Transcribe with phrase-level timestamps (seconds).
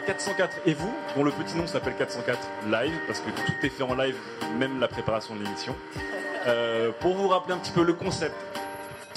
[0.00, 2.38] à 404 et vous, dont le petit nom s'appelle 404
[2.70, 4.16] Live, parce que tout est fait en live,
[4.58, 5.76] même la préparation de l'émission.
[6.46, 8.34] Euh, pour vous rappeler un petit peu le concept,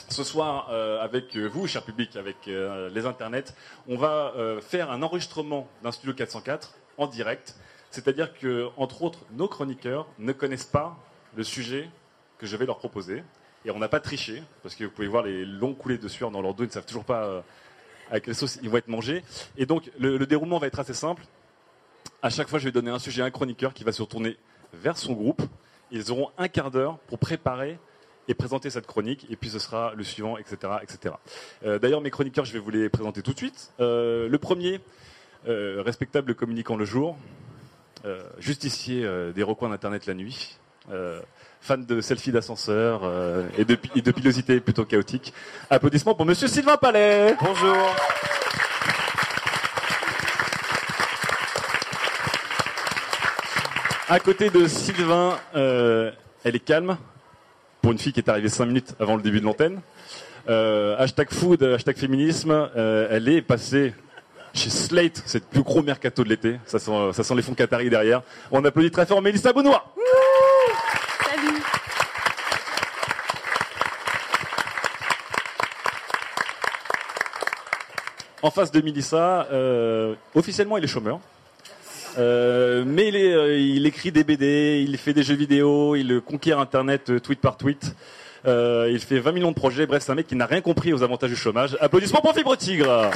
[0.10, 3.54] ce soir, euh, avec vous, cher public, avec euh, les internets,
[3.88, 7.56] on va faire un enregistrement d'un studio 404 en direct.
[7.90, 10.98] C'est-à-dire que, entre autres, nos chroniqueurs ne connaissent pas
[11.38, 11.90] le sujet
[12.40, 13.24] que je vais leur proposer.
[13.64, 16.30] Et on n'a pas triché, parce que vous pouvez voir les longs coulées de sueur
[16.30, 17.42] dans leur dos, ils ne savent toujours pas
[18.12, 19.24] euh, à quelle sauce ils vont être mangés.
[19.58, 21.24] Et donc, le, le déroulement va être assez simple.
[22.22, 24.38] À chaque fois, je vais donner un sujet à un chroniqueur qui va se retourner
[24.74, 25.42] vers son groupe.
[25.92, 27.78] Ils auront un quart d'heure pour préparer
[28.28, 30.74] et présenter cette chronique, et puis ce sera le suivant, etc.
[30.82, 31.16] etc.
[31.66, 33.72] Euh, D'ailleurs, mes chroniqueurs, je vais vous les présenter tout de suite.
[33.80, 34.80] Euh, le premier,
[35.48, 37.18] euh, respectable communicant le jour,
[38.38, 40.58] justicier des recoins d'Internet la nuit,
[41.64, 45.34] fan de selfies d'ascenseur euh, et, de, et de pilosité plutôt chaotique.
[45.70, 47.36] Applaudissements pour Monsieur Sylvain Palais.
[47.42, 47.96] Bonjour.
[54.10, 56.12] À côté de Sylvain, euh,
[56.44, 56.98] elle est calme
[57.82, 59.80] pour une fille qui est arrivée 5 minutes avant le début de l'antenne.
[60.50, 63.94] Euh, hashtag food, hashtag féminisme, euh, elle est passée
[64.54, 66.60] chez Slate, c'est le plus gros mercato de l'été.
[66.66, 68.22] Ça sent, ça sent les fonds qataris derrière.
[68.52, 69.94] On applaudit très fort Mélissa Benoît.
[78.44, 81.22] En face de Mélissa, euh, officiellement il est chômeur.
[82.18, 86.20] Euh, mais il, est, euh, il écrit des BD, il fait des jeux vidéo, il
[86.20, 87.96] conquiert Internet tweet par tweet.
[88.46, 89.86] Il fait 20 millions de projets.
[89.86, 91.78] Bref, c'est un mec qui n'a rien compris aux avantages du chômage.
[91.80, 93.10] Applaudissements pour Fibre Tigre.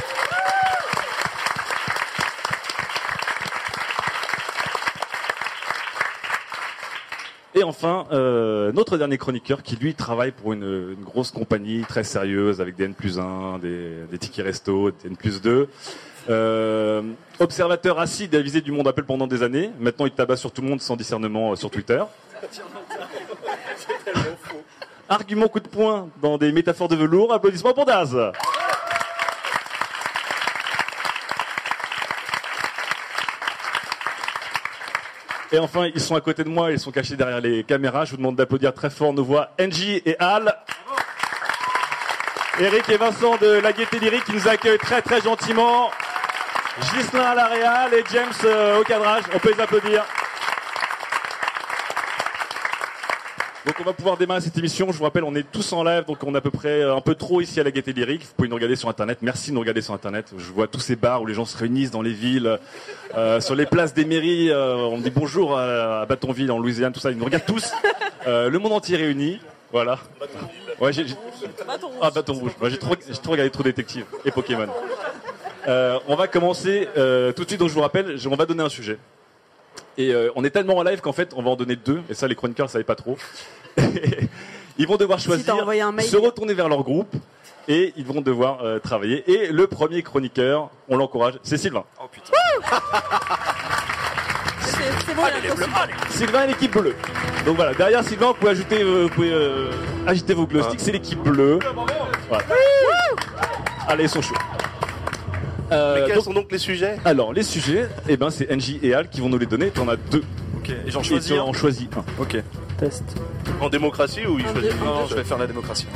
[7.57, 12.03] Et enfin, euh, notre dernier chroniqueur qui lui travaille pour une, une grosse compagnie très
[12.03, 15.67] sérieuse avec des N plus 1, des, des tickets resto, des N plus 2.
[16.29, 17.01] Euh,
[17.39, 19.71] observateur acide et avisé du monde Apple pendant des années.
[19.79, 22.03] Maintenant, il tabasse sur tout le monde sans discernement euh, sur Twitter.
[25.09, 27.33] Argument coup de poing dans des métaphores de velours.
[27.33, 28.15] Applaudissements pour Daz.
[35.51, 38.03] Et enfin, ils sont à côté de moi, ils sont cachés derrière les caméras.
[38.05, 40.53] Je vous demande d'applaudir très fort nos voix Angie et Al.
[42.59, 45.91] Eric et Vincent de la Gaieté Lyrique qui nous accueillent très très gentiment.
[46.81, 49.23] Gislain à la réal et James euh, au cadrage.
[49.33, 50.03] On peut les applaudir.
[53.67, 54.89] Donc on va pouvoir démarrer cette émission.
[54.93, 56.95] Je vous rappelle, on est tous en live, donc on est à peu près euh,
[56.95, 58.21] un peu trop ici à la Gaieté Lyrique.
[58.21, 59.17] Vous pouvez nous regarder sur Internet.
[59.21, 60.31] Merci de nous regarder sur Internet.
[60.37, 62.59] Je vois tous ces bars où les gens se réunissent dans les villes,
[63.17, 64.51] euh, sur les places des mairies.
[64.51, 67.11] euh, on dit bonjour à, à Bâtonville, en Louisiane, tout ça.
[67.11, 67.73] Ils nous regardent tous.
[68.25, 69.41] Euh, le monde entier réuni.
[69.73, 69.99] Voilà.
[70.79, 71.15] Ouais, j'ai, j'ai-
[72.01, 72.51] Ah, bâton rouge.
[72.61, 74.67] Moi, j'ai trop, j'ai trop regardé trop détective et Pokémon.
[75.67, 77.59] Euh, on va commencer euh, tout de suite.
[77.59, 78.97] Donc je vous rappelle, on va donner un sujet.
[79.99, 82.01] Et euh, on est tellement en live qu'en fait, on va en donner deux.
[82.09, 83.17] Et ça, les chroniqueurs ne savaient pas trop.
[84.77, 86.05] Ils vont devoir choisir, envoyé un mail.
[86.07, 87.13] se retourner vers leur groupe
[87.67, 89.23] et ils vont devoir euh, travailler.
[89.31, 91.83] Et le premier chroniqueur, on l'encourage, c'est Sylvain.
[92.01, 92.31] Oh putain.
[95.15, 96.95] bon, Allez, il y les a un bleus, allez Sylvain et l'équipe bleue.
[97.45, 99.71] Donc voilà, derrière Sylvain, vous pouvez ajouter, euh, vous pouvez euh,
[100.05, 101.59] agiter vos glow sticks, c'est l'équipe bleue.
[102.29, 102.43] Voilà.
[103.87, 104.35] Allez, ils sont chauds.
[105.71, 106.97] Euh, Mais quels donc- sont donc les sujets?
[107.03, 109.69] Alors, les sujets, eh ben, c'est NJ et Al qui vont nous les donner.
[109.69, 110.23] T'en as deux.
[110.57, 112.21] Ok, et j'en Et choisis tu un en choisis un.
[112.21, 112.37] Ok.
[112.77, 113.03] Test.
[113.59, 115.87] En démocratie ou il choisit Non, je vais faire la démocratie.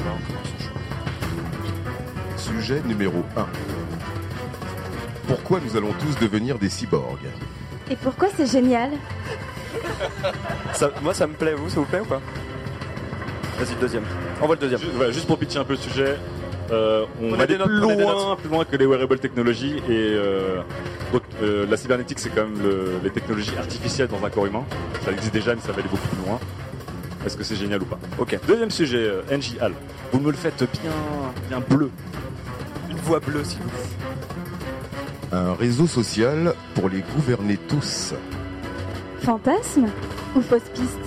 [2.38, 3.46] Sujet numéro 1.
[5.28, 7.20] Pourquoi nous allons tous devenir des cyborgs
[7.90, 8.90] Et pourquoi c'est génial
[10.74, 12.20] Ça- moi, ça me plaît, vous, ça vous plaît ou pas
[13.60, 14.04] Vas-y, le deuxième.
[14.42, 14.82] Envoie le deuxième.
[14.96, 16.18] Voilà, juste pour pitcher un peu le sujet,
[16.72, 19.92] euh, on, va des aller notes, plus loin, plus loin que les wearable technologies et
[20.14, 20.62] euh,
[21.14, 24.64] donc euh, la cybernétique c'est quand même le- les technologies artificielles dans un corps humain.
[25.06, 26.40] Ça existe déjà mais ça va aller beaucoup plus loin.
[27.26, 28.38] Est-ce que c'est génial ou pas Ok.
[28.48, 29.74] Deuxième sujet, euh, NJ Al.
[30.12, 30.92] Vous me le faites bien,
[31.50, 31.92] bien bleu.
[32.90, 33.80] Une voix bleue, s'il vous plaît.
[35.32, 38.14] Un réseau social pour les gouverner tous.
[39.22, 39.88] Fantasme
[40.36, 41.00] ou fausse piste?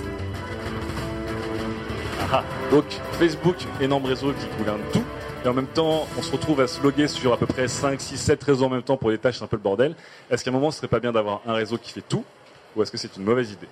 [2.32, 2.84] Ah, donc
[3.18, 5.02] Facebook, énorme réseau qui gouverne tout.
[5.44, 8.00] Et en même temps, on se retrouve à se loguer sur à peu près 5,
[8.00, 9.94] 6, 7 réseaux en même temps pour les tâches, c'est un peu le bordel.
[10.30, 12.24] Est-ce qu'à un moment, ce serait pas bien d'avoir un réseau qui fait tout?
[12.76, 13.68] Ou est-ce que c'est une mauvaise idée?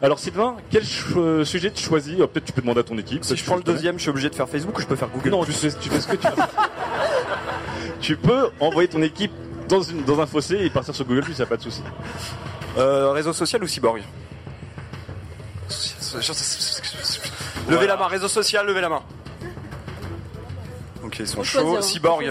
[0.00, 2.16] Alors Sylvain, quel cho- sujet tu choisis?
[2.20, 3.24] Oh, Peut-être tu peux demander à ton équipe.
[3.24, 4.96] Si je tu prends le deuxième, je suis obligé de faire Facebook ou je peux
[4.96, 5.08] faire.
[5.08, 5.30] Google?
[5.30, 6.34] Non, tu fais, tu fais ce que tu veux.
[8.00, 9.30] tu peux envoyer ton équipe
[9.68, 11.82] dans, une, dans un fossé et partir sur Google Plus, y a pas de souci.
[12.78, 14.02] Euh, réseau social ou cyborg?
[17.68, 19.02] Levez la main, réseau social, levez la main.
[21.04, 21.80] Ok, ils sont chauds.
[21.80, 22.24] Cyborg.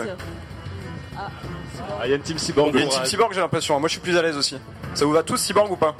[1.18, 1.30] Ah,
[2.06, 2.72] il y a une team cyborg.
[2.74, 3.80] Il y a une team cyborg, j'ai l'impression.
[3.80, 4.57] Moi, je suis plus à l'aise aussi.
[4.94, 5.96] Ça vous va tous, cyborg ou pas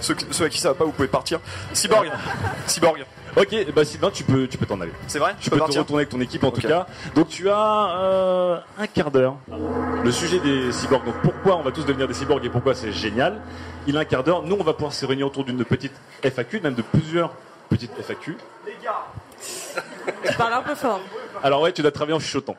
[0.00, 1.40] ceux, ceux à qui ça va pas, vous pouvez partir.
[1.72, 2.10] Cyborg.
[2.66, 3.04] cyborg.
[3.36, 4.92] Ok, bah Sylvain, tu peux, tu peux t'en aller.
[5.06, 6.86] C'est vrai Tu Je peux te retourner avec ton équipe en tout cas.
[7.14, 9.36] Donc tu as euh, un quart d'heure.
[10.02, 11.04] Le sujet des cyborgs.
[11.04, 13.40] Donc pourquoi on va tous devenir des cyborgs et pourquoi c'est génial.
[13.86, 14.42] Il a un quart d'heure.
[14.42, 15.92] Nous on va pouvoir se réunir autour d'une petite
[16.22, 17.34] FAQ, même de plusieurs
[17.68, 18.36] petites FAQ.
[20.26, 21.00] Tu parles un peu fort.
[21.42, 22.56] Alors ouais, tu dois travailler en chuchotant.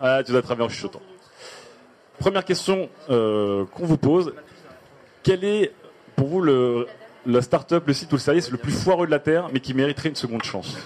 [0.00, 1.00] Ah, tu dois travailler en chuchotant.
[2.18, 4.32] Première question euh, qu'on vous pose.
[5.26, 5.72] Quel est
[6.14, 6.86] pour vous le,
[7.26, 9.74] la start-up, le site ou le service le plus foireux de la Terre, mais qui
[9.74, 10.76] mériterait une seconde chance?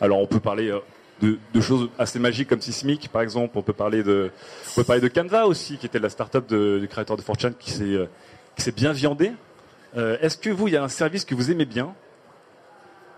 [0.00, 0.78] Alors on peut parler euh,
[1.20, 3.58] de, de choses assez magiques comme Sismic, par exemple.
[3.58, 4.30] On peut parler de,
[4.70, 7.72] on peut parler de Canva aussi, qui était la start-up du créateur de 4chan qui
[7.72, 8.06] s'est euh,
[8.54, 9.32] qui s'est bien viandé.
[9.96, 11.92] Euh, Est-ce que vous, il y a un service que vous aimez bien,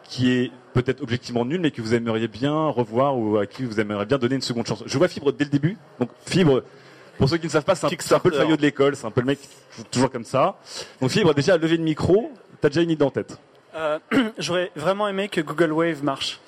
[0.03, 3.81] qui est peut-être objectivement nul, mais que vous aimeriez bien revoir ou à qui vous
[3.81, 4.83] aimeriez bien donner une seconde chance?
[4.87, 5.77] Je vois Fibre dès le début.
[6.01, 6.63] Donc Fibre,
[7.19, 9.11] pour ceux qui ne savent pas, c'est un, peu le faillot de l'école, c'est un
[9.11, 10.57] peu le mec qui joue toujours comme ça.
[11.01, 13.37] Donc Fibre, déjà, lever le micro, t'as déjà une idée en tête.
[13.75, 13.99] Euh,
[14.39, 16.41] J'aurais vraiment aimé que Google Wave marche.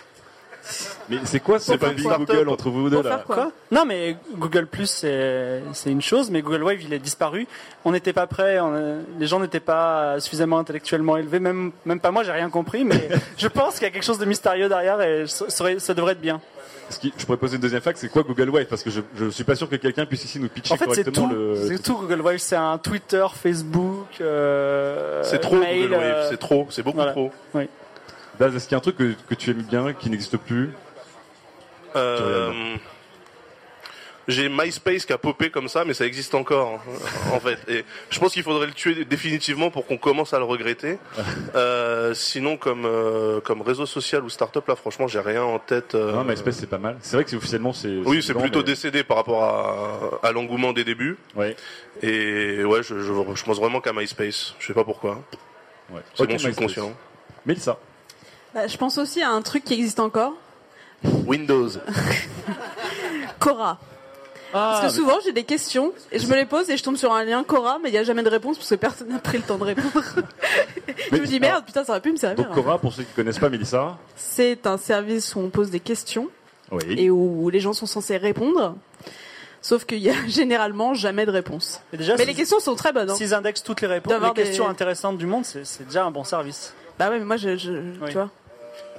[1.08, 1.90] Mais c'est quoi ce pas.
[1.92, 3.50] Google entre vous deux là quoi?
[3.70, 7.46] Non, mais Google Plus, c'est une chose, mais Google Wave, il est disparu.
[7.84, 12.10] On n'était pas prêts, on, les gens n'étaient pas suffisamment intellectuellement élevés, même, même pas
[12.10, 13.08] moi, j'ai rien compris, mais
[13.38, 16.40] je pense qu'il y a quelque chose de mystérieux derrière et ça devrait être bien.
[16.90, 18.66] Ce qui- Je pourrais poser une deuxième fac, c'est quoi Google Wave?
[18.66, 20.84] Parce que je, je suis pas sûr que quelqu'un puisse ici nous pitcher En fait,
[20.92, 21.34] c'est correctement tout.
[21.34, 21.54] le.
[21.68, 26.26] C'est tout Google Wave, c'est un Twitter, Facebook, euh, C'est trop mail, Google Wave, euh,
[26.30, 27.12] c'est trop, c'est beaucoup voilà.
[27.12, 27.30] trop.
[28.38, 30.70] Daz, est-ce qu'il y a un truc que, que tu aimes bien, qui n'existe plus?
[31.96, 32.76] Euh,
[34.28, 36.80] J'ai MySpace qui a popé comme ça, mais ça existe encore,
[37.32, 37.58] en fait.
[37.68, 40.98] Et je pense qu'il faudrait le tuer définitivement pour qu'on commence à le regretter.
[41.56, 45.94] Euh, sinon, comme euh, comme réseau social ou start-up, là, franchement, j'ai rien en tête.
[45.96, 46.96] euh, Non, MySpace c'est pas mal.
[47.00, 47.88] C'est vrai que officiellement c'est.
[48.04, 49.42] Oui, c'est plutôt mais- décédé par rapport
[50.22, 51.16] à, à l'engouement des débuts.
[51.34, 51.56] Ouais.
[52.02, 54.54] Et ouais, je, je, je pense vraiment qu'à MySpace.
[54.60, 55.20] Je sais pas pourquoi.
[55.90, 56.00] ouais.
[56.14, 56.92] C'est Ok, mon subconscient.
[57.46, 57.78] Mélissa.
[58.54, 60.34] Bah, je pense aussi à un truc qui existe encore.
[61.26, 61.68] Windows.
[63.38, 63.78] Cora.
[64.52, 66.96] Ah, Parce que souvent j'ai des questions et je me les pose et je tombe
[66.96, 69.18] sur un lien Cora mais il n'y a jamais de réponse parce que personne n'a
[69.18, 70.04] pris le temps de répondre.
[71.12, 72.44] je me dis merde putain ça aurait pu me servir.
[72.46, 73.96] Donc Cora, pour ceux qui connaissent pas Mélissa.
[74.16, 76.28] C'est un service où on pose des questions
[76.72, 76.82] Oui.
[76.98, 78.74] et où les gens sont censés répondre.
[79.62, 81.80] Sauf qu'il y a généralement jamais de réponse.
[81.92, 83.10] Mais déjà, Mais s'ils- les questions sont très bonnes.
[83.10, 83.14] hein.
[83.14, 86.24] s'ils indexent toutes les réponses, D'avoir les questions intéressantes du monde, c'est déjà un bon
[86.24, 86.74] service.
[86.98, 88.08] Bah ouais mais moi je, je Oui.
[88.08, 88.30] tu vois.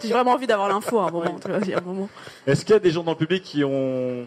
[0.03, 2.09] J'ai vraiment envie d'avoir l'info à un moment.
[2.47, 4.25] Est-ce qu'il y a des gens dans le public qui ont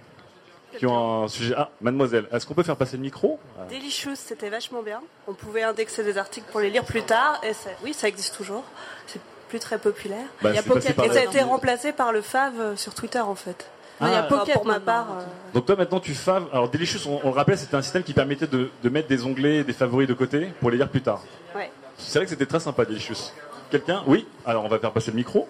[0.78, 3.38] qui ont un sujet Ah, mademoiselle, est-ce qu'on peut faire passer le micro
[3.70, 5.00] Delicious, c'était vachement bien.
[5.28, 7.40] On pouvait indexer des articles pour les lire plus tard.
[7.42, 8.64] Et ça- oui, ça existe toujours.
[9.06, 10.26] C'est plus très populaire.
[10.42, 12.94] Bah, Il y a Pocket Et ça a été remplacé par le Fav euh, sur
[12.94, 13.70] Twitter en fait.
[14.00, 14.22] Non, il y a Ah.
[14.24, 15.06] Pocket pour ma part.
[15.18, 15.22] euh,
[15.54, 16.46] Donc toi maintenant tu faves.
[16.52, 19.24] Alors Delicious, on, on le rappelle, c'était un système qui permettait de, de mettre des
[19.24, 21.22] onglets, et des favoris de côté pour les lire plus tard.
[21.54, 21.70] ouais.
[21.96, 23.30] C'est vrai que c'était très sympa Delicious.
[23.70, 24.02] Quelqu'un?
[24.08, 24.26] Oui.
[24.44, 25.48] Alors on va faire passer le micro.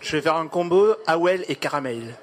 [0.00, 2.14] Je vais faire un combo Awel et Caramel.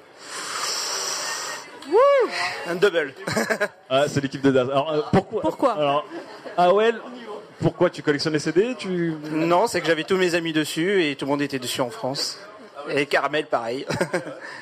[2.68, 3.14] Un double.
[3.90, 4.68] Ah, c'est l'équipe de Daz.
[4.70, 6.06] Alors euh, pourquoi Pourquoi Alors
[6.56, 7.00] Awel,
[7.60, 9.14] Pourquoi tu collectionnes les CD tu...
[9.30, 11.90] Non, c'est que j'avais tous mes amis dessus et tout le monde était dessus en
[11.90, 12.38] France.
[12.90, 13.86] Et Caramel, pareil.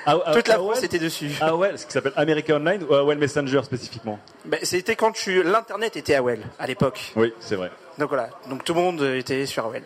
[0.07, 0.55] Ah, ah, Toute la?
[0.57, 1.31] France était dessus.
[1.41, 5.43] AOL, ce qui s'appelle America Online ou AOL Messenger spécifiquement Ben, C'était quand tu...
[5.45, 7.12] l'internet était AOL à l'époque.
[7.17, 7.71] Oui, c'est vrai.
[7.99, 9.83] Donc voilà, donc tout le monde était sur AOL.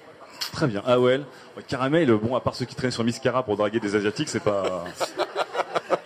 [0.53, 1.25] Très bien, AOL.
[1.69, 4.85] Caramel, bon, à part ceux qui traînent sur Miscara pour draguer des Asiatiques, c'est pas.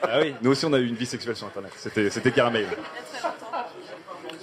[0.02, 1.72] ah oui, nous aussi on a eu une vie sexuelle sur Internet.
[1.76, 2.66] C'était, c'était Caramel.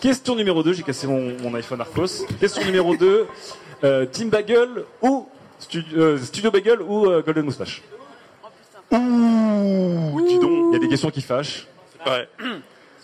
[0.02, 2.26] Question numéro 2, j'ai cassé mon, mon iPhone Arcos.
[2.40, 3.28] Question numéro 2,
[3.84, 4.70] euh, Team Bagel
[5.02, 5.28] ou
[5.60, 7.82] Studio, euh, Studio Bagel ou euh, Golden Moustache?
[8.92, 11.68] Ouh, dis donc, il y a des questions qui fâchent.
[12.06, 12.28] Ouais.
[12.40, 12.46] Il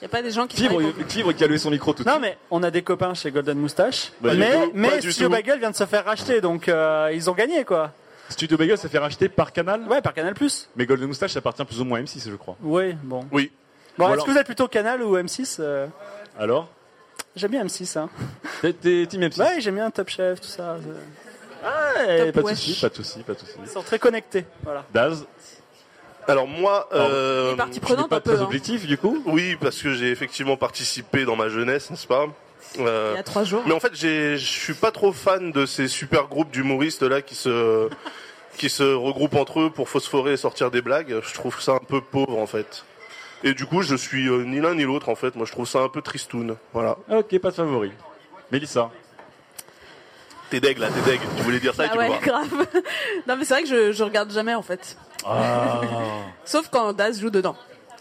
[0.01, 1.93] n'y a pas des gens qui Fibre, travaillent pour- Fibre qui a levé son micro
[1.93, 2.23] tout de Non, suite.
[2.25, 4.11] mais on a des copains chez Golden Moustache.
[4.21, 5.33] Bah, du mais tout, mais pas du Studio tout.
[5.33, 7.91] Bagel vient de se faire racheter, donc euh, ils ont gagné quoi.
[8.29, 10.69] Studio Bagel s'est fait racheter par Canal Ouais, par Canal Plus.
[10.75, 12.55] Mais Golden Moustache ça appartient plus ou moins à M6, je crois.
[12.61, 13.25] Oui, bon.
[13.31, 13.51] Oui.
[13.97, 15.87] Bon, est-ce que vous êtes plutôt Canal ou M6 euh,
[16.39, 16.69] Alors
[17.35, 18.09] J'aime bien M6, hein.
[18.61, 20.77] T'es- T'es Team M6 Ouais, j'aime bien Top Chef, tout ça.
[20.77, 22.57] Ouais, Top pas de Wesh.
[22.59, 23.53] soucis, pas de soucis, pas de soucis.
[23.63, 24.83] Ils sont très connectés, voilà.
[24.93, 25.25] Daz
[26.27, 28.45] Alors moi, euh, Les parties je n'ai prenantes, pas un peu, très hein.
[28.45, 29.21] objectif du coup.
[29.25, 32.25] Oui, parce que j'ai effectivement participé dans ma jeunesse, n'est-ce pas?
[32.79, 33.63] Euh, Il y a trois jours.
[33.65, 37.35] Mais en fait, je suis pas trop fan de ces super groupes d'humoristes là qui
[37.35, 37.89] se
[38.57, 41.19] qui se regroupent entre eux pour phosphorer et sortir des blagues.
[41.21, 42.83] Je trouve ça un peu pauvre en fait.
[43.43, 45.35] Et du coup, je suis euh, ni l'un ni l'autre en fait.
[45.35, 46.55] Moi, je trouve ça un peu tristoun.
[46.71, 46.97] Voilà.
[47.11, 47.91] Ok, pas de favori.
[48.51, 48.89] Mélissa
[50.49, 51.19] T'es deg là, t'es deg.
[51.37, 52.21] Tu voulais dire ça et Ah tu ouais, le vois.
[52.21, 52.67] grave.
[53.27, 54.97] non, mais c'est vrai que je, je regarde jamais en fait.
[55.25, 55.81] Ah.
[56.45, 57.55] Sauf quand Daz joue dedans.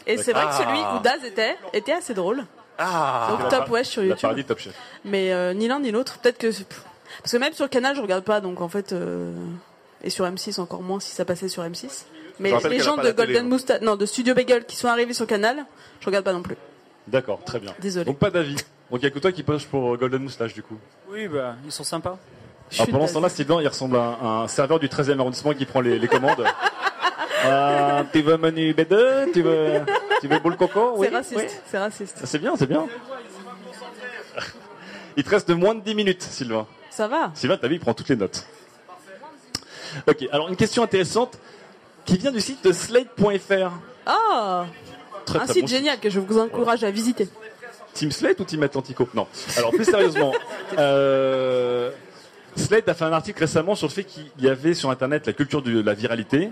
[0.05, 0.57] Et c'est vrai que Ah.
[0.63, 2.45] celui où Daz était, était assez drôle.
[2.77, 3.27] Ah.
[3.39, 4.21] Donc Top Wesh sur La YouTube.
[4.21, 4.73] parodie de Top Chef.
[5.05, 6.17] Mais euh, ni l'un ni l'autre.
[6.19, 6.47] Peut-être que.
[7.21, 8.93] Parce que même sur Canal, je regarde pas, donc en fait.
[8.93, 9.33] euh,
[10.03, 12.05] Et sur M6 encore moins si ça passait sur M6.
[12.39, 13.49] Mais rappelle les qu'elle a gens pas de la télé, Golden hein.
[13.49, 15.65] Moustache, non, de Studio Bagel qui sont arrivés sur Canal,
[15.99, 16.57] je regarde pas non plus.
[17.07, 17.73] D'accord, très bien.
[17.79, 18.05] Désolé.
[18.05, 18.55] Donc pas d'avis.
[18.89, 20.77] Donc il y a que toi qui poche pour Golden Moustache du coup.
[21.09, 22.17] Oui, bah, ils sont sympas.
[22.75, 25.65] Alors pendant ce temps-là, Sylvain, il ressemble à un, un serveur du 13e arrondissement qui
[25.65, 26.43] prend les, les commandes.
[27.45, 29.81] Euh, tu veux menu B2 Tu veux,
[30.23, 31.37] tu veux boule coco Oui, C'est raciste.
[31.37, 31.47] oui.
[31.69, 32.17] C'est raciste.
[32.23, 32.87] C'est bien, c'est bien.
[35.17, 36.65] Il te reste moins de 10 minutes, Sylvain.
[36.89, 37.31] Ça va.
[37.35, 38.45] Sylvain, t'as vu, il prend toutes les notes.
[40.07, 41.37] Ok, alors une question intéressante
[42.05, 43.71] qui vient du site de slate.fr.
[44.05, 44.65] Ah
[45.25, 47.27] Très, Un très site bon génial que je vous encourage à visiter.
[47.93, 49.07] Team Slate ou Team Atlantico?
[49.13, 49.27] Non.
[49.55, 50.33] Alors plus sérieusement,
[50.79, 51.91] euh,
[52.55, 55.33] Slate a fait un article récemment sur le fait qu'il y avait sur Internet la
[55.33, 56.49] culture de la viralité.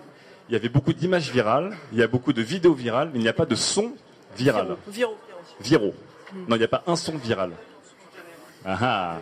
[0.52, 3.22] Il y avait beaucoup d'images virales, il y a beaucoup de vidéos virales, mais il
[3.22, 3.94] n'y a pas de son
[4.36, 4.76] viral.
[4.90, 5.16] Viro.
[5.62, 5.94] Viraux.
[6.50, 7.52] Non, il n'y a pas un son viral.
[8.66, 9.20] Ah ah.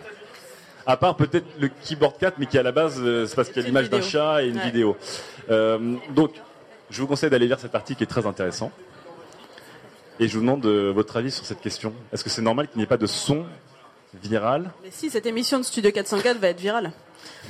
[0.88, 3.62] À part peut-être le keyboard 4, mais qui à la base, euh, c'est parce qu'il
[3.62, 4.63] y a l'image d'un chat et une Ouais.
[4.65, 4.98] vidéo.
[5.51, 6.31] Euh, donc,
[6.89, 8.71] je vous conseille d'aller lire cet article qui est très intéressant.
[10.19, 11.93] Et je vous demande euh, votre avis sur cette question.
[12.12, 13.45] Est-ce que c'est normal qu'il n'y ait pas de son
[14.24, 14.71] viral?
[14.83, 16.91] Mais si, cette émission de Studio 404 va être virale.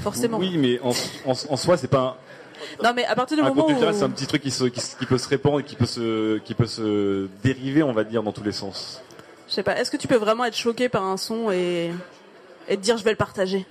[0.01, 0.38] Forcément.
[0.38, 0.89] Oui, mais en,
[1.25, 2.17] en- en soi, c'est pas
[2.84, 3.80] Non, mais à partir du un, un moment contenu où.
[3.80, 5.75] viral, c'est un petit truc qui, se- qui se- qui peut se répandre et qui
[5.75, 9.01] peut se, qui peut se dériver, on va dire, dans tous les sens.
[9.48, 11.92] Je sais pas, est-ce que tu peux vraiment être choqué par un son et,
[12.68, 13.66] et te dire je vais le partager?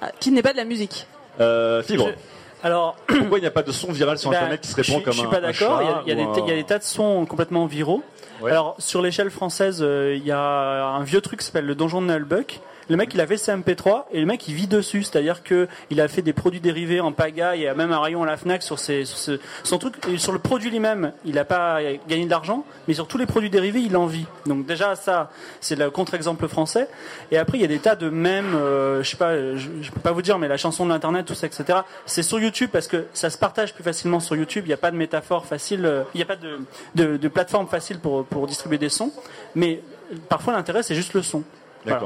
[0.00, 1.06] Ah, Qui n'est pas de la musique.
[1.40, 2.08] Euh, Fibre.
[2.08, 4.76] Je- Alors, Pourquoi il n'y a pas de son viral sur Ben, Internet qui se
[4.76, 5.82] répand comme Je suis un pas un d'accord.
[5.82, 8.02] Il y a- il des un- il y a des tas de sons complètement viraux.
[8.40, 8.50] Ouais.
[8.50, 12.00] Alors, sur l'échelle française, euh, il y a un vieux truc qui s'appelle le donjon
[12.00, 12.60] de Nullbuck.
[12.90, 15.04] Le mec, il avait le CMP3 et le mec, il vit dessus.
[15.04, 17.60] C'est-à-dire que il a fait des produits dérivés en pagaille.
[17.60, 19.94] Il y a même un rayon à la Fnac sur, ses, sur ce- son truc.
[20.08, 21.78] Et sur le produit lui-même, il n'a pas
[22.08, 24.26] gagné d'argent, mais sur tous les produits dérivés, il en vit.
[24.46, 25.30] Donc déjà, ça,
[25.60, 26.88] c'est le contre-exemple français.
[27.30, 28.54] Et après, il y a des tas de mèmes.
[28.56, 31.24] euh, je sais pas, je, je peux pas vous dire, mais la chanson de l'internet,
[31.26, 31.78] tout ça, etc.
[32.06, 34.64] C'est sur YouTube parce que ça se partage plus facilement sur YouTube.
[34.66, 35.86] Il n'y a pas de métaphore facile.
[35.86, 36.58] euh, Il n'y a pas de,
[36.96, 39.12] de, de plateforme facile pour, pour distribuer des sons.
[39.54, 39.80] Mais
[40.28, 41.44] parfois, l'intérêt, c'est juste le son.
[41.84, 42.00] Voilà.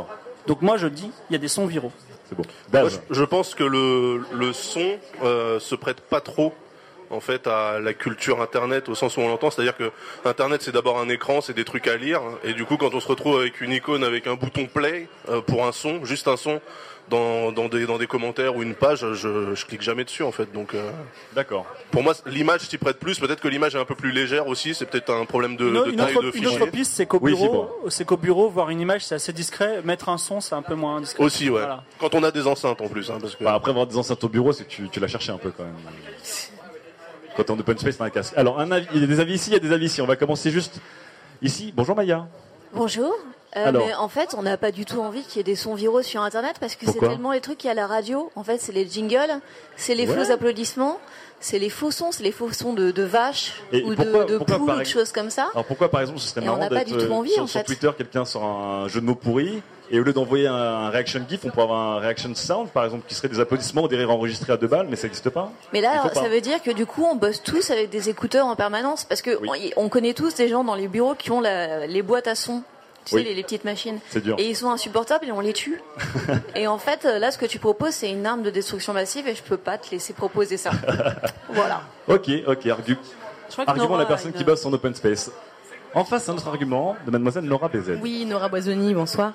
[0.46, 1.92] Donc moi, je dis, il y a des sons viraux.
[2.28, 2.44] C'est bon.
[2.72, 3.00] Moi, Daz.
[3.10, 6.54] je, je pense que le, le son euh, se prête pas trop
[7.10, 9.92] en fait à la culture internet au sens où on l'entend, c'est-à-dire que
[10.24, 13.00] internet c'est d'abord un écran, c'est des trucs à lire et du coup quand on
[13.00, 16.36] se retrouve avec une icône avec un bouton play euh, pour un son, juste un
[16.36, 16.60] son
[17.10, 20.32] dans, dans des dans des commentaires ou une page, je, je clique jamais dessus en
[20.32, 20.50] fait.
[20.52, 20.90] Donc euh,
[21.34, 21.66] D'accord.
[21.90, 24.74] pour moi l'image s'y prête plus, peut-être que l'image est un peu plus légère aussi,
[24.74, 26.70] c'est peut-être un problème de, Une, de une taille autre, de une autre fichier.
[26.70, 29.82] piste, c'est qu'au Oui, bureau, c'est qu'au bureau, voir une image, c'est assez discret.
[29.84, 31.22] Mettre un son, c'est un peu moins discret.
[31.22, 31.60] Aussi ouais.
[31.60, 31.84] Voilà.
[32.00, 34.24] Quand on a des enceintes en plus, hein, parce que Bah, après avoir des enceintes
[34.24, 35.74] au bureau, c'est que tu, tu l'as cherché un peu quand même.
[37.36, 38.32] Quand t'es en open space, t'as un casque.
[38.36, 40.00] Alors, un avis, il y a des avis ici, il y a des avis ici.
[40.00, 40.80] On va commencer juste
[41.42, 41.72] ici.
[41.76, 42.26] Bonjour Maya.
[42.74, 43.14] Bonjour.
[43.56, 43.86] Euh, Alors.
[43.86, 46.02] mais en fait, on n'a pas du tout envie qu'il y ait des sons viraux
[46.02, 48.30] sur Internet parce que c'est tellement les trucs qu'il y a à la radio.
[48.34, 49.40] En fait, c'est les jingles,
[49.76, 50.24] c'est les Ouais.
[50.24, 50.98] faux applaudissements,
[51.44, 54.32] c'est les faux sons, c'est les faux sons de, de vaches Et ou pourquoi- de,
[54.32, 55.48] de pourquoi, poules par ou de choses comme ça.
[55.52, 57.64] Alors pourquoi par exemple ce serait Et marrant d'être envie, sur, en sur fait.
[57.66, 61.40] Twitter quelqu'un sort un jeu de mots pourri et au lieu d'envoyer un reaction gif
[61.44, 64.10] on pourrait avoir un reaction sound par exemple qui serait des applaudissements ou des rires
[64.10, 65.52] enregistrés à deux balles mais ça n'existe pas.
[65.74, 66.14] Mais là, pas.
[66.14, 69.20] ça veut dire que du coup, on bosse tous avec des écouteurs en permanence parce
[69.20, 72.26] que on, on connaît tous des gens dans les bureaux qui ont la- les boîtes
[72.28, 72.62] à son.
[73.04, 73.22] Tu Oui.
[73.22, 73.98] sais, les, les petites machines.
[74.10, 74.36] C'est dur.
[74.38, 75.80] Et ils sont insupportables et on les tue.
[76.54, 79.34] et en fait, là, ce que tu proposes, c'est une arme de destruction massive et
[79.34, 80.70] je peux pas te laisser proposer ça.
[81.50, 81.82] voilà.
[82.08, 82.96] Ok, ok, argu-
[83.50, 85.30] crois que argument Nora la personne qui bosse en open space.
[85.96, 88.00] En face, un autre argument de mademoiselle Laura BZ.
[88.02, 89.34] Oui, Nora Boisoni, bonsoir.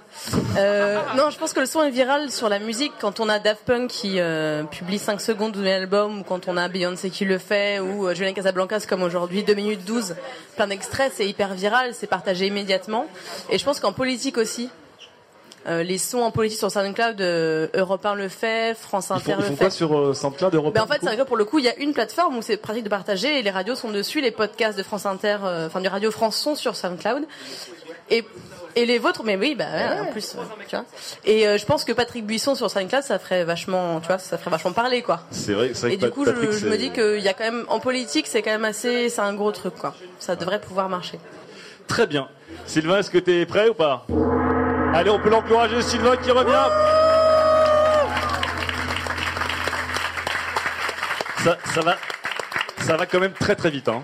[0.58, 2.92] Euh, non, je pense que le son est viral sur la musique.
[3.00, 6.58] Quand on a Daft Punk qui euh, publie 5 secondes de album, ou quand on
[6.58, 10.16] a Beyoncé qui le fait, ou euh, Julien Casablancas comme aujourd'hui, 2 minutes 12,
[10.58, 13.06] plein d'extraits, c'est hyper viral, c'est partagé immédiatement.
[13.50, 14.70] Et je pense qu'en politique aussi,
[15.68, 19.24] euh, les sons en politique sur SoundCloud, euh, Europe 1 le fait, France Ils Inter
[19.24, 19.64] font, ils le font fait.
[19.66, 21.70] quoi sur euh, SoundCloud Europe Ben en 1, fait, que pour le coup, il y
[21.70, 24.78] a une plateforme où c'est pratique de partager et les radios sont dessus, les podcasts
[24.78, 27.24] de France Inter, euh, enfin du Radio France sont sur SoundCloud.
[28.10, 28.24] Et,
[28.76, 30.86] et les vôtres, mais oui, bah ouais, en plus, euh, tu vois.
[31.26, 34.38] Et euh, je pense que Patrick Buisson sur SoundCloud, ça ferait vachement, tu vois, ça
[34.38, 35.22] ferait vachement parler, quoi.
[35.32, 37.28] C'est vrai, c'est vrai Et que du coup, Patrick, je, je me dis qu'il y
[37.28, 39.94] a quand même, en politique, c'est quand même assez, c'est un gros truc, quoi.
[40.20, 41.20] Ça devrait pouvoir marcher.
[41.88, 42.30] Très bien.
[42.66, 44.06] Sylvain, est-ce que tu es prêt ou pas?
[44.94, 46.68] Allez, on peut l'encourager, Sylvain qui revient.
[51.44, 51.96] Ça, ça va,
[52.80, 53.88] ça va quand même très très vite.
[53.88, 54.04] Hein.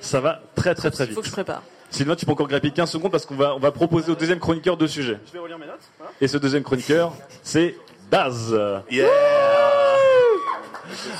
[0.00, 1.14] Ça va très très très vite.
[1.14, 1.62] Faut que je prépare.
[1.90, 4.40] Sylvain, tu peux encore grapper 15 secondes parce qu'on va, on va proposer au deuxième
[4.40, 5.18] chroniqueur deux sujets.
[5.26, 5.80] Je vais relire mes notes.
[5.96, 6.12] voilà.
[6.20, 7.76] Et ce deuxième chroniqueur, c'est
[8.10, 8.54] Daz.
[8.90, 9.67] Yeah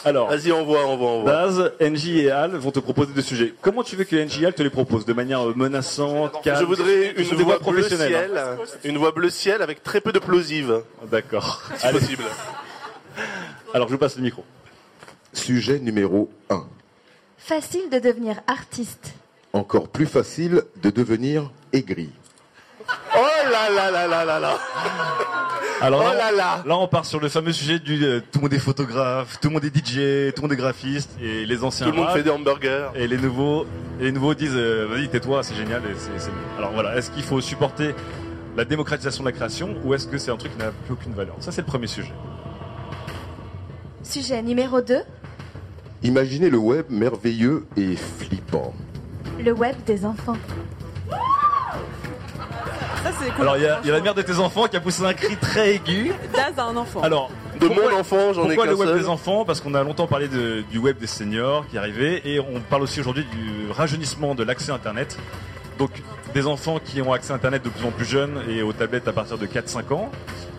[0.05, 1.31] Alors, Vas-y, envoie, envoie, envoie.
[1.31, 3.55] Daz, NJ et Al vont te proposer deux sujets.
[3.61, 6.61] Comment tu veux que NJ et Al te les propose De manière euh, menaçante, calme
[6.61, 8.57] Je voudrais une des voix bleu professionnelles, ciel, hein.
[8.85, 10.83] une voix bleu ciel avec très peu de plosive.
[11.11, 11.63] D'accord.
[11.77, 11.99] Si Allez.
[11.99, 12.25] possible.
[13.75, 14.45] Alors, je vous passe le micro.
[15.33, 16.65] Sujet numéro 1.
[17.37, 19.15] Facile de devenir artiste.
[19.53, 22.11] Encore plus facile de devenir aigri.
[23.15, 24.59] Oh là là là là là là
[25.81, 28.43] Alors Oh là là là, on part sur le fameux sujet du euh, tout le
[28.45, 31.63] monde est photographe, tout le monde est DJ, tout le monde est graphiste et les
[31.65, 32.89] anciens Tout le monde fait des hamburgers.
[32.97, 33.65] et les nouveaux
[34.01, 36.37] et les nouveaux disent euh, vas-y tais-toi c'est génial et c'est c'est mieux.
[36.59, 37.95] Alors voilà est-ce qu'il faut supporter
[38.57, 41.15] la démocratisation de la création ou est-ce que c'est un truc qui n'a plus aucune
[41.15, 41.37] valeur?
[41.39, 42.13] Ça c'est le premier sujet.
[44.03, 44.99] Sujet numéro 2.
[46.03, 48.73] Imaginez le web merveilleux et flippant.
[49.39, 50.37] Le web des enfants.
[53.03, 53.43] Ça, c'est cool.
[53.43, 55.05] Alors il y, a il y a la mère de tes enfants qui a poussé
[55.05, 56.13] un cri très aigu.
[56.35, 57.01] Daz a un enfant.
[57.03, 57.31] Alors
[57.61, 58.99] De pourquoi- mon enfant, j'en ai Pourquoi le web seul.
[59.01, 62.41] des enfants Parce qu'on a longtemps parlé de- du web des seniors qui arrivait et
[62.41, 65.17] on parle aussi aujourd'hui du rajeunissement de l'accès Internet.
[65.79, 65.91] Donc
[66.35, 69.07] des enfants qui ont accès à Internet de plus en plus jeunes et aux tablettes
[69.09, 70.11] à partir de 4-5 ans.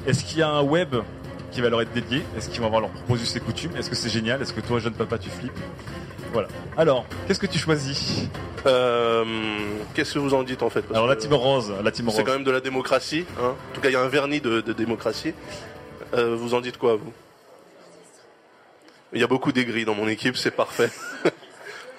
[0.08, 0.96] Est-ce qu'il y a un web
[1.52, 2.24] qui va leur être dédié?
[2.38, 3.76] Est-ce qu'ils vont avoir leurs propres us et coutumes?
[3.78, 4.42] Est-ce que c'est génial?
[4.42, 5.52] Est-ce que toi, jeune papa, tu flippes?
[6.34, 6.48] Voilà.
[6.78, 8.28] Alors, qu'est-ce que tu choisis
[8.66, 9.26] Euh,
[9.94, 12.08] Qu'est-ce que vous en dites en fait Parce Alors la que team rose, la team
[12.08, 12.16] rose.
[12.18, 13.26] C'est quand même de la démocratie.
[13.42, 15.34] Hein en tout cas, il y a un vernis de, de démocratie.
[16.14, 17.14] Euh, vous en dites quoi, vous?
[19.14, 20.90] Il y a beaucoup d'aigris dans mon équipe, c'est parfait.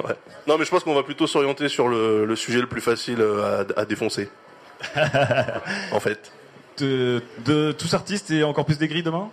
[0.02, 0.14] Ouais.
[0.46, 3.20] Non, mais je pense qu'on va plutôt s'orienter sur le, le sujet le plus facile
[3.20, 4.30] euh, à, à défoncer.
[5.92, 6.32] en fait.
[6.78, 9.28] De, de tous artistes et encore plus des grilles demain?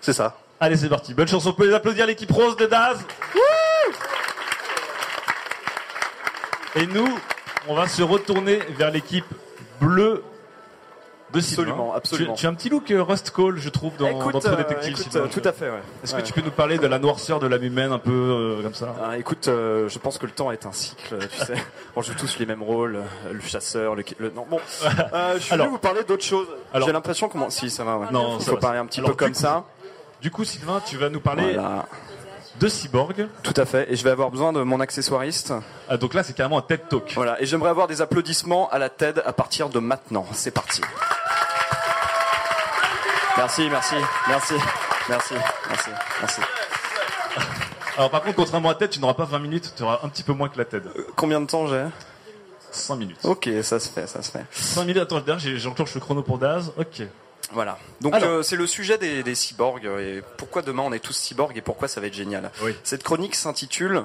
[0.00, 0.38] C'est ça.
[0.60, 1.12] Allez, c'est parti.
[1.12, 1.44] Bonne chance.
[1.46, 3.04] On peut les applaudir l'équipe rose de Daz.
[6.76, 7.08] Et nous,
[7.68, 9.26] on va se retourner vers l'équipe
[9.80, 10.22] bleue
[11.32, 11.62] de Sylvain.
[11.62, 12.34] Absolument, absolument.
[12.34, 14.52] Tu, tu as un petit look euh, Rust Cole, je trouve, dans, Écoute, dans True
[14.52, 14.92] euh, Detective.
[14.92, 15.28] écoute, Sylvain.
[15.28, 15.80] tout à fait, ouais.
[16.04, 16.20] Est-ce Ouais.
[16.20, 18.74] que tu peux nous parler de la noirceur de l'âme humaine, un peu euh, comme
[18.74, 18.94] ça?
[19.02, 21.54] Ah, écoute, euh, je pense que le temps est un cycle, tu sais.
[21.96, 22.98] On joue tous les mêmes rôles,
[23.30, 24.04] le chasseur, le...
[24.18, 24.60] le- non, bon.
[25.14, 25.66] Euh, je suis Alors.
[25.66, 26.46] venu vous parler d'autre chose.
[26.74, 27.48] J'ai l'impression comment...
[27.50, 28.06] Si, ça va, ouais.
[28.10, 29.64] Non, Il ça faut va, parler ça un petit Alors, peu comme coup, ça.
[30.20, 31.86] Du coup, Sylvain, tu vas nous parler Voilà.
[32.60, 33.28] De Cyborg.
[33.42, 33.90] Tout à fait.
[33.92, 35.52] Et je vais avoir besoin de mon accessoiriste.
[35.88, 37.12] Ah, donc là, c'est carrément un TED Talk.
[37.14, 37.40] Voilà.
[37.42, 40.26] Et j'aimerais avoir des applaudissements à la TED à partir de maintenant.
[40.32, 40.80] C'est parti.
[43.36, 43.94] Merci, merci,
[44.28, 44.54] merci,
[45.08, 45.34] merci,
[45.68, 46.40] merci, merci.
[47.96, 50.22] Alors par contre, contrairement à TED, tu n'auras pas 20 minutes, tu auras un petit
[50.22, 50.84] peu moins que la TED.
[51.16, 51.84] Combien de temps j'ai?
[52.70, 53.18] 5 minutes.
[53.24, 54.44] Ok, ça se fait, ça se fait.
[54.52, 56.72] 5 minutes, attends, j'ai- j'enclenche le chrono pour Daz.
[56.78, 57.02] Ok.
[57.50, 57.78] Voilà.
[58.00, 61.56] Donc euh, c'est le sujet des, des cyborgs et pourquoi demain on est tous cyborgs
[61.56, 62.50] et pourquoi ça va être génial.
[62.62, 62.74] Oui.
[62.84, 64.04] Cette chronique s'intitule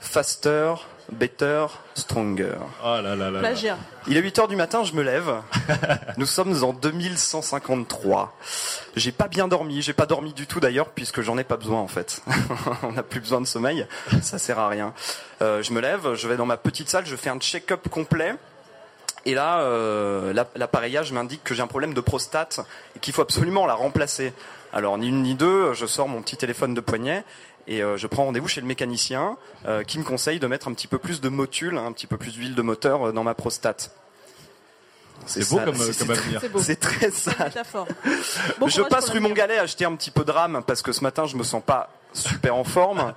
[0.00, 0.74] Faster,
[1.10, 2.56] Better, Stronger.
[2.82, 3.30] Ah là là là.
[3.30, 3.38] là.
[3.40, 3.78] Plagiat.
[4.06, 5.32] Il est 8h du matin, je me lève.
[6.18, 8.36] Nous sommes en 2153.
[8.96, 11.80] J'ai pas bien dormi, j'ai pas dormi du tout d'ailleurs puisque j'en ai pas besoin
[11.80, 12.22] en fait.
[12.82, 13.86] On n'a plus besoin de sommeil,
[14.20, 14.92] ça sert à rien.
[15.40, 18.34] Euh, je me lève, je vais dans ma petite salle, je fais un check-up complet.
[19.26, 22.60] Et là, euh, l'app- l'appareillage m'indique que j'ai un problème de prostate
[22.94, 24.32] et qu'il faut absolument la remplacer.
[24.72, 27.24] Alors ni une ni deux, je sors mon petit téléphone de poignet
[27.66, 30.74] et euh, je prends rendez-vous chez le mécanicien euh, qui me conseille de mettre un
[30.74, 33.22] petit peu plus de motule, hein, un petit peu plus d'huile de moteur euh, dans
[33.24, 33.92] ma prostate.
[35.26, 35.64] C'est beau sale.
[35.66, 36.40] comme- comme c'est avenir.
[36.40, 37.50] très- C'est très sale.
[38.58, 39.20] Bon je passe rue.
[39.20, 41.88] Montgalet acheter un petit peu de rame parce que ce matin je me sens pas
[42.14, 43.12] super en forme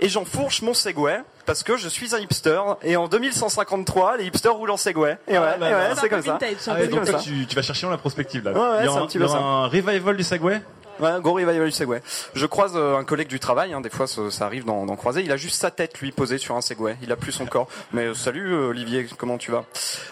[0.00, 4.54] et j'enfourche mon Segway parce que je suis un hipster et en 2153 les hipsters
[4.54, 5.70] roulent en Segway et ouais, Ah là.
[5.90, 6.38] ouais, C'est comme ça.
[6.66, 7.24] Ah ouais, donc comme toi, ça.
[7.24, 8.52] tu, tu vas chercher dans la prospective là.
[8.52, 9.44] Ouais, ouais, il y un un, petit il y peu aura ça.
[9.44, 10.60] un revival du Segway
[10.98, 12.02] Ouais, un gros revival du Segway.
[12.34, 15.22] Je croise euh, un collègue du travail, hein, des fois ça, ça arrive d'en croiser.
[15.22, 16.94] Il a juste sa tête lui posée sur un Segway.
[17.02, 17.68] Il a plus son corps.
[17.92, 19.64] Mais euh, salut euh, Olivier, comment tu vas?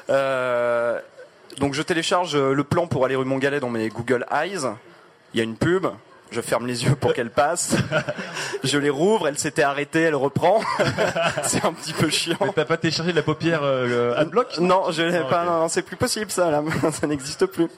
[0.08, 0.98] Euh,
[1.58, 4.60] Donc je télécharge le plan pour aller rue Montgalet dans mes Google Eyes.
[5.34, 5.88] Il y a une pub.
[6.30, 7.74] Je ferme les yeux pour qu'elle passe.
[8.62, 10.60] Je les rouvre, elle s'était arrêtée, elle reprend.
[11.44, 12.36] c'est un petit peu chiant.
[12.40, 15.44] Mais t'as pas téléchargé de la paupière euh, Adblock Non, je l'ai Ah, pas.
[15.44, 16.50] Non, c'est plus possible ça.
[16.50, 16.62] Là,
[16.92, 17.68] ça n'existe plus.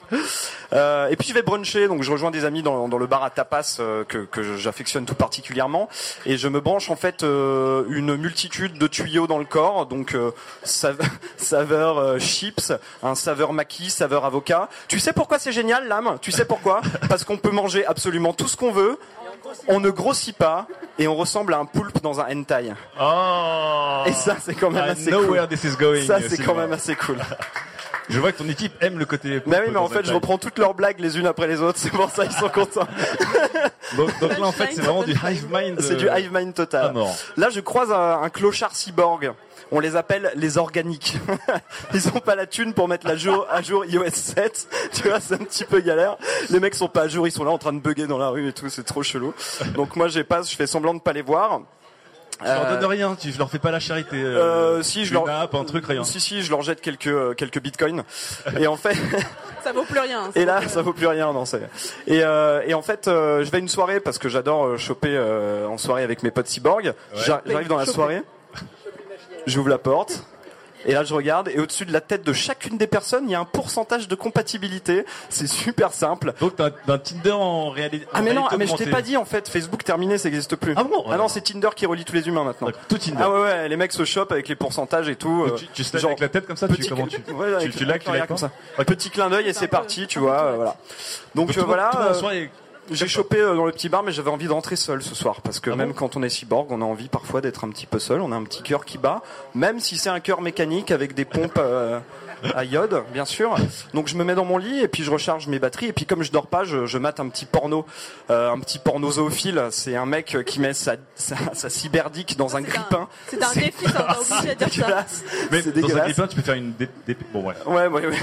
[0.73, 3.23] Euh, et puis je vais bruncher, donc je rejoins des amis dans, dans le bar
[3.23, 5.89] à tapas euh, que, que j'affectionne tout particulièrement,
[6.25, 10.13] et je me branche en fait euh, une multitude de tuyaux dans le corps, donc
[10.15, 10.31] euh,
[10.65, 10.95] sav-
[11.37, 12.71] saveur euh, chips,
[13.03, 14.69] un saveur maquis, saveur avocat.
[14.87, 16.17] Tu sais pourquoi c'est génial, l'âme?
[16.21, 16.81] Tu sais pourquoi?
[17.09, 18.97] Parce qu'on peut manger absolument tout ce qu'on veut.
[19.67, 22.71] On ne grossit pas et on ressemble à un poulpe dans un hentai.
[22.99, 25.31] Oh Et ça, c'est quand même I assez know cool.
[25.31, 27.17] where this is going, Ça, c'est quand même assez cool.
[28.09, 29.41] Je vois que ton équipe aime le côté.
[29.45, 31.77] Bah oui, mais en fait, je reprends toutes leurs blagues les unes après les autres.
[31.79, 32.87] C'est pour ça qu'ils sont contents.
[33.95, 35.79] Donc, donc là, en fait, c'est vraiment du hive mind.
[35.81, 36.93] C'est du euh, hive mind total.
[36.93, 37.15] mort.
[37.37, 39.31] Là, je croise un, un clochard cyborg.
[39.71, 41.17] On les appelle les organiques.
[41.93, 44.67] Ils ont pas la thune pour mettre la jour, à jour iOS 7.
[44.93, 46.17] Tu vois, c'est un petit peu galère.
[46.49, 48.29] Les mecs sont pas à jour, ils sont là en train de bugger dans la
[48.29, 48.69] rue et tout.
[48.69, 49.33] C'est trop chelou.
[49.75, 51.61] Donc moi, j'ai pas, je fais semblant de pas les voir.
[52.39, 54.15] Tu leur Euh, donnes rien, tu leur fais pas la charité.
[54.17, 56.03] Euh, si je leur nappe, un truc, rien.
[56.03, 58.03] Si si, je leur jette quelques euh, quelques bitcoins.
[58.59, 58.97] Et en fait,
[59.63, 60.31] Ça vaut plus rien.
[60.33, 61.61] et là, ça vaut plus rien, non, c'est.
[62.07, 64.77] Et, euh, et en fait, euh, je vais à une soirée parce que j'adore euh,
[64.77, 66.93] choper euh, en soirée avec mes potes cyborg.
[67.13, 67.93] J'a- J'arrive dans la Choper.
[67.95, 68.21] soirée,
[69.45, 70.25] j'ouvre la porte.
[70.85, 73.35] Et là, je regarde, et au-dessus de la tête de chacune des personnes, il y
[73.35, 75.05] a un pourcentage de compatibilité.
[75.29, 76.33] C'est super simple.
[76.39, 78.07] Donc, t'as un Tinder en réalité.
[78.13, 80.73] Ah mais non, mais je t'ai pas dit en fait, Facebook terminé, ça n'existe plus.
[80.75, 82.69] Ah bon Ah non, c'est Tinder qui relie tous les humains maintenant.
[82.89, 83.17] Tout Tinder.
[83.21, 85.43] Ah ouais ouais, les mecs se chopent avec les pourcentages et tout.
[85.43, 88.27] Euh, tu, tu genre, avec la tête comme ça, tu, petit- comment tu, tu, tu
[88.27, 88.51] comme ça.
[88.85, 90.77] Petit clin d'œil et c'est parti, tu vois, euh, voilà.
[91.35, 91.91] Donc euh, voilà.
[92.91, 95.41] J'ai chopé euh, dans le petit bar, mais j'avais envie de rentrer seul ce soir
[95.41, 97.69] parce que Ah même bon quand on est cyborg, on a envie parfois d'être un
[97.69, 98.21] petit peu seul.
[98.21, 99.21] On a un petit cœur qui bat,
[99.55, 101.99] même si c'est un cœur mécanique avec des pompes euh,
[102.55, 103.55] à iode, bien sûr.
[103.93, 106.05] Donc je me mets dans mon lit et puis je recharge mes batteries et puis
[106.05, 107.85] comme je dors pas, je, je mate un petit porno,
[108.29, 109.67] euh, un petit porno zoophile.
[109.71, 113.07] C'est un mec qui met sa, sa, sa cyberdique dans un grippin.
[113.27, 115.05] C'est un défi, ça, on obligé de dire ça.
[115.51, 116.89] Mais dans un grippin, tu peux faire une dé...
[117.07, 117.55] dé- Bon, ouais.
[117.65, 118.17] Ouais, ouais, ouais.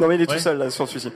[0.00, 0.36] Non, mais il est Ouais.
[0.36, 1.12] tout seul là sur celui-ci.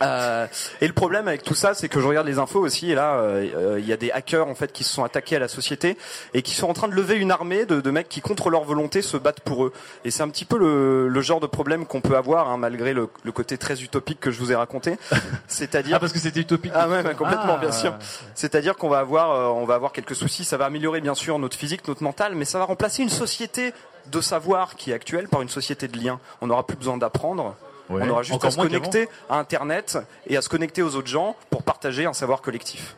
[0.00, 0.46] Euh,
[0.80, 3.14] et le problème avec tout ça, c'est que je regarde les infos aussi, et là,
[3.16, 5.48] euh, euh, il y a des hackers en fait qui se sont attaqués à la
[5.48, 5.96] société
[6.34, 8.64] et qui sont en train de lever une armée de, de mecs qui, contre leur
[8.64, 9.72] volonté, se battent pour eux.
[10.04, 12.94] Et c'est un petit peu le, le genre de problème qu'on peut avoir, hein, malgré
[12.94, 14.96] le, le côté très utopique que je vous ai raconté.
[15.46, 16.72] C'est-à-dire Ah, parce que c'était utopique.
[16.74, 17.58] ah ouais, complètement, Ah.
[17.58, 17.94] bien sûr.
[18.34, 20.44] C'est-à-dire qu'on va avoir, euh, on va avoir quelques soucis.
[20.44, 23.72] Ça va améliorer bien sûr notre physique, notre mental, mais ça va remplacer une société
[24.10, 26.18] de savoir qui est actuelle par une société de liens.
[26.40, 27.54] On n'aura plus besoin d'apprendre.
[27.90, 28.02] Ouais.
[28.04, 31.08] On aura juste Encore à se connecter à Internet et à se connecter aux autres
[31.08, 32.96] gens pour partager un savoir collectif.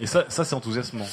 [0.00, 1.06] Et ça, ça c'est enthousiasmant.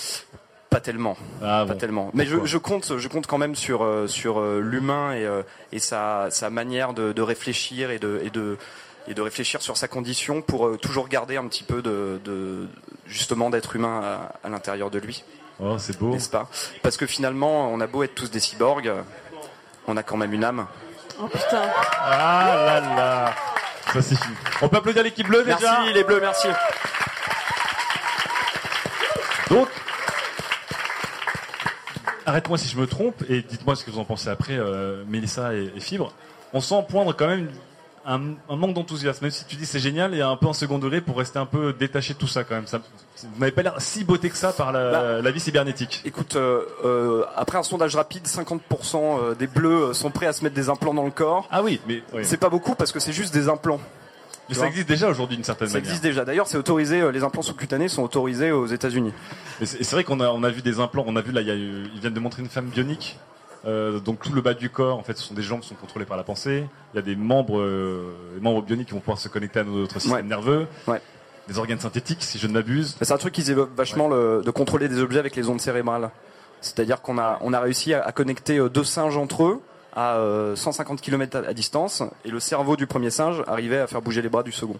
[0.69, 1.17] Pas tellement.
[1.41, 1.80] Ah, Pas bon.
[1.80, 2.12] tellement.
[2.13, 5.43] Mais je, compte, je compte quand même sur euh, sur euh, l'humain et, euh,
[5.74, 8.58] et sa, sa manière de, de réfléchir et de et de
[9.08, 12.67] et de réfléchir sur sa condition pour toujours garder un petit peu de, de
[13.06, 15.24] justement d'être humain à, à l'intérieur de lui,
[15.60, 16.10] Oh, c'est beau.
[16.12, 16.47] n'est-ce pas?
[16.84, 18.91] Parce que finalement, on a beau être tous des cyborgs,
[19.88, 20.67] on a quand même une âme.
[21.19, 21.62] Oh putain.
[22.04, 23.36] Ah là là.
[23.93, 24.30] Ça suffit.
[24.62, 26.47] On peut applaudir l'équipe bleue déjà Merci les bleus, merci.
[29.50, 29.67] Donc,
[32.26, 35.54] arrête-moi si je me trompe et dites-moi ce que vous en pensez après, euh, Mélissa
[35.54, 36.13] et, et Fibre.
[36.54, 37.50] On sent poindre quand même
[38.05, 39.25] un, un manque d'enthousiasme.
[39.25, 41.17] Même si tu dis c'est génial, il y a un peu un second degré pour
[41.17, 42.67] rester un peu détaché de tout ça quand même.
[42.67, 42.79] Ça,
[43.23, 45.21] vous n'avez pas l'air si beauté que ça par la, Bah.
[45.21, 46.01] la vie cybernétique.
[46.05, 50.43] Écoute, euh, euh, après un sondage rapide, 50% des bleus euh, sont prêts à se
[50.43, 51.47] mettre des implants dans le corps.
[51.51, 52.21] Ah oui, mais oui.
[52.23, 53.79] C'est pas beaucoup parce que c'est juste des implants.
[54.49, 55.87] Mais ça existe déjà aujourd'hui d'une certaine Ça manière.
[55.87, 56.25] existe déjà.
[56.25, 56.99] D'ailleurs, c'est autorisé.
[56.99, 59.13] euh, Les implants sous-cutanés sont autorisés aux États-Unis.
[59.61, 61.31] Et c'est et c'est vrai qu'on a, on a vu des implants, on a vu
[61.31, 63.17] là, il y a eu- ils viennent de montrer une femme bionique.
[63.67, 65.76] Euh, donc tout le bas du corps, en fait, ce sont des jambes qui sont
[65.76, 66.65] contrôlées par la pensée.
[66.93, 69.63] Il y a des membres, euh, des membres bioniques qui vont pouvoir se connecter à
[69.63, 70.24] notre système Ouais.
[70.24, 70.67] nerveux.
[70.88, 71.02] Ouais.
[71.47, 72.95] Des organes synthétiques, si je ne m'abuse.
[73.02, 76.10] C'est un truc qu'ils évoquent vachement le, de contrôler des objets avec les ondes cérébrales.
[76.62, 79.62] C'est-à-dire qu'on a, on a réussi à, à connecter euh, deux singes entre eux
[79.93, 83.88] à euh, 150 km à, à distance, et le cerveau du premier singe arrivait à
[83.88, 84.78] faire bouger les bras du second.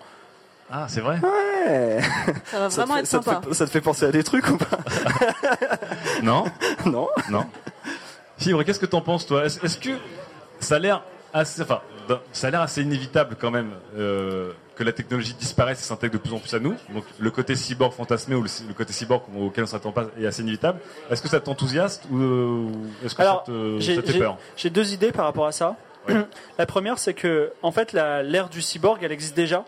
[0.72, 2.00] Ah, c'est vrai Ouais.
[2.46, 3.42] Ça va te vraiment fait- être ça te sympa.
[3.48, 4.68] fait- ça te fait penser à des trucs ou pas?
[6.24, 6.46] Non
[6.86, 7.08] Non.
[7.30, 7.46] Non.
[8.42, 9.92] Fibre, qu'est-ce que t'en penses, toi Est-ce que
[10.60, 11.82] ça a l'air assez, enfin,
[12.34, 16.18] ça a l'air assez inévitable quand même euh, que la technologie disparaisse et s'intègre de
[16.20, 16.76] plus en plus à nous.
[16.94, 20.26] Donc le côté cyborg fantasmé ou le, le côté cyborg auquel on s'attend pas est
[20.26, 20.80] assez inévitable.
[21.10, 22.72] Est-ce que ça t'enthousiasme ou euh, ou
[23.06, 23.52] est-ce que Alors, ça
[24.02, 24.38] te, fait peur?
[24.58, 25.76] j'ai deux idées par rapport à ça.
[26.58, 29.64] La première, c'est que en fait, l'ère du cyborg, elle existe déjà.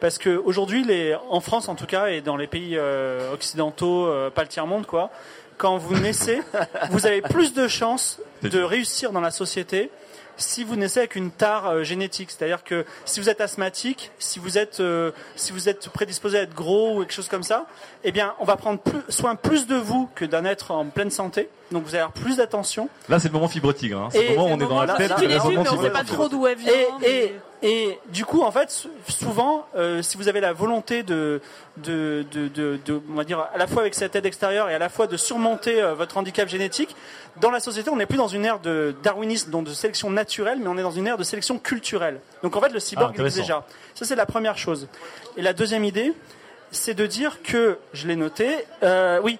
[0.00, 4.06] Parce que aujourd'hui, les- en France en tout cas, et dans les pays euh, occidentaux,
[4.06, 5.10] euh, pas le tiers monde, quoi,
[5.58, 6.42] quand vous naissez,
[6.90, 9.90] vous avez plus de chances de réussir dans la société
[10.36, 14.38] si vous naissez avec une tare euh, génétique, c'est-à-dire que si vous êtes asthmatique, si
[14.38, 17.66] vous êtes euh, si vous êtes prédisposé à être gros ou quelque chose comme ça,
[18.04, 21.10] eh bien, on va prendre plus, soin plus de vous que d'un être en pleine
[21.10, 21.48] santé.
[21.72, 22.88] Donc vous allez avoir plus d'attention.
[23.08, 23.98] Là, c'est le moment fibre tigre.
[24.00, 24.08] Hein.
[24.12, 25.12] C'est le moment où on est dans la tête.
[25.16, 26.72] On fibre sait pas trop d'où elle vient.
[26.72, 30.52] Et, mais- et, et du coup, en fait, sou- souvent, euh, si vous avez la
[30.52, 31.40] volonté de,
[31.78, 34.74] de, de, de, de- on va dire, à la fois avec cette aide extérieure et
[34.74, 36.94] à la fois de surmonter euh, votre handicap génétique,
[37.40, 40.58] dans la société, on n'est plus dans une ère de darwinisme, donc de sélection naturelle,
[40.60, 42.20] mais on est dans une ère de sélection culturelle.
[42.42, 43.66] Donc en fait, le cyborg Ah, existe déjà.
[43.94, 44.88] Ça, c'est la première chose.
[45.36, 46.12] Et la deuxième idée,
[46.70, 48.48] c'est de dire que, je l'ai noté,
[48.82, 49.38] euh, oui,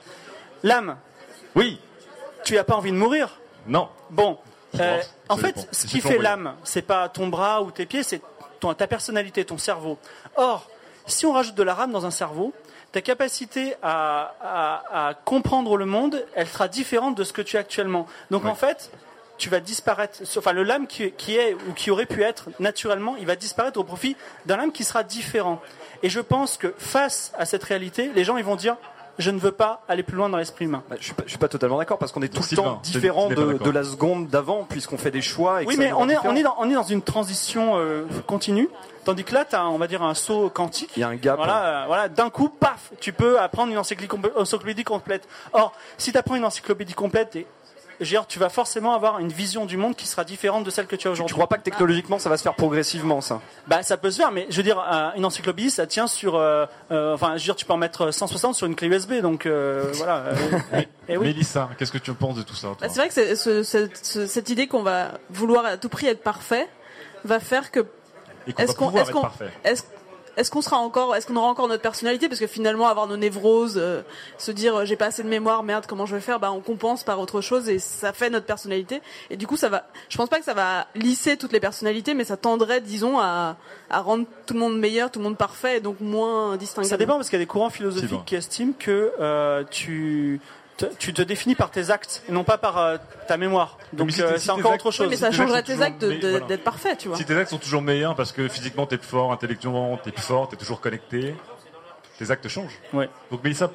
[0.63, 0.97] l'âme.
[1.55, 1.81] Oui.
[2.45, 3.39] Tu n'as pas envie de mourir?
[3.67, 3.89] Non.
[4.11, 4.39] Bon,
[4.79, 5.01] euh.
[5.29, 5.69] En fait, dépend.
[5.73, 8.21] ce qui fait l'âme, c'est pas ton bras ou tes pieds, c'est
[8.79, 9.99] ta personnalité, ton cerveau.
[10.37, 10.69] Or,
[11.07, 12.53] si on rajoute de la rame dans un cerveau,
[12.93, 17.57] ta capacité à, à- à comprendre le monde, elle sera différente de ce que tu
[17.57, 18.07] es actuellement.
[18.31, 18.91] Donc en fait,
[19.39, 20.21] tu vas disparaître.
[20.39, 23.79] Enfin, le lame qui, qui est ou qui aurait pu être naturellement, il va disparaître
[23.79, 25.61] au profit d'un lame qui sera différent.
[26.03, 28.77] Et je pense que face à cette réalité, les gens ils vont dire
[29.19, 30.83] je ne veux pas aller plus loin dans l'esprit humain.
[30.89, 32.81] Bah, je, suis pas, je suis pas totalement d'accord parce qu'on est tout le temps
[32.83, 35.63] différent de, la seconde d'avant puisqu'on fait des choix.
[35.63, 37.77] Et que Oui, ça mais on est, on, est dans, on est dans une transition
[37.77, 38.69] euh, continue,
[39.05, 40.91] tandis que là, tu as, on va dire, un saut quantique.
[40.97, 41.37] Il y a un gap.
[41.37, 45.27] Voilà, euh, voilà d'un coup, paf, tu peux apprendre une encyclopédie, compl- encyclopédie complète.
[45.53, 47.47] Or, si tu apprends une encyclopédie complète, et,
[48.05, 50.97] dire, tu vas forcément avoir une vision du monde qui sera différente de celle que
[50.97, 51.35] tu as Tu aujourd'hui.
[51.35, 53.41] crois pas que technologiquement ça va se faire progressivement ça?
[53.67, 56.35] Bah, ça peut se faire, mais je veux dire, euh, une encyclopédie, ça tient sur.
[56.37, 59.15] euh, euh, enfin, je veux dire, tu peux en mettre 160 sur une clé USB,
[59.23, 60.17] donc euh, voilà.
[60.27, 60.35] euh,
[61.09, 61.29] et- et oui.
[61.29, 64.05] Mélissa, qu'est-ce que tu penses de tout ça Bah, c'est vrai que c'est- ce- cette-
[64.05, 66.69] ce- cette idée qu'on va vouloir à tout prix être parfait
[67.25, 67.81] va faire que
[68.47, 69.51] Et qu'on est-ce va qu'on pouvoir est-ce être qu'on parfait.
[69.65, 69.83] est-ce
[70.37, 72.29] est-ce qu'on sera encore est-ce qu'on aura encore notre personnalité?
[72.29, 74.03] Parce que finalement avoir nos névroses euh,
[74.39, 76.41] se dire euh, j'ai pas assez de mémoire merde comment je vais faire?
[76.41, 79.01] Bah on compense par autre chose et ça fait notre personnalité.
[79.31, 82.15] Et du coup ça va je pense pas que ça va lisser toutes les personnalités
[82.15, 83.57] mais ça tendrait disons à,
[83.91, 86.89] à rendre tout le monde meilleur tout le monde parfait et donc moins distingué.
[86.89, 90.41] Ça dépend parce qu'il y a des courants philosophiques qui estiment que euh, tu
[90.77, 92.97] te, tu te définis par tes actes et non pas par euh,
[93.29, 93.79] ta mémoire.
[93.93, 95.07] Donc si euh, t'es- si c'est encore actes- autre chose.
[95.07, 96.47] Oui, mais ça Si tes changerait tes actes toujours- voilà.
[96.47, 99.09] d'être parfait tu vois Si tes actes sont toujours meilleurs parce que physiquement t'es plus
[99.09, 101.35] fort, intellectuellement t'es plus fort, t'es toujours connecté,
[102.19, 102.79] tes actes changent.
[102.93, 103.09] Ouais.
[103.31, 103.71] Donc Mélissa,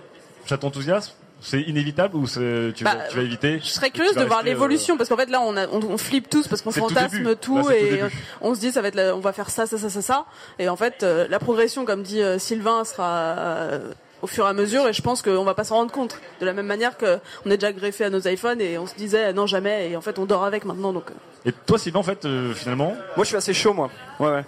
[0.45, 1.13] ça t'enthousiasme?
[1.43, 3.59] C'est inévitable ou c'est- tu, vas- Bah, tu vas éviter?
[3.59, 5.97] Je serais curieuse de voir euh, l'évolution parce qu'en fait là on, a, on, on
[5.97, 8.01] flippe tous parce qu'on tout fantasme tout, Là, et
[8.41, 10.25] on se dit ça va être la- on va faire ça ça ça ça ça
[10.59, 14.49] et en fait euh, la progression comme dit euh, Sylvain sera euh, au fur et
[14.49, 16.97] à mesure et je pense qu'on va pas s'en rendre compte de la même manière
[16.97, 19.95] que on est déjà greffé à nos iPhones et on se disait non jamais et
[19.97, 22.93] en fait on dort avec maintenant donc euh, Et toi Sylvain en fait euh, finalement
[23.15, 23.89] Moi je suis assez chaud moi.
[24.19, 24.43] Ouais ouais.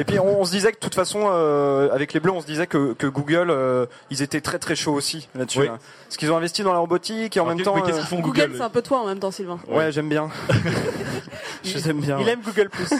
[0.00, 2.42] Et puis on, on se disait que de toute façon, euh, avec les bleus, on
[2.42, 5.60] se disait que, que Google, euh, ils étaient très très chauds aussi là-dessus.
[5.60, 5.68] Oui.
[5.68, 5.78] hein.
[6.04, 7.74] Parce qu'ils ont investi dans la robotique et en Alors, même temps.
[7.74, 9.90] mais qu'est-ce qu'ils font Google Google c'est un peu toi en même temps Sylvain Ouais,
[9.90, 10.28] j'aime bien.
[11.64, 12.18] Je l'aime bien.
[12.20, 12.32] Il ouais.
[12.32, 12.90] aime Google Plus.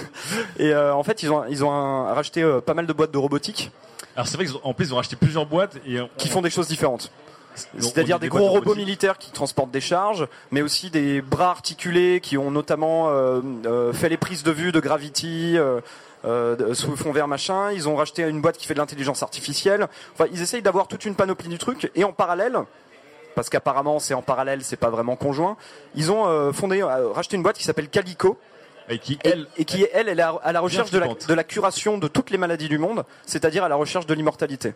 [0.59, 3.11] Et euh, en fait, ils ont ils ont un- racheté euh, pas mal de boîtes
[3.11, 3.70] de robotique
[4.18, 6.50] Alors c'est vrai qu'en plus ils ont acheté plusieurs boîtes et on- qui font des
[6.50, 7.12] choses différentes.
[7.78, 12.37] C'est-à-dire des gros robots militaires qui transportent des charges, mais aussi des bras articulés qui
[12.37, 15.81] ont notamment euh, euh, fait les prises de vue de Gravity, euh,
[16.24, 17.70] euh, sous fond vert machin.
[17.70, 19.87] Ils ont racheté une boîte qui fait de l'intelligence artificielle.
[20.14, 21.90] Enfin, ils essayent d'avoir toute une panoplie du truc.
[21.94, 22.59] Et en parallèle,
[23.37, 25.57] parce qu'apparemment c'est en parallèle, c'est pas vraiment conjoint,
[25.94, 28.37] ils ont euh, fondé, euh, racheté une boîte qui s'appelle Calico.
[28.90, 31.29] Et qui elle, et qui elle, elle est à- à la recherche de la, flippante.
[31.29, 34.72] de la curation de toutes les maladies du monde, c'est-à-dire à la recherche de l'immortalité.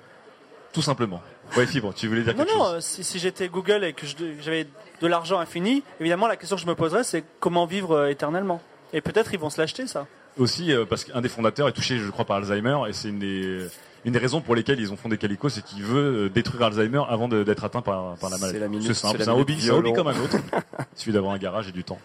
[0.72, 1.20] Tout simplement.
[1.56, 3.92] Ouais Fibre, tu voulais dire Non, quelque non, chose euh, si, si j'étais Google et
[3.92, 4.06] que
[4.40, 4.66] j'avais
[5.00, 8.60] de l'argent infini, évidemment, la question que je me poserais, c'est comment vivre euh, éternellement?
[8.94, 10.06] Et peut-être ils vont se l'acheter, ça.
[10.38, 13.18] Aussi euh, parce qu'un des fondateurs est touché, je crois, par Alzheimer, et c'est une
[13.18, 13.66] des,
[14.04, 17.02] une des raisons pour lesquelles ils ont fondé Calico, c'est qu'il veut euh, détruire Alzheimer
[17.08, 18.58] avant de- d'être atteint par, par la maladie.
[18.58, 19.92] la minute- C'est c'est c'est un minute hobby, c'est un hobby violon.
[19.94, 20.36] comme un autre.
[20.94, 21.98] Il suffit d'avoir un garage et du temps.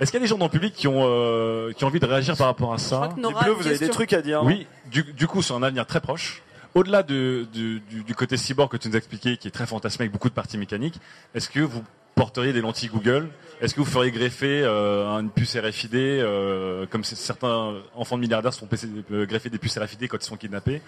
[0.00, 2.00] Est-ce qu'il y a des gens dans le public qui ont, euh, qui ont envie
[2.00, 3.92] de réagir par rapport à ça crois que Nora une vous avez des question.
[3.94, 4.42] trucs à dire.
[4.42, 6.42] non Oui, du, du coup, sur un avenir très proche,
[6.74, 9.66] au-delà de- du, du- du côté cyborg que tu nous as expliqué, qui est très
[9.66, 11.00] fantasmé avec beaucoup de parties mécaniques,
[11.34, 11.82] est-ce que vous
[12.14, 13.28] porteriez des lentilles Google
[13.60, 18.52] Est-ce que vous feriez greffer euh, une puce RFID, euh, comme certains enfants de milliardaires
[18.52, 20.82] se font PC euh, greffer des puces RFID quand ils sont kidnappés?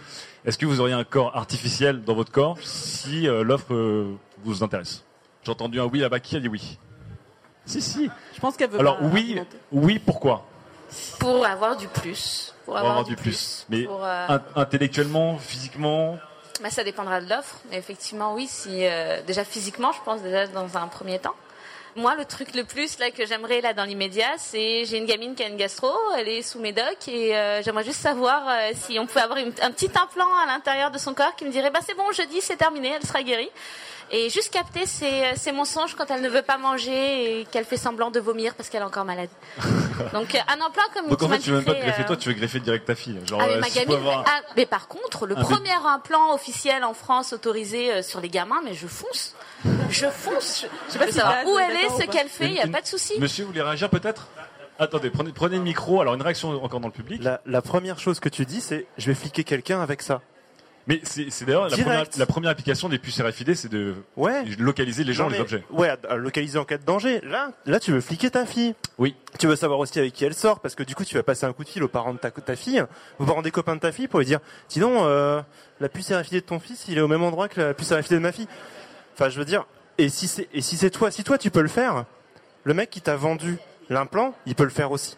[0.45, 4.63] Est-ce que vous auriez un corps artificiel dans votre corps si euh, l'offre euh, vous
[4.63, 5.05] intéresse?
[5.45, 6.21] J'ai entendu un oui là-bas.
[6.21, 6.79] Qui a dit oui?
[7.67, 8.11] Si, si.
[8.35, 9.57] Je pense qu'elle veut Alors pas oui, argumenter.
[9.73, 10.47] oui, pourquoi?
[11.19, 12.55] Pour avoir du plus.
[12.65, 13.67] Pour Pour avoir, du plus.
[13.69, 16.19] Mais Pour, euh, intellectuellement, physiquement,
[16.61, 17.57] Bah, ça dépendra de l'offre.
[17.73, 21.35] Effectivement, oui, si euh, déjà physiquement, je pense déjà dans un premier temps.
[21.97, 25.37] Moi, le truc le plus là que j'aimerais là dans l'immédiat, c'est j'ai une gamine
[25.37, 28.99] qui a une gastro, elle est sous médoc et euh, j'aimerais juste savoir euh, si
[28.99, 31.79] on pouvait avoir un petit implant à l'intérieur de son corps qui me dirait bah
[31.87, 33.49] c'est bon, jeudi c'est terminé, elle sera guérie.
[34.11, 37.77] Et juste capter ses, ses mensonges quand elle ne veut pas manger et qu'elle fait
[37.77, 39.31] semblant de vomir parce qu'elle est encore malade.
[40.12, 42.07] Donc euh, un implant comme donc en fait, tu veux même pas te greffer euh,
[42.07, 43.19] toi, tu veux greffer direct ta fille.
[43.27, 45.35] Genre, ah, mais euh, ma si je peux gamine, avoir- ah, mais par contre, le
[45.35, 49.35] premier implant officiel en France autorisé euh, sur les gamins, mais je fonce.
[49.90, 50.67] Je fonce.
[50.88, 52.61] Je, sais pas veux si savoir Daz où elle est, ce qu'elle fait, il n'y
[52.61, 53.14] a Une- pas de souci.
[53.19, 54.29] Monsieur, vous voulez réagir peut-être?
[54.79, 56.01] Attendez, prenez, prenez le micro.
[56.01, 57.23] Alors, une réaction encore dans le public.
[57.23, 60.21] La, la première chose que tu dis, c'est je vais fliquer quelqu'un avec ça.
[60.87, 64.44] Mais c'est d'ailleurs la première, la première application des puces RFID, c'est de Ouais.
[64.59, 65.64] localiser les gens, Non, les objets.
[65.70, 67.20] Ouais, localiser en cas de danger.
[67.23, 68.75] Là, là, tu veux fliquer ta fille.
[68.99, 69.14] Oui.
[69.38, 71.47] Tu veux savoir aussi avec qui elle sort, parce que du coup, tu vas passer
[71.47, 72.85] un coup de fil aux parents de ta, ta fille,
[73.18, 75.40] aux parents des copains de ta fille, pour lui dire, sinon, euh,
[75.81, 78.12] la puce RFID de ton fils, il est au même endroit que la puce RFID
[78.12, 78.49] de ma fille.
[79.14, 79.64] Enfin, je veux dire,
[79.97, 82.05] et si c'est, et si c'est toi, si toi tu peux le faire,
[82.64, 83.57] le mec qui t'a vendu
[83.88, 85.16] l'implant, il peut le faire aussi.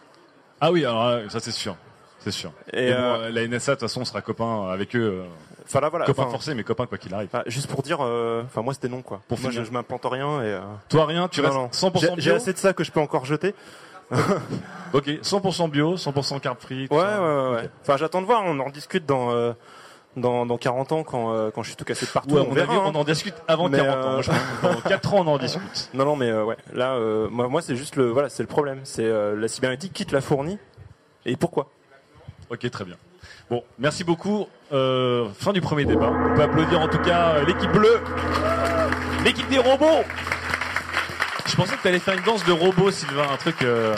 [0.61, 1.75] Ah oui, alors là, ça c'est sûr.
[2.19, 2.51] C'est sûr.
[2.73, 5.23] Et, Et bon, euh, la NSA, de toute façon, on sera copains avec eux.
[5.67, 6.05] Enfin là, voilà.
[6.05, 7.29] Copains Enfin, forcés, mais copains quoi qu'il arrive.
[7.47, 9.21] juste pour dire, euh, enfin moi c'était non quoi.
[9.27, 9.63] Pour moi finir.
[9.63, 10.45] je, je m'implante rien et.
[10.45, 11.89] euh, Toi, rien, tu non, restes non.
[11.89, 13.53] 100% J'ai- bio J'ai assez de ça que je peux encore jeter.
[14.93, 16.87] Ok, 100% bio, 100% carb free.
[16.89, 17.69] Ouais, ouais, ouais.
[17.81, 18.43] Enfin, j'attends de voir.
[18.45, 19.51] On en discute dans euh,
[20.15, 22.33] dans, dans 40 ans quand euh, quand je suis tout cassé de partout.
[22.35, 22.73] Ouais, on verra.
[22.73, 22.83] hein.
[22.85, 24.07] on en discute avant Mais, 40 ans.
[24.09, 25.89] euh, Moi, je pense que dans 4 ans, on en discute.
[25.93, 26.55] Non, non, mais ouais.
[26.73, 26.97] Là,
[27.29, 28.79] moi, moi, c'est juste le voilà, c'est le problème.
[28.85, 30.57] C'est la cybernétique qui te l'a fourni.
[31.25, 31.69] Et pourquoi?
[32.49, 32.95] Ok, très bien.
[33.49, 34.47] Bon, merci beaucoup.
[34.73, 36.11] Euh, fin du premier débat.
[36.11, 38.01] On peut applaudir en tout cas euh, l'équipe bleue,
[39.23, 40.03] l'équipe des robots.
[41.45, 43.95] Je pensais que tu allais faire une danse de robots, Sylvain, un truc, euh,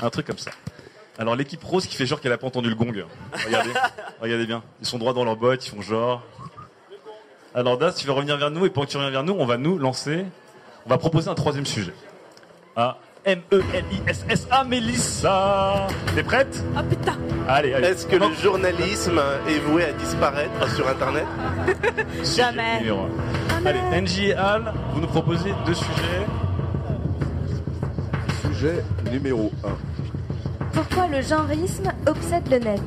[0.00, 0.52] un truc comme ça.
[1.18, 3.04] Alors l'équipe rose qui fait genre qu'elle a pas entendu le gong.
[3.44, 3.70] Regardez,
[4.20, 4.62] regardez bien.
[4.80, 6.22] Ils sont droits dans leurs bottes, ils font genre.
[7.54, 9.46] Alors Das, tu vas revenir vers nous et pendant que tu reviens vers nous, on
[9.46, 10.24] va nous lancer.
[10.86, 11.94] On va proposer un troisième sujet.
[12.76, 15.86] Ah, M-E-L-I-S-S-A, Mélissa.
[16.14, 16.62] T'es prête?
[16.76, 17.16] Ah putain
[17.48, 17.88] Allez, allez.
[17.88, 21.24] Est-ce que le journalisme est voué à disparaître sur Internet?
[22.36, 22.82] Jamais.
[23.64, 26.26] Allez, NJ et Al, vous nous proposez deux sujets.
[28.42, 29.68] Sujet numéro 1.
[30.74, 32.82] Pourquoi le genreisme obsède le net?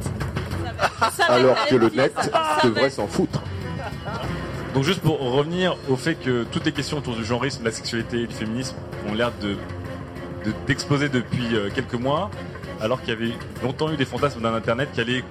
[1.28, 2.14] Alors que le net
[2.64, 3.42] devrait s'en foutre.
[4.76, 7.72] Donc juste pour revenir au fait que toutes les questions autour du genreisme, de la
[7.72, 8.76] sexualité et du féminisme
[9.10, 9.56] ont l'air de
[10.48, 12.30] de- d'exploser depuis euh, quelques mois,
[12.82, 13.34] alors qu'il y avait
[13.64, 15.24] longtemps eu des fantasmes d'un Internet qui allait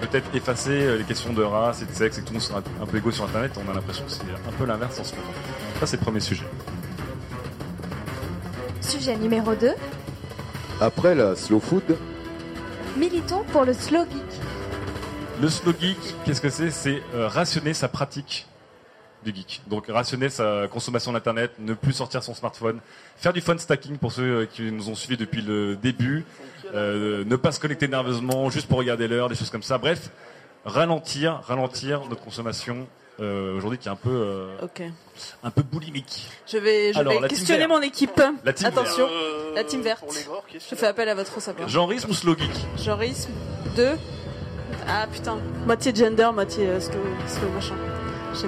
[0.00, 2.46] peut-être effacer euh, les questions de race et de sexe et que tout le monde
[2.48, 3.52] sera un peu égaux sur Internet.
[3.66, 5.26] On a l'impression que c'est un peu l'inverse en ce moment.
[5.80, 6.44] Ça c'est le premier sujet.
[8.80, 9.70] Sujet numéro 2.
[10.80, 11.96] Après la slow food,
[12.96, 14.40] Militons pour le slow geek.
[15.40, 16.70] Le slow geek, qu'est-ce que c'est?
[16.70, 18.46] C'est euh, rationner sa pratique
[19.24, 19.62] du geek.
[19.66, 22.80] Donc rationner sa consommation d'internet, ne plus sortir son smartphone,
[23.16, 26.24] faire du phone stacking pour ceux euh, qui nous ont suivis depuis le début,
[26.74, 29.78] euh, ne pas se connecter nerveusement juste pour regarder l'heure, des choses comme ça.
[29.78, 30.10] Bref,
[30.64, 32.86] ralentir, ralentir notre consommation
[33.20, 34.56] euh, aujourd'hui qui est un peu euh,
[35.42, 36.28] un peu boulimique.
[36.46, 38.20] Je vais, je Alors, vais questionner mon équipe.
[38.44, 39.14] La team Attention, vert.
[39.14, 40.04] Euh, la team verte.
[40.52, 41.68] Je fais appel à votre savoir.
[41.68, 42.50] Genreisme ou slow geek
[42.82, 43.30] Genreisme
[43.76, 43.90] 2.
[44.88, 45.38] Ah putain.
[45.66, 47.76] Moitié gender, moitié slow, slow machin.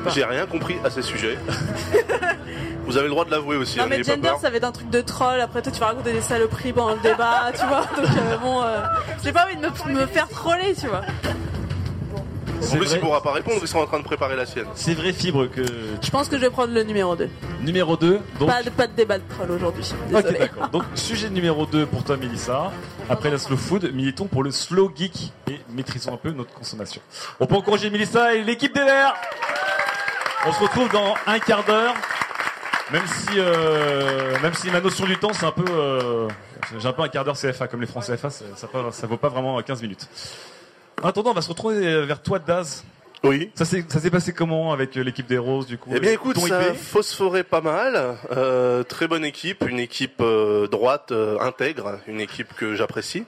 [0.02, 0.10] Pas.
[0.10, 1.38] J'ai rien compris à ces sujets.
[2.86, 4.38] Vous avez le droit de l'avouer aussi, Non hein, mais pas gender peur.
[4.40, 6.94] ça va être un truc de troll, après toi tu vas raconter des saloperies pendant
[6.94, 8.80] le débat, tu vois, donc euh, bon, euh,
[9.22, 11.00] j'ai pas envie de me, me faire troller, tu vois.
[12.62, 14.66] En plus, il pourra pas répondre, ils sont en train de préparer la sienne.
[14.74, 15.62] C'est vrai fibre que
[16.02, 17.28] Je pense que je vais prendre le numéro 2.
[17.62, 18.20] numéro 2.
[18.38, 20.68] Donc Pas, de, pas de débat de troll aujourd'hui, Ok, d'accord.
[20.68, 22.72] Donc, sujet numéro 2 pour toi, Mélissa.
[23.08, 27.02] Après la slow food, militons pour le slow geek et maîtrisons un peu notre consommation.
[27.40, 29.14] On peut encourager Mélissa et l'équipe des Verts.
[30.46, 31.94] On se retrouve dans un quart d'heure.
[32.92, 36.28] Même si, euh, même si ma notion du temps, c'est un peu, euh,
[36.78, 39.16] j'ai un peu un quart d'heure CFA, comme les Français CFA, ça, ça, ça vaut
[39.16, 40.06] pas vraiment 15 minutes.
[41.04, 42.82] En attendant, on va se retrouver vers toi, Daz.
[43.24, 43.50] Oui.
[43.54, 46.12] Ça s'est, ça s'est passé comment avec euh, l'équipe des Roses, du coup Eh bien
[46.12, 48.16] écoute, ton ça a phosphoré pas mal.
[48.32, 53.24] Euh, très bonne équipe, une équipe euh, droite euh, intègre, une équipe que j'apprécie.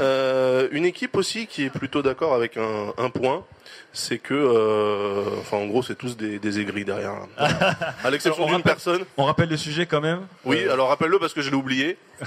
[0.00, 3.44] Euh, une équipe aussi qui est plutôt d'accord avec un, un point,
[3.92, 7.14] c'est que, euh, enfin, en gros, c'est tous des, des aigris derrière.
[7.38, 9.04] à l'exception On d'une rappelle- personne.
[9.16, 10.26] On rappelle le sujet quand même.
[10.44, 11.98] Oui, Euh, alors rappelle-le parce que je l'ai oublié.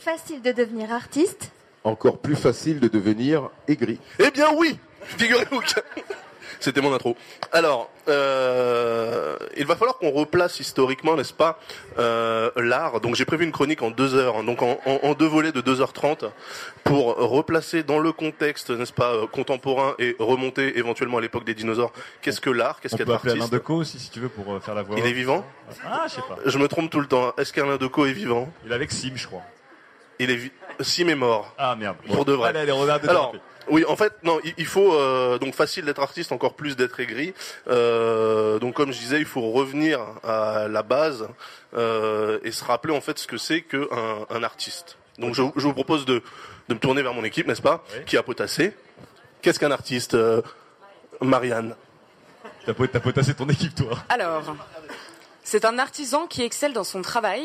[0.00, 1.52] Facile de devenir artiste.
[1.84, 3.98] Encore plus facile de devenir aigri.
[4.18, 5.80] Eh bien oui, figurez-vous que...
[6.62, 7.16] C'était mon intro.
[7.52, 11.58] Alors, euh, il va falloir qu'on replace historiquement, n'est-ce pas,
[11.98, 13.00] euh, l'art.
[13.00, 15.52] Donc j'ai prévu une chronique en deux heures, hein, donc en, en- en deux volets
[15.52, 16.30] de 2h30,
[16.84, 21.54] pour replacer dans le contexte, n'est-ce pas, euh, contemporain et remonter éventuellement à l'époque des
[21.54, 21.92] dinosaures.
[22.20, 24.52] Qu'est-ce que l'art Qu'est-ce On qu'être peut appeler Alain Decaux aussi si tu veux pour
[24.54, 24.96] euh, faire la voix.
[24.98, 25.46] Il est vivant
[25.86, 26.36] Ah, je sais pas.
[26.44, 27.32] Je me trompe tout le temps.
[27.38, 28.52] Est-ce qu'Alain Decaux est vivant?
[28.66, 29.42] Il est avec Sim, je crois.
[30.18, 31.54] Il est vi- Sim est mort.
[31.58, 31.96] Ah merde.
[32.06, 32.14] Bon.
[32.16, 32.56] Pour de vrai.
[32.56, 33.34] Allez, on Alors,
[33.68, 36.98] oui, en fait, non, il- il faut euh, donc facile d'être artiste, encore plus d'être
[37.00, 37.34] aigri.
[37.68, 41.28] Euh, donc, comme je disais, il faut revenir à la base
[41.76, 43.86] euh, et se rappeler en fait ce que c'est qu'un
[44.30, 44.96] un artiste.
[45.18, 46.22] Donc, je, je vous propose de,
[46.68, 48.74] de me tourner vers mon équipe, n'est-ce pas, qui a potassé.
[49.42, 50.40] Qu'est-ce qu'un artiste, euh,
[51.20, 51.74] Marianne?
[52.66, 53.98] T'as potassé ton équipe, toi.
[54.08, 54.42] Alors,
[55.42, 57.42] c'est un artisan qui excelle dans son travail,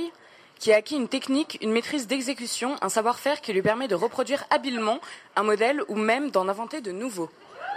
[0.60, 4.46] qui a acquis une technique, une maîtrise d'exécution, un savoir-faire qui lui permet de reproduire
[4.50, 5.00] habilement
[5.36, 7.30] un modèle ou même d'en inventer de nouveaux.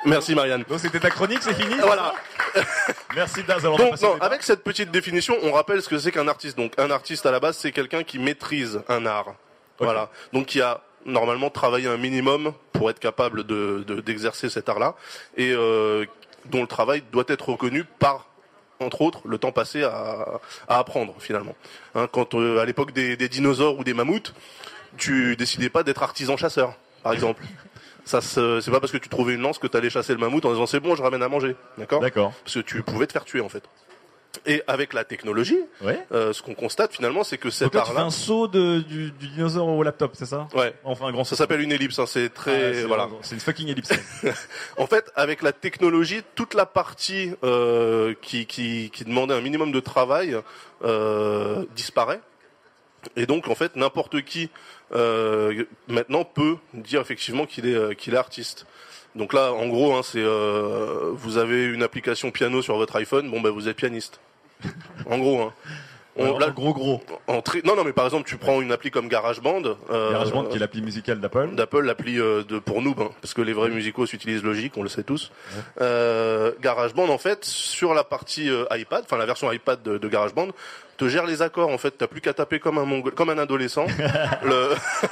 [0.05, 0.65] Merci Marianne.
[0.69, 2.15] Donc c'était ta chronique, c'est fini Voilà.
[3.17, 3.65] Merci Daz.
[3.65, 6.57] Alors, Donc, non, avec cette petite définition, on rappelle ce que c'est qu'un artiste.
[6.57, 9.35] Donc, un artiste à la base, c'est quelqu'un qui maîtrise un art.
[9.81, 10.09] Voilà.
[10.33, 14.95] Donc, qui a normalement travaillé un minimum pour être capable de de- d'exercer cet art-là,
[15.37, 16.05] et euh,
[16.47, 18.27] dont le travail doit être reconnu par
[18.81, 21.55] entre autres, le temps passé à, à apprendre finalement.
[21.95, 24.35] Hein, quand euh, à l'époque des, des dinosaures ou des mammouths,
[24.97, 27.43] tu décidais pas d'être artisan chasseur, par exemple.
[28.05, 30.45] Ça, c'est pas parce que tu trouvais une lance que tu allais chasser le mammouth
[30.47, 32.01] en disant c'est bon, je ramène à manger, d'accord?
[32.01, 32.33] D'accord.
[32.43, 33.63] Parce que tu pouvais te faire tuer en fait.
[34.51, 35.61] Et avec la technologie,
[36.11, 38.49] euh, ce qu'on constate finalement, c'est que cet Donc là, tu fais art-là, un saut
[38.49, 40.49] de, du, du dinosaure au laptop, c'est ça?
[40.55, 40.73] Ouais.
[40.85, 41.99] Enfin, un grand ça s'appelle une ellipse.
[41.99, 43.09] hein, c'est très Ah, voilà.
[43.23, 43.91] C'est une fucking ellipse.
[44.79, 49.71] En fait, avec la technologie, toute la partie euh, qui, qui, qui demandait un minimum
[49.71, 50.37] de travail
[50.83, 52.21] euh, disparaît.
[53.17, 54.51] Et donc, en fait, n'importe qui
[54.95, 58.67] euh, maintenant peut dire effectivement qu'il est, qu'il est artiste.
[59.15, 63.31] Donc là, en gros, hein, c'est euh, vous avez une application piano sur votre iPhone,
[63.31, 64.21] bon ben vous êtes pianiste.
[65.07, 65.53] En gros, hein.
[66.17, 67.01] Ouais, en gros, gros.
[67.29, 69.63] en tri- Non, non, mais par exemple, tu prends une appli comme GarageBand.
[69.91, 71.51] Euh, GarageBand, qui est l'appli musicale d'Apple.
[71.55, 74.83] D'Apple, l'appli euh, de pour noob, hein, parce que les vrais musicos utilisent Logic, on
[74.83, 75.31] le sait tous.
[75.81, 80.09] Euh, GarageBand, en fait, sur la partie euh, iPad, enfin la version iPad de, de
[80.09, 80.49] GarageBand,
[80.97, 81.69] te gère les accords.
[81.71, 83.87] En fait, t'as plus qu'à taper comme un mongol, comme un adolescent.
[84.43, 84.71] le...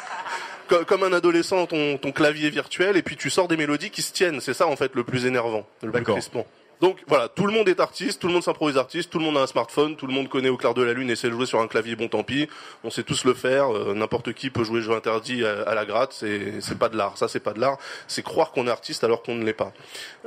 [0.68, 4.03] co- Comme un adolescent, ton, ton clavier virtuel, et puis tu sors des mélodies qui
[4.03, 4.40] se tiennent.
[4.40, 6.47] C'est ça, en fait, le plus énervant, le plus crispant.
[6.81, 9.39] Donc voilà, tout le monde est artiste, tout le monde s'improvise artiste, tout le monde
[9.39, 11.47] a un smartphone, tout le monde connaît au clair de la lune et sait jouer
[11.47, 12.49] sur un clavier, bon tant pis,
[12.85, 16.12] on sait tous le faire, euh, n'importe qui peut jouer jeu interdit à, la gratte,
[16.12, 19.05] c'est c'est pas de l'art, ça c'est pas de l'art, c'est croire qu'on est artiste
[19.05, 19.72] alors qu'on ne l'est pas.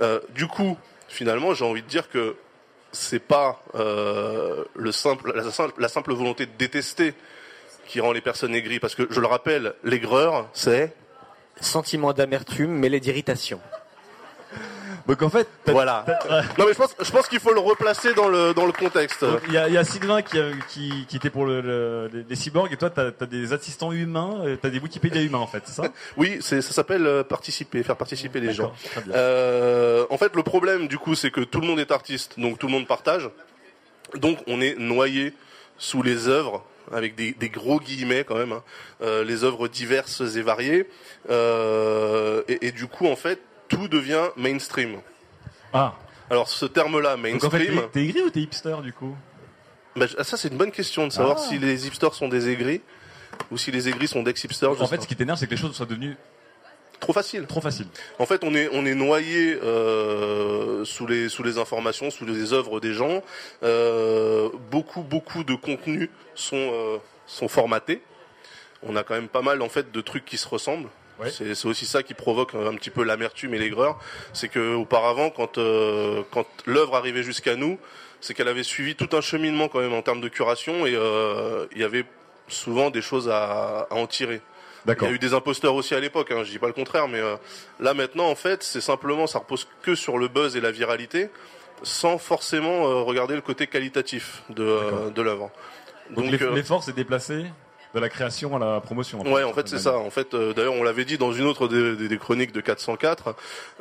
[0.02, 0.78] Euh, du coup,
[1.08, 2.36] finalement, j'ai envie de dire que
[2.92, 7.14] c'est pas euh, le simple, la, simple, la simple volonté de détester
[7.86, 10.94] qui rend les personnes aigries, parce que je le rappelle, l'aigreur, c'est
[11.62, 13.60] Sentiment d'amertume mêlé d'irritation.
[15.10, 16.06] Donc en fait, voilà.
[16.58, 19.26] Non mais je pense, je pense qu'il faut le replacer dans le dans le contexte.
[19.48, 22.10] Il y, a, il y a Sylvain qui, a- qui, qui était pour le, le-
[22.14, 25.40] les, les cyborgs et toi t'as as des assistants humains, euh, t'as des Wikipédia humains
[25.40, 25.90] en fait, c'est ça?
[26.18, 28.72] Oui, c'est, ça s'appelle euh, participer, faire participer les gens.
[29.16, 32.60] Euh, en fait, le problème du coup, c'est que tout le monde est artiste, donc
[32.60, 33.30] tout le monde partage.
[34.16, 35.34] Donc, on est noyé
[35.78, 38.64] sous les œuvres avec des, des gros guillemets quand même, hein,
[39.04, 40.88] euh, les œuvres diverses et variées.
[41.30, 43.40] Euh, et, et du coup, en fait,
[43.70, 45.00] tout devient mainstream.
[45.74, 45.94] Ah.
[46.30, 47.90] Alors, ce terme-là, Donc en fait, mainstream.
[47.92, 49.16] t'es- aigri ou t'es hipster du coup?
[49.96, 51.48] Bah, je- ça, c'est une bonne question de savoir Ah.
[51.48, 52.82] si les hipsters sont des aigris
[53.52, 54.82] ou si les aigris sont d'ex-hipsters.
[54.82, 56.18] En fait, ce qui t'énerve, c'est que les choses soient devenues
[57.00, 57.46] trop faciles.
[57.48, 57.88] Trop faciles.
[58.20, 62.54] En fait, on est on est noyé euh, sous les sous les informations, sous les
[62.54, 63.24] œuvres des gens.
[63.64, 68.02] Euh, beaucoup beaucoup de contenus sont euh, sont formatés.
[68.84, 70.90] On a quand même pas mal en fait de trucs qui se ressemblent.
[71.28, 74.00] C'est c'est aussi ça qui provoque un petit peu l'amertume et l'aigreur.
[74.34, 77.78] C'est que auparavant, quand euh, quand l'œuvre arrivait jusqu'à nous,
[78.22, 81.66] c'est qu'elle avait suivi tout un cheminement quand même en termes de curation et euh,
[81.74, 82.06] il y avait
[82.48, 84.42] souvent des choses à, à en tirer.
[84.88, 87.08] Il y a eu des imposteurs aussi à l'époque, hein, je dis pas le contraire,
[87.08, 87.36] mais euh,
[87.80, 91.30] là maintenant en fait c'est simplement ça repose que sur le buzz et la viralité,
[91.84, 95.52] sans forcément euh, regarder le côté qualitatif de, euh, de l'œuvre.
[96.12, 97.46] Donc, euh, l'effort s'est déplacé
[97.96, 99.22] de la création à la promotion.
[99.22, 99.98] Ouais, en fait, c'est ça.
[99.98, 102.62] En fait, euh, d'ailleurs, on l'avait dit dans une autre des, des- des chroniques de
[102.62, 103.34] 404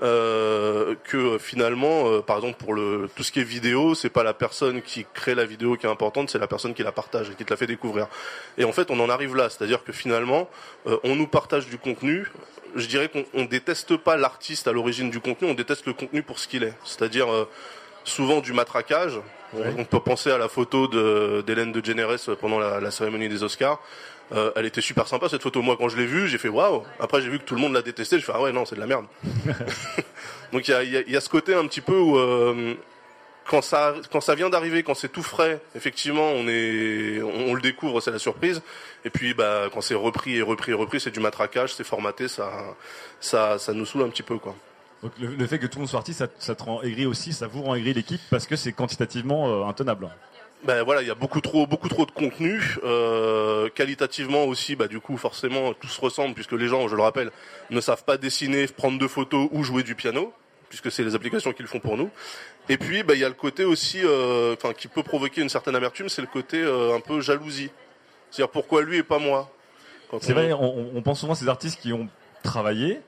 [0.03, 4.09] euh, que euh, finalement, euh, par exemple, pour le tout ce qui est vidéo, c'est
[4.09, 6.93] pas la personne qui crée la vidéo qui est importante, c'est la personne qui la
[6.93, 8.07] partage et qui te la fait découvrir.
[8.57, 10.49] Et en fait, on en arrive là, c'est-à-dire que finalement,
[11.05, 12.31] on nous partage du contenu.
[12.77, 16.23] Je dirais qu'on on déteste pas l'artiste à l'origine du contenu, on déteste le contenu
[16.23, 16.75] pour ce qu'il est.
[16.85, 17.29] C'est-à-dire
[18.05, 19.19] souvent du matraquage.
[19.55, 19.73] Ouais.
[19.79, 23.43] On peut penser à la photo de- d'Hélène de Générès pendant la, la cérémonie des
[23.43, 23.81] Oscars.
[24.33, 25.63] Euh, elle était super sympa cette photo.
[25.63, 26.83] Moi, quand je l'ai vue, j'ai fait waouh.
[27.01, 28.19] Après, j'ai vu que tout le monde l'a détesté.
[28.19, 29.07] Je fais ah ouais non, c'est de la merde.
[30.53, 32.19] Donc il y a, y a- il y a ce côté un petit peu où
[32.19, 32.75] euh,
[33.47, 37.55] quand ça quand ça vient d'arriver, quand c'est tout frais, effectivement, on est on, on
[37.55, 38.61] le découvre, c'est la surprise.
[39.07, 42.29] Et puis bah quand c'est repris et repris et repris, c'est du matraquage, c'est formaté,
[42.29, 42.51] ça
[43.21, 44.55] ça ça nous saoule un petit peu quoi.
[45.03, 47.07] Donc le, le fait que tout le monde soit artiste, ça, ça te rend aigri
[47.07, 50.09] aussi, ça vous rend aigri l'équipe parce que c'est quantitativement euh, intenable.
[50.65, 52.61] Ben voilà, il y a beaucoup trop, beaucoup trop de contenu.
[52.83, 57.03] Euh, qualitativement aussi, bah du coup forcément tout se ressemble puisque les gens, je le
[57.03, 57.31] rappelle,
[57.71, 60.33] ne savent pas dessiner, prendre de photos ou jouer du piano,
[60.69, 62.11] puisque c'est les applications qui le font pour nous.
[62.69, 65.49] Et puis bah, il y a le côté aussi, euh, enfin qui peut provoquer une
[65.49, 67.71] certaine amertume, c'est le côté euh, un peu jalousie.
[68.33, 69.49] C'est-à-dire pourquoi lui et pas moi?
[70.21, 72.09] C'est on- vrai, on, on pense souvent à ces artistes qui ont
[72.43, 72.99] travaillé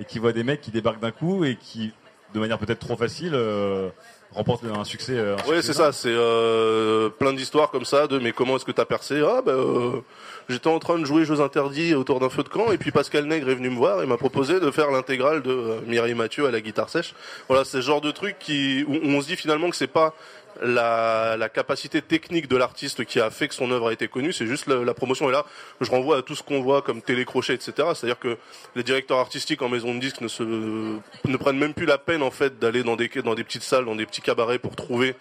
[0.00, 1.92] et qui voient des mecs qui débarquent d'un coup et qui,
[2.34, 3.90] de manière peut-être trop facile, euh,
[4.32, 5.12] remportent un succès.
[5.16, 5.92] euh, un Oui, c'est ça.
[5.92, 9.20] C'est euh, plein d'histoires comme ça de mais comment est-ce que t'as percé?
[9.26, 10.00] Ah ben euh,
[10.48, 13.24] j'étais en train de jouer jeux interdits autour d'un feu de camp et puis Pascal
[13.24, 16.50] Nègre est venu me voir et m'a proposé de faire l'intégrale de Mireille Mathieu à
[16.50, 17.14] la guitare sèche.
[17.48, 20.14] Voilà, c'est ce genre de truc qui où on se dit finalement que c'est pas
[20.62, 24.32] la, la capacité technique de l'artiste qui a fait que son œuvre a été connue,
[24.32, 25.28] c'est juste la, la promotion.
[25.28, 25.44] Et là,
[25.80, 27.72] je renvoie à tout ce qu'on voit comme télécrochet, etc.
[27.94, 28.36] C'est-à-dire que
[28.76, 32.22] les directeurs artistiques en maison de disques ne se ne prennent même plus la peine
[32.22, 35.14] en fait d'aller dans des dans des petites salles, dans des petits cabarets pour trouver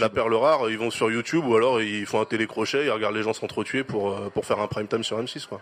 [0.00, 0.70] la perle rare.
[0.70, 3.84] Ils vont sur YouTube ou alors ils font un télécrochet, ils regardent les gens s'entretuer
[3.84, 5.60] pour euh, pour faire un prime time sur M6 quoi.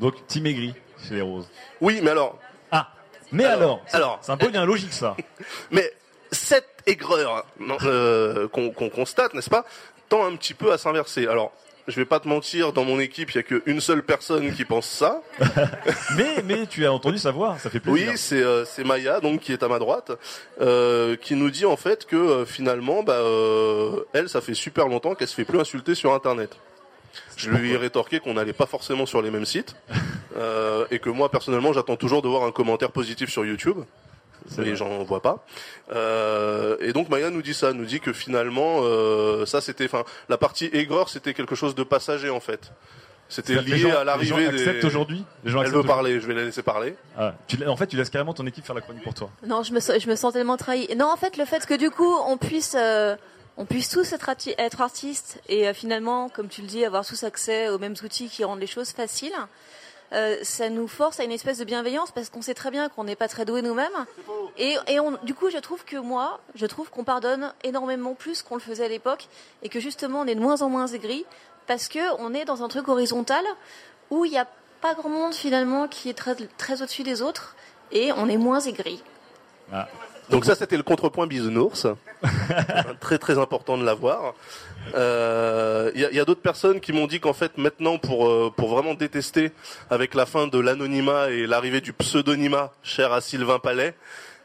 [0.00, 0.74] Donc Tim Aigri
[1.08, 1.48] chez les Roses.
[1.80, 2.38] Oui, mais alors.
[2.72, 2.92] Ah,
[3.32, 5.16] mais alors, c'est- alors, c'est un peu bien logique ça.
[5.70, 5.90] Mais
[6.32, 9.64] cette aigreur non, euh, qu'on constate, n'est-ce pas,
[10.08, 11.26] tend un petit peu à s'inverser.
[11.26, 11.52] Alors,
[11.88, 14.64] je vais pas te mentir, dans mon équipe, il y a qu'une seule personne qui
[14.64, 15.22] pense ça.
[16.16, 18.08] mais mais tu as entendu sa voix, ça fait plaisir.
[18.10, 20.12] Oui, c'est euh, Maya donc qui est à ma droite,
[20.60, 23.20] euh, qui nous dit en fait que euh, finalement, bah,
[24.12, 26.56] elle, ça fait super longtemps qu'elle se fait plus insulter sur Internet.
[27.36, 29.76] Je lui ai rétorqué qu'on n'allait pas forcément sur les mêmes sites
[30.90, 33.78] et que moi personnellement, j'attends toujours de voir un commentaire positif sur YouTube.
[34.58, 34.76] Mais vrai.
[34.76, 35.44] j'en vois pas.
[35.92, 40.04] Euh, et donc Maya nous dit ça, nous dit que finalement, euh, ça c'était, enfin,
[40.28, 42.72] la partie aigreur, c'était quelque chose de passager en fait.
[43.28, 44.58] C'était lié les gens- à l'arrivée les gens des.
[44.68, 45.24] acceptent aujourd'hui?
[45.44, 46.94] Les gens Elle veut parler, je vais la laisser parler.
[47.18, 49.30] Ah, tu en fait, tu laisses carrément ton équipe faire la chronique pour toi.
[49.44, 50.88] Non, je me, sens- je me sens tellement trahie.
[50.96, 53.16] Non, en fait, le fait que du coup, on puisse, euh,
[53.56, 57.04] on puisse tous être, arti- être artistes et euh, finalement, comme tu le dis, avoir
[57.04, 59.32] tous accès aux mêmes outils qui rendent les choses faciles,
[60.12, 63.04] euh, ça nous force à une espèce de bienveillance parce qu'on sait très bien qu'on
[63.04, 64.06] n'est pas très doués nous-mêmes.
[64.56, 68.42] Et, et on, du coup, je trouve que moi, je trouve qu'on pardonne énormément plus
[68.42, 69.28] qu'on le faisait à l'époque
[69.62, 71.24] et que justement, on est de moins en moins aigri
[71.66, 73.44] parce que on est dans un truc horizontal
[74.10, 74.46] où il n'y a
[74.80, 77.56] pas grand monde finalement qui est très, très au-dessus des autres
[77.92, 79.02] et on est moins aigri.
[80.30, 81.86] Donc ça, c'était le contrepoint bisounours.
[83.00, 84.34] très très important de l'avoir.
[84.94, 88.28] Euh, Il y a, y a d'autres personnes qui m'ont dit qu'en fait maintenant, pour
[88.28, 89.52] euh, pour vraiment détester,
[89.90, 93.94] avec la fin de l'anonymat et l'arrivée du pseudonymat cher à Sylvain Palais.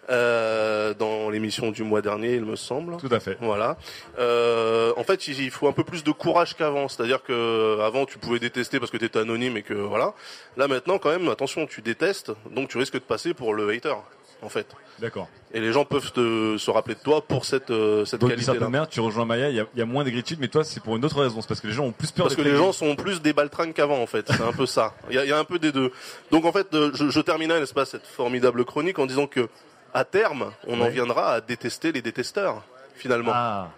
[0.10, 2.98] euh, dans l'émission du mois dernier, il me semble.
[2.98, 3.38] Tout à fait.
[3.40, 3.78] Voilà.
[4.20, 6.88] Euh, en fait, il il faut un peu plus de courage qu'avant.
[6.90, 10.14] C'est-à-dire que avant, tu pouvais détester parce que tu étais anonyme et que voilà.
[10.58, 13.96] Là maintenant, quand même, attention, tu détestes, donc tu risques de passer pour le hater,
[14.42, 14.68] en fait.
[15.00, 15.28] D'accord.
[15.54, 18.46] Et les gens peuvent te, se rappeler de toi pour cette, euh, cette qualité-là.
[18.46, 20.64] certaine manière, tu rejoins Maya, il y a, il y a moins d'aigritude, mais toi,
[20.64, 21.42] c'est pour une autre raison.
[21.42, 23.34] C'est parce que les gens ont plus peur Parce que les gens sont plus des
[23.34, 24.28] baltringues qu'avant, en fait.
[24.28, 24.94] C'est un peu ça.
[25.10, 25.92] Il y a, il y a un peu des deux.
[26.32, 29.50] Donc, en fait, euh, je, je terminais, n'est-ce pas, cette formidable chronique en disant que,
[29.94, 32.64] à terme, on en viendra à détester les détesteurs,
[32.96, 33.32] finalement.
[33.34, 33.70] Ah.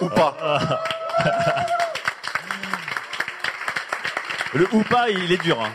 [0.00, 0.82] Ou pas.
[4.52, 5.60] Le ou pas, il est dur.
[5.60, 5.70] Hein.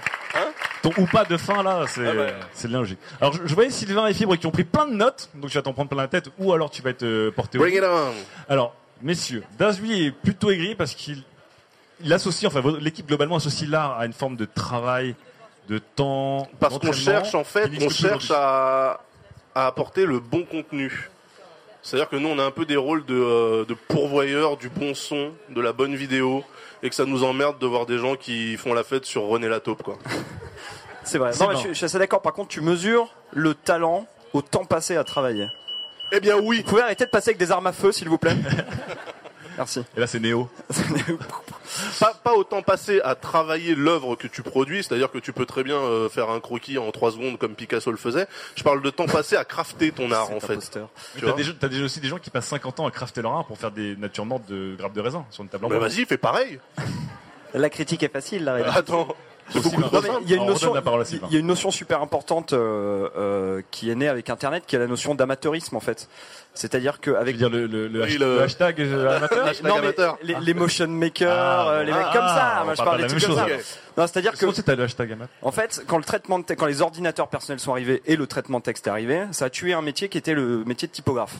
[0.85, 2.27] Ton ou pas de fin là, c'est Ah bah.
[2.53, 2.99] c'est bien logique.
[3.19, 5.57] Alors je, je voyais Sylvain et Fibre qui ont pris plein de notes, donc tu
[5.57, 7.75] vas t'en prendre plein la tête, ou alors tu vas être euh, porté au Bring
[7.75, 8.13] it on.
[8.47, 11.23] Alors, messieurs, Dazui est plutôt aigri parce qu'il
[12.01, 15.15] il associe, enfin l'équipe globalement associe l'art à une forme de travail,
[15.69, 16.47] de temps.
[16.59, 19.01] Parce qu'on cherche, en fait, on cherche à,
[19.55, 21.09] à apporter le bon contenu.
[21.81, 24.93] C'est-à-dire que nous, on a un peu des rôles de, euh, de pourvoyeurs du bon
[24.93, 26.43] son, de la bonne vidéo,
[26.83, 29.47] et que ça nous emmerde de voir des gens qui font la fête sur René
[29.47, 29.97] la taupe, quoi.
[31.05, 31.31] C'est vrai.
[31.39, 32.21] Non, mais je, suis- je suis assez d'accord.
[32.21, 35.47] Par contre, tu mesures le talent au temps passé à travailler.
[36.11, 36.57] Eh bien oui.
[36.63, 38.35] Vous pouvez arrêter de passer avec des armes à feu, s'il vous plaît
[39.57, 39.83] Merci.
[39.95, 40.49] Et là, c'est Néo.
[41.99, 45.63] pas, pas autant passer à travailler l'œuvre que tu produis, c'est-à-dire que tu peux très
[45.63, 48.27] bien euh, faire un croquis en trois secondes comme Picasso le faisait.
[48.55, 50.57] Je parle de temps passé à crafter ton art en fait.
[50.57, 50.69] Tu
[51.21, 53.31] T'as vois déjà, t'as déjà aussi des gens qui passent 50 ans à crafter leur
[53.33, 55.77] art pour faire des natures mortes de grappes de raisin sur une table en Mais
[55.77, 55.87] bois.
[55.87, 56.59] vas-y, fais pareil.
[57.53, 58.77] La critique est facile, la réalité.
[58.77, 59.07] Attends.
[59.53, 60.73] Il y a une notion,
[61.27, 64.79] il y a une super importante euh, euh, qui est née avec Internet, qui est
[64.79, 66.09] la notion d'amateurisme en fait.
[66.53, 70.17] C'est-à-dire que avec dire le, le, le Oui, hashtag euh, amateur Hashtag non, mais amateur.
[70.23, 71.97] les, les motion makers, Ah, euh, les bon.
[71.97, 72.53] mecs comme ça.
[72.59, 73.45] Ah, Moi, je parle parle de des trucs comme ça.
[73.97, 75.35] Non, c'est-à-dire que le hashtag amateur?
[75.41, 78.59] En fait, quand le traitement de quand les ordinateurs personnels sont arrivés et le traitement
[78.59, 81.35] de texte est arrivé, ça a tué un métier qui était le métier de typographe.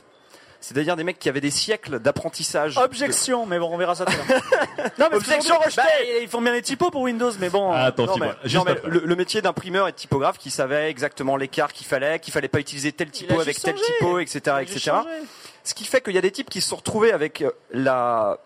[0.68, 2.80] C'est-à-dire des mecs qui avaient des siècles d'apprentissage.
[2.80, 4.42] Objection, mais bon, on verra ça tout à l'heure.
[4.98, 5.76] non, mais Objection rejetée.
[5.78, 5.84] bah,
[6.24, 7.72] ils font bien les typos pour Windows, mais bon.
[7.72, 8.90] Ah, attends, Non, mais- juste non, mais après.
[8.90, 12.48] le, le métier d'imprimeur et de typographe qui savait exactement l'écart qu'il fallait, qu'il fallait
[12.48, 13.86] pas utiliser tel typo a avec tel changé.
[14.00, 14.92] typo, etc., Il etc.
[15.64, 18.40] Ce qui fait qu'il y a des types qui se sont retrouvés avec euh, la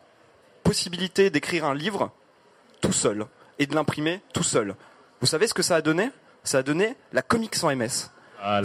[0.64, 2.12] possibilité d'écrire un livre
[2.82, 3.28] tout seul
[3.60, 4.76] et de l'imprimer tout seul.
[5.22, 6.10] Vous savez ce que ça a donné?
[6.44, 8.12] Ça a donné la comics sans MS.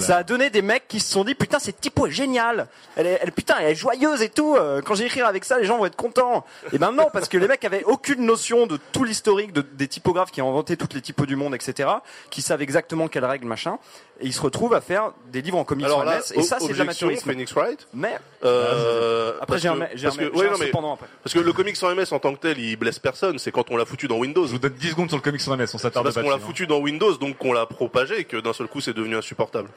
[0.00, 3.06] Ça a donné des mecs qui se sont dit putain cette typo est géniale, elle
[3.06, 4.54] est, elle, putain elle est joyeuse et tout.
[4.56, 6.44] euh, Quand j'écris avec ça, les gens vont être contents.
[6.72, 9.88] Et ben non parce que les mecs avaient aucune notion de tout l'historique de- des
[9.88, 11.88] typographes qui ont inventé toutes les typos du monde, etc.
[12.30, 13.78] Qui savent exactement quelles règles machin.
[14.20, 16.32] Et ils se retrouvent à faire des livres en comics Alors sans là, MS.
[16.36, 17.28] Et ça c'est de l'amateurisme.
[17.28, 17.88] Phoenix Wright.
[17.92, 20.66] Mais Euh, Après, parce j'ai un j'ai parce un que- ouais, j'ai un non, mais-
[20.66, 21.06] cependant après.
[21.22, 23.38] Parce que le comics sans MS en tant que tel, il blesse personne.
[23.38, 24.46] C'est quand on l'a foutu dans Windows.
[24.46, 26.22] Je vous donne 10 secondes sur le comics sans MS, on C'est s'attarde parce pas
[26.22, 26.40] qu'on l'a hein.
[26.40, 29.68] foutu dans Windows, donc qu'on l'a propagé et que d'un seul coup c'est devenu insupportable.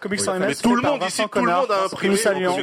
[0.00, 0.46] Comics sans MS.
[0.46, 2.56] Mais tout le monde ici, tout le monde a imprimé nous saluons.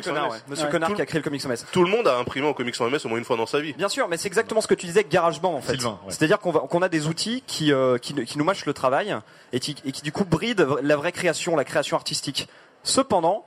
[0.48, 0.68] Monsieur.
[0.68, 1.66] Connard qui a créé le comics sans MS.
[1.72, 3.60] Tout le monde a imprimé en comics sans MS au moins une fois dans sa
[3.60, 3.74] vie.
[3.74, 5.78] Bien sûr, mais c'est exactement ce que tu disais avec GarageBand en fait.
[6.10, 7.98] C'est-à-dire qu'on a des outils qui, euh,
[8.36, 9.16] nous mâchent le travail
[9.52, 12.48] et qui, du coup brident la vraie création, la création artistique.
[12.84, 13.46] Cependant,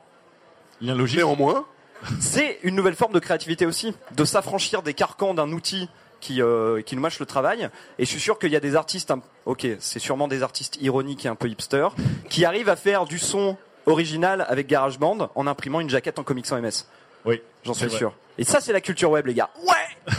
[0.80, 1.18] Lien logique.
[1.18, 1.66] Néanmoins,
[2.20, 5.88] c'est une nouvelle forme de créativité aussi, de s'affranchir des carcans d'un outil
[6.20, 7.68] qui, euh, qui nous mâche le travail.
[7.98, 9.12] Et je suis sûr qu'il y a des artistes,
[9.44, 11.88] ok, c'est sûrement des artistes ironiques et un peu hipster,
[12.28, 13.56] qui arrivent à faire du son
[13.86, 16.86] original avec GarageBand en imprimant une jaquette en comics sans MS.
[17.24, 17.96] Oui, J'en suis vrai.
[17.98, 18.14] sûr.
[18.38, 19.50] Et ça, c'est la culture web, les gars.
[19.66, 20.14] Ouais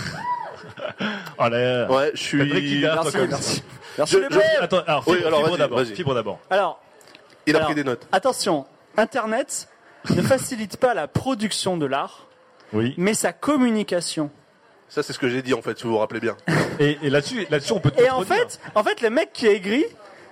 [1.40, 1.90] Oh là.
[1.92, 2.38] ouais, je suis.
[2.82, 3.64] Merci, comme- merci.
[3.98, 4.64] Merci Je- les je-.
[4.64, 5.78] Attends, alors, Oui, fibre, alors, d'abord.
[5.80, 5.96] vas-y.
[5.96, 6.40] Fibre d'abord.
[6.50, 6.82] Alors,
[7.46, 8.08] Il a Alors, pris des notes.
[8.12, 8.66] attention,
[8.98, 9.70] Internet
[10.10, 12.28] ne facilite pas la production de l'art,
[12.74, 12.94] Oui.
[12.98, 14.30] mais sa communication.
[14.90, 16.36] Ça, c'est ce que j'ai dit en fait, si vous vous rappelez bien.
[16.80, 19.48] Et, et là-dessus, là-dessus, on peut te Et en fait, en fait, le mec qui
[19.48, 19.86] a aigri,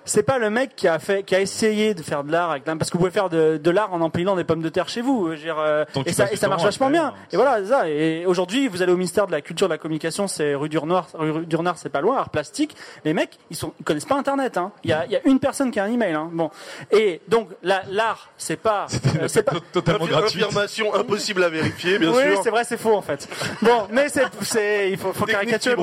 [0.05, 2.65] c'est pas le mec qui a fait, qui a essayé de faire de l'art avec
[2.67, 4.87] l'âme, parce que vous pouvez faire de, de l'art en empilant des pommes de terre
[4.87, 5.25] chez vous.
[5.27, 7.07] je veux dire, euh, et ça, et ça marche vachement bien.
[7.07, 7.13] hein.
[7.31, 7.89] Et voilà, c'est ça.
[7.89, 10.77] Et aujourd'hui, vous allez au ministère de la culture, de la communication, c'est rue du
[10.77, 12.75] Renard, rue du Renard, c'est pas loin, art plastique.
[13.03, 14.71] Les mecs, ils sont, ils connaissent pas Internet, hein.
[14.83, 16.29] Il y a, il y a une personne qui a un email, hein.
[16.31, 16.51] Bon.
[16.91, 18.85] Et donc, la- l'art, c'est pas,
[19.21, 20.43] euh, c'est pas, Totalement gratuit.
[20.43, 22.41] Affirmation impossible à vérifier, bien oui, sûr.
[22.43, 23.27] c'est vrai, c'est faux en fait.
[23.61, 25.75] Bon, mais c'est, c'est, il faut, faut caricaturer.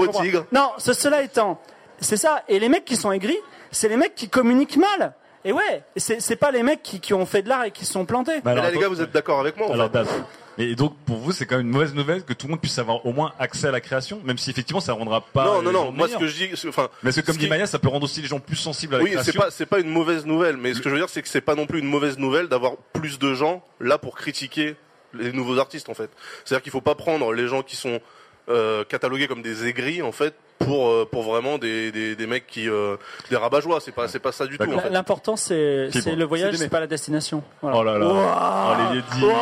[0.52, 1.60] Non, ce, cela étant,
[2.00, 2.42] c'est ça.
[2.48, 3.38] Et les mecs qui sont aigris,
[3.72, 5.14] c'est les mecs qui communiquent mal.
[5.44, 7.84] Et ouais, c'est, c'est pas les mecs qui, qui ont fait de l'art et qui
[7.84, 8.36] se sont plantés.
[8.36, 10.06] Bah Mais alors, là, les gars, vous êtes d'accord avec moi en Alors, fait.
[10.58, 12.78] Et donc, pour vous, c'est quand même une mauvaise nouvelle que tout le monde puisse
[12.78, 15.46] avoir au moins accès à la création, même si effectivement ça rendra pas.
[15.46, 15.84] Non, les non, non.
[15.86, 17.78] gens Moi, ce que je dis, enfin, Mais c'est comme ce dit qui- Maya, ça
[17.80, 19.40] peut rendre aussi les gens plus sensibles à la Oui, c'est création.
[19.40, 21.40] pas, c'est pas une mauvaise nouvelle, mais ce que je veux dire, c'est que c'est
[21.40, 24.76] pas non plus une mauvaise nouvelle d'avoir plus de gens là pour critiquer
[25.14, 26.10] les nouveaux artistes, en fait.
[26.44, 28.00] C'est-à-dire qu'il faut pas prendre les gens qui sont
[28.48, 30.34] euh, catalogués comme des aigris, en fait,
[30.64, 32.96] pour euh, pour vraiment des, des, des mecs qui euh,
[33.30, 33.80] des rabat-joie.
[33.80, 34.64] C'est pas c'est pas ça du tout.
[34.64, 34.90] En La- fait.
[34.90, 37.42] L'important, c'est, le voyage, C'est pas la destination.
[37.60, 37.78] Voilà.
[37.78, 38.06] Oh là là.
[38.06, 38.76] Ouah.
[38.78, 39.36] Oh, les Yétis.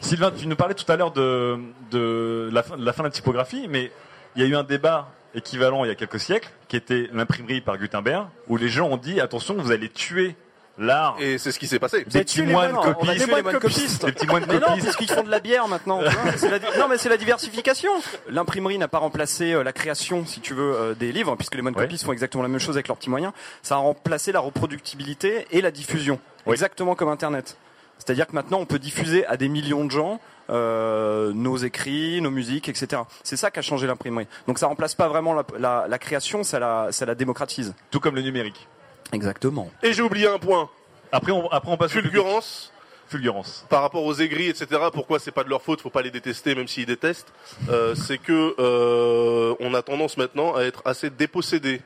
[0.00, 1.58] Sylvain, tu nous parlais tout à l'heure de,
[1.90, 3.90] de, la fin, de la fin de la typographie, mais
[4.36, 7.60] il y a eu un débat équivalent il y a quelques siècles, qui était l'imprimerie
[7.60, 10.36] par Gutenberg, où les gens ont dit attention, vous allez tuer
[10.78, 11.16] l'art.
[11.20, 12.04] Et c'est ce qui s'est passé.
[12.04, 13.28] Des petits moines copistes.
[13.28, 14.04] moines copistes.
[14.06, 14.84] Des petits moines Mais non, copistes.
[14.86, 16.00] parce qu'ils font de la bière maintenant.
[16.78, 17.90] non, mais c'est la diversification.
[18.28, 21.62] L'imprimerie n'a pas remplacé euh, la création, si tu veux, euh, des livres, puisque les
[21.62, 23.32] moines copistes font exactement la même chose avec leurs petits moyens.
[23.62, 27.56] Ça a remplacé la reproductibilité et la diffusion, exactement comme Internet.
[27.98, 30.20] C'est-à-dire que maintenant, on peut diffuser à des millions de gens
[30.50, 33.02] euh, nos écrits, nos musiques, etc.
[33.24, 34.26] C'est ça qui a changé l'imprimerie.
[34.46, 37.74] Donc ça remplace pas vraiment la, la- la création, ça la, ça la démocratise.
[37.90, 38.68] Tout comme le numérique.
[39.12, 39.70] Exactement.
[39.82, 40.68] Et j'ai oublié un point.
[41.12, 41.92] Après, on, après, on passe.
[41.92, 42.72] Fulgurance.
[43.08, 43.64] Fulgurance.
[43.70, 44.66] par rapport aux aigris, etc.
[44.92, 47.32] Pourquoi c'est pas de leur faute, faut pas les détester, même s'ils détestent.
[47.70, 51.80] Euh, c'est que euh, on a tendance maintenant à être assez dépossédé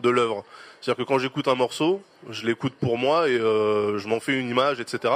[0.00, 0.44] de l'œuvre.
[0.80, 4.36] C'est-à-dire que quand j'écoute un morceau, je l'écoute pour moi et euh, je m'en fais
[4.38, 5.14] une image, etc.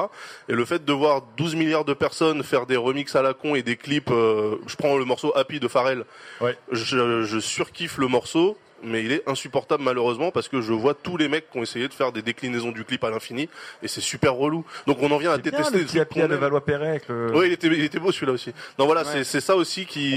[0.49, 3.57] Et le fait de voir 12 milliards de personnes faire des remixes à la con
[3.57, 6.05] et des clips, euh, je prends le morceau Happy de Pharrell,
[6.41, 6.57] Ouais.
[6.71, 11.17] je, je surkiffe le morceau, mais il est insupportable malheureusement parce que je vois tous
[11.17, 13.49] les mecs qui ont essayé de faire des déclinaisons du clip à l'infini
[13.83, 14.65] et c'est super relou.
[14.87, 16.31] Donc on en vient à Bien, détester le petit aime.
[16.31, 18.53] Levallois-Perret avec le- Oui, il était, il était beau celui-là aussi.
[18.79, 19.25] Non, voilà, Ouais.
[19.25, 20.17] c'est, ça aussi qui,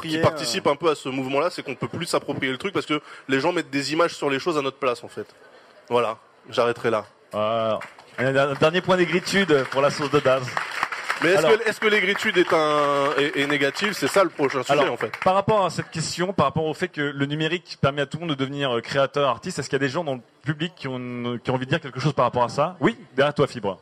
[0.00, 2.86] plus participe un peu à ce mouvement-là, c'est qu'on peut plus s'approprier le truc parce
[2.86, 5.26] que les gens mettent des images sur les choses à notre place, en fait.
[5.88, 6.18] Voilà,
[6.50, 7.06] j'arrêterai là.
[7.32, 10.42] Un dernier point d'égritude pour la sauce de Daz.
[11.22, 13.92] Mais est-ce que, est-ce que l'égritude est un, est, est négative?
[13.92, 15.12] C'est ça le prochain sujet, Alors, en fait.
[15.24, 18.18] par rapport à cette question, par rapport au fait que le numérique permet à tout
[18.18, 20.20] le monde de devenir euh, créateur, artiste, est-ce qu'il y a des gens dans le
[20.44, 22.76] public qui ont, qui ont envie de dire quelque chose par rapport à ça?
[22.80, 23.78] Oui, derrière toi, Fibre.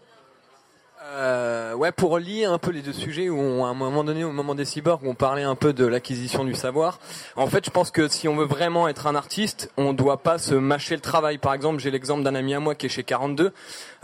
[1.14, 4.24] Euh, ouais, pour lier un peu les deux sujets, où on, à un moment donné,
[4.24, 6.98] au moment des cyborgs, on parlait un peu de l'acquisition du savoir.
[7.36, 10.38] En fait, je pense que si on veut vraiment être un artiste, on doit pas
[10.38, 11.38] se mâcher le travail.
[11.38, 13.52] Par exemple, j'ai l'exemple d'un ami à moi qui est chez 42.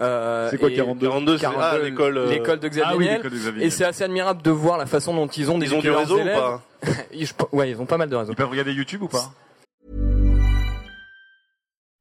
[0.01, 1.07] Euh, C'est quoi, et- 42?
[1.09, 3.17] 42, c'est- ah, l'école, euh, l'école de Xavier Ah oui, Niel.
[3.17, 5.75] l'école de Xavier Et c'est assez admirable de voir la façon dont ils ont Ils
[5.75, 6.63] ont du réseau ou pas?
[7.13, 8.33] Je- Ouais, ils ont pas mal de réseaux.
[8.33, 9.33] Ils peuvent regarder YouTube ou pas?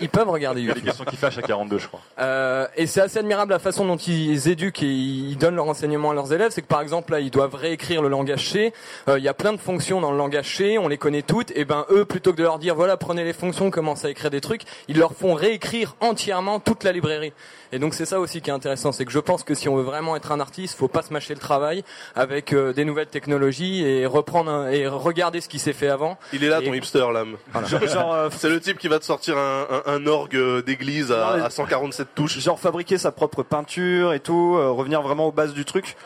[0.00, 0.84] Ils peuvent regarder Il y a YouTube.
[0.84, 2.00] des questions qui fâchent à 42, je crois.
[2.18, 6.10] Euh, et c'est assez admirable la façon dont ils éduquent et ils donnent leur enseignement
[6.10, 6.50] à leurs élèves.
[6.52, 8.72] C'est que par exemple là, ils doivent réécrire le langage C.
[9.08, 11.50] Euh, Il y a plein de fonctions dans le langage C, on les connaît toutes.
[11.56, 14.30] Et ben eux, plutôt que de leur dire voilà prenez les fonctions, commencez à écrire
[14.30, 17.32] des trucs, ils leur font réécrire entièrement toute la librairie.
[17.72, 19.76] Et donc c'est ça aussi qui est intéressant, c'est que je pense que si on
[19.76, 21.82] veut vraiment être un artiste, faut pas se mâcher le travail
[22.14, 26.16] avec euh, des nouvelles technologies et reprendre un- et regarder ce qui s'est fait avant.
[26.32, 27.36] Il est là, ton hipster, l'âme.
[27.52, 27.66] Voilà.
[27.66, 30.62] Genre, genre, euh, C'est le type qui va te sortir un, un, un orgue euh,
[30.62, 32.38] d'église à, Non, mais- à 147 touches.
[32.38, 35.96] Genre fabriquer sa propre peinture et tout, euh, revenir vraiment aux bases du truc.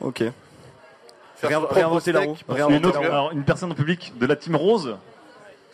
[0.00, 0.22] Ok.
[1.42, 2.36] Rien- voter la roue.
[2.48, 3.12] Une, autre, la roue.
[3.12, 4.96] alors, une personne au public de la team Rose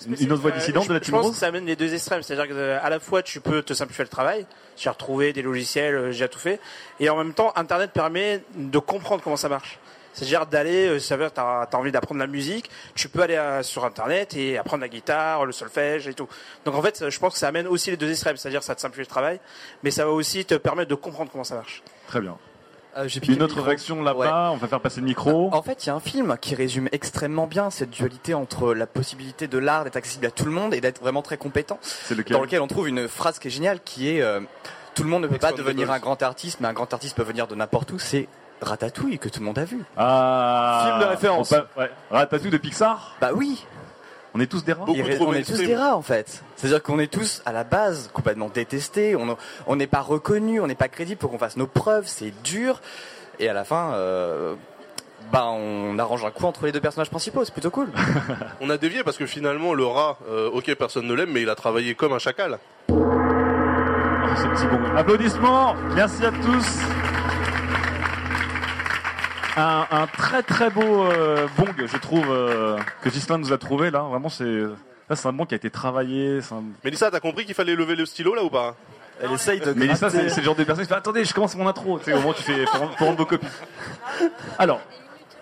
[0.06, 1.64] Une, autre voix Euh, dissidente je- de la je team pense Rose que ça amène
[1.66, 2.22] les deux extrêmes.
[2.22, 4.44] C'est-à-dire que euh, à la fois tu peux te simplifier le travail,
[4.76, 6.58] j'ai retrouvé des logiciels, euh, j'ai tout fait,
[6.98, 9.78] et en même temps Internet permet de comprendre comment ça marche.
[10.12, 13.36] C'est-à-dire d'aller, euh, ça veut dire t'as as envie d'apprendre la musique, tu peux aller
[13.36, 16.28] euh, sur Internet et apprendre la guitare, le solfège et tout.
[16.64, 18.80] Donc en fait, je pense que ça amène aussi les deux extrêmes, c'est-à-dire ça te
[18.80, 19.40] simplifie le travail,
[19.82, 21.82] mais ça va aussi te permettre de comprendre comment ça marche.
[22.06, 22.36] Très bien.
[22.96, 25.48] Euh, Une autre réaction là-bas, on va faire passer le micro.
[25.52, 28.86] En fait, il y a un film qui résume extrêmement bien cette dualité entre la
[28.86, 31.78] possibilité de l'art d'être accessible à tout le monde et d'être vraiment très compétent.
[31.80, 34.40] C'est lequel Dans lequel on trouve une phrase qui est géniale, qui est euh,
[34.94, 37.22] tout le monde ne peut pas devenir un grand artiste, mais un grand artiste peut
[37.22, 37.98] venir de n'importe où.
[37.98, 38.28] C'est
[38.62, 39.78] Ratatouille que tout le monde a vu.
[39.96, 41.52] Ah, Film de référence.
[41.52, 41.90] on pa- ouais.
[42.10, 43.66] Ratatouille de Pixar Bah oui.
[44.34, 46.42] On est tous des rats Il on est tous des rats en fait.
[46.56, 49.36] C'est-à-dire qu'on est tous à la base complètement détestés, on
[49.66, 52.80] on n'est pas reconnus, on n'est pas crédible pour qu'on fasse nos preuves, c'est dur.
[53.38, 54.54] Et à la fin, euh,
[55.32, 57.88] bah on arrange un coup entre les deux personnages principaux, c'est plutôt cool.
[58.62, 61.50] On a dévié parce que finalement, le rat, euh, ok, personne ne l'aime, mais il
[61.50, 62.58] a travaillé comme un chacal.
[62.88, 62.94] Oh,
[64.36, 64.80] ce petit bon.
[64.96, 66.78] Applaudissements Merci à tous
[69.56, 73.90] un, un très très beau euh, bong, je trouve, euh, que Gislain nous a trouvé
[73.90, 74.00] là.
[74.00, 76.38] Vraiment, c'est là, c'est un bong qui a été travaillé.
[76.50, 78.74] un- Mélissa, t'as compris qu'il fallait lever le stylo là ou pas?
[79.22, 79.72] Elle essaye de.
[79.74, 81.98] Mélissa, c'est c'est le genre de personne qui fait Attendez, je commence mon intro.
[81.98, 83.46] Tu sais, au moment où tu fais pour, rendre- pour rendre vos copies.
[84.58, 84.80] Alors,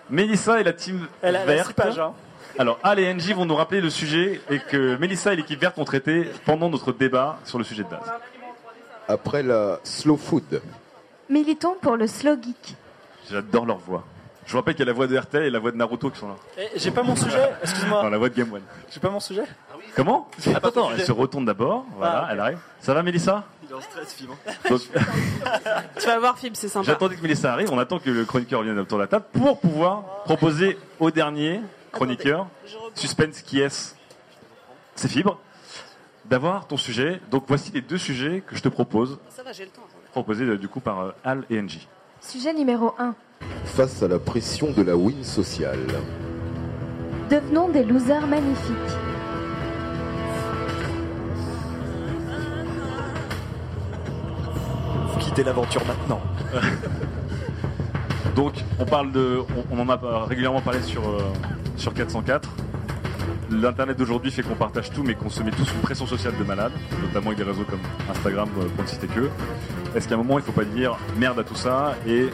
[0.09, 1.79] Mélissa et la team Elle a- elle a verte.
[1.79, 2.13] hein.
[2.59, 5.77] Alors, Al et NJ vont nous rappeler le sujet et que Mélissa et l'équipe verte
[5.77, 8.01] ont traité pendant notre débat sur le sujet de Daz.
[9.07, 10.61] Après la slow food.
[11.29, 12.75] Militons pour le slow geek.
[13.31, 14.03] J'adore leur voix.
[14.45, 16.09] Je vous rappelle qu'il y a la voix de RTL et la voix de Naruto
[16.09, 16.35] qui sont là.
[16.57, 18.03] Eh, J'ai pas mon sujet, excuse-moi.
[18.03, 18.61] Non, la voix de Game One.
[18.91, 19.43] J'ai pas mon sujet.
[19.95, 21.05] Comment J'ai Attends, pas attends, ton elle sujet.
[21.07, 21.85] se retourne d'abord.
[21.97, 22.29] Voilà, Ah.
[22.31, 22.57] elle arrive.
[22.79, 23.43] Ça va, Mélissa?
[23.63, 24.35] Il est en stress, Fibre.
[24.69, 24.81] Donc,
[25.99, 26.85] Tu vas voir, Fib, c'est sympa.
[26.85, 27.71] J'attendais que Mélissa arrive.
[27.71, 31.61] On attend que le chroniqueur vienne autour de la table pour pouvoir proposer au dernier
[31.91, 32.47] chroniqueur,
[32.95, 33.95] suspense qui est
[34.95, 35.39] C'est Fibre,
[36.25, 37.21] d'avoir ton sujet.
[37.29, 39.81] Donc voici les deux sujets que je te propose, Ça va, j'ai le temps.
[40.11, 41.87] proposés euh, du coup par euh, Al et NJ.
[42.21, 43.15] Sujet numéro 1.
[43.65, 45.79] Face à la pression de la win sociale.
[47.31, 48.75] Devenons des losers magnifiques.
[55.07, 56.21] Vous quittez l'aventure maintenant.
[58.35, 59.39] Donc, on parle de,
[59.71, 61.19] on, on en a régulièrement parlé sur euh,
[61.75, 62.47] sur 404.
[63.51, 66.43] L'internet d'aujourd'hui fait qu'on partage tout, mais qu'on se met tous sous pression sociale de
[66.43, 66.71] malade,
[67.01, 69.29] notamment avec des réseaux comme Instagram, euh, pour ne citer que.
[69.93, 72.29] Est-ce qu'à un moment, il faut pas dire merde à tout ça et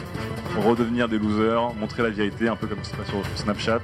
[0.56, 3.80] redevenir des losers, montrer la vérité, un peu comme c'est pas sur Snapchat,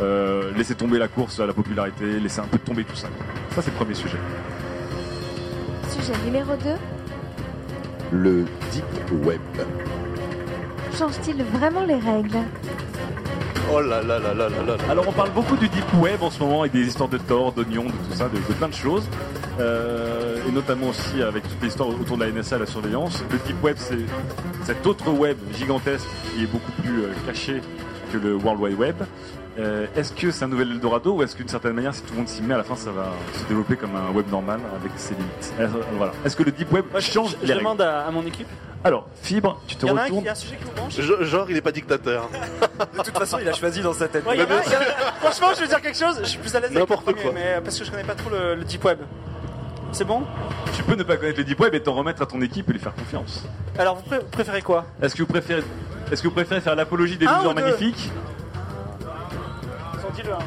[0.00, 3.08] euh, laisser tomber la course à la popularité, laisser un peu tomber tout ça?
[3.54, 4.18] Ça, c'est le premier sujet.
[5.88, 6.70] Sujet numéro 2.
[8.12, 9.40] Le Deep Web.
[10.98, 12.38] Change-t-il vraiment les règles?
[13.72, 14.74] Oh là là là là là là.
[14.90, 17.52] Alors on parle beaucoup du deep web en ce moment avec des histoires de Tor,
[17.52, 19.04] d'oignons, de tout ça, de, de plein de choses.
[19.58, 23.24] Euh, et notamment aussi avec toute l'histoire autour de la NSA, la surveillance.
[23.30, 23.98] Le deep web, c'est
[24.64, 27.60] cet autre web gigantesque qui est beaucoup plus euh, caché
[28.12, 28.96] que le World Wide Web.
[29.58, 32.18] Euh, est-ce que c'est un nouvel Eldorado ou est-ce qu'une certaine manière, si tout le
[32.18, 34.92] monde s'y met, à la fin, ça va se développer comme un web normal avec
[34.96, 35.54] ses limites?
[35.58, 36.12] Euh, Voilà.
[36.24, 37.64] Est-ce que le deep web change Je les règles?
[37.64, 38.46] demande à, à mon équipe.
[38.86, 40.22] Alors, Fibre, tu te Il y en a un retournes.
[40.22, 42.28] qui a un sujet qui vous branche Je- genre, il est pas dictateur.
[42.98, 44.24] De toute façon, il a choisi dans sa tête.
[44.24, 46.20] Ouais, il y en a- il y en a- Franchement, je vais dire quelque chose.
[46.22, 47.32] Je suis plus à l'aise avec le N'importe premier, quoi.
[47.34, 48.98] mais euh, parce que je connais pas trop le, le deep web.
[49.90, 50.22] C'est bon?
[50.76, 52.74] Tu peux ne pas connaître le deep web et t'en remettre à ton équipe et
[52.74, 53.44] lui faire confiance.
[53.76, 54.84] Alors, vous pré- préférez quoi?
[55.02, 55.64] Est-ce que vous préférez,
[56.12, 58.10] est-ce que vous préférez faire l'apologie des Un losers ou deux magnifiques?
[60.14, 60.38] Dis-le, hein.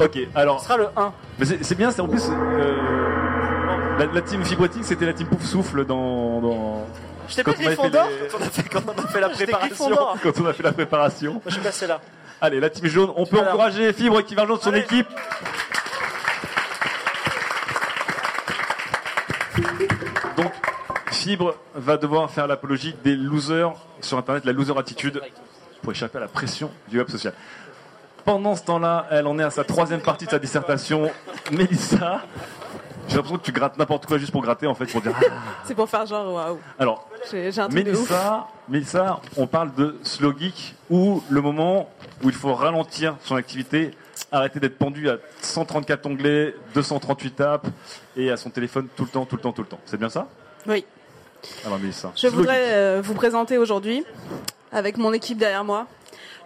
[0.00, 0.58] Ok, alors.
[0.60, 1.12] Ce sera le 1.
[1.38, 2.22] Mais c'est c'est bien, c'est en plus.
[2.30, 6.40] euh, la, la team Fibrotique, c'était la team Pouf Souffle dans.
[6.40, 6.86] dans...
[7.28, 9.96] J'étais pas Gryffondor les- quand on a fait, quand on a fait la préparation.
[10.22, 11.32] Quand on a fait la préparation.
[11.34, 12.00] Moi, je suis passé là.
[12.40, 13.54] Allez, la team jaune, on peut Alors.
[13.54, 14.80] encourager Fibre qui va rejoindre son Allez.
[14.80, 15.06] équipe.
[20.36, 20.52] Donc,
[21.10, 25.20] Fibre va devoir faire l'apologie des losers sur Internet, la loser attitude,
[25.82, 27.32] pour échapper à la pression du web social.
[28.24, 31.10] Pendant ce temps-là, elle en est à sa troisième partie de sa dissertation.
[31.52, 32.22] Mélissa,
[33.08, 35.12] j'ai l'impression que tu grattes n'importe quoi juste pour gratter, en fait, pour dire.
[35.16, 35.24] Ah.
[35.64, 36.58] C'est pour faire genre waouh.
[36.78, 37.72] Alors, J'ai un truc.
[37.84, 41.88] Mélissa, Mélissa, on parle de slow geek ou le moment
[42.22, 43.90] où il faut ralentir son activité,
[44.32, 47.68] arrêter d'être pendu à 134 onglets, 238 apps
[48.16, 49.80] et à son téléphone tout le temps, tout le temps, tout le temps.
[49.86, 50.26] C'est bien ça?
[50.66, 50.84] Oui.
[51.66, 52.12] Alors Mélissa.
[52.16, 54.04] Je slow voudrais euh, vous présenter aujourd'hui,
[54.72, 55.86] avec mon équipe derrière moi,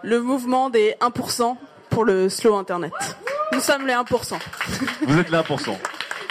[0.02, 1.56] le mouvement des 1%
[1.90, 2.92] pour le slow Internet.
[3.52, 4.04] Nous sommes les 1%.
[4.04, 4.38] geek.
[5.06, 5.76] Vous êtes les 1%.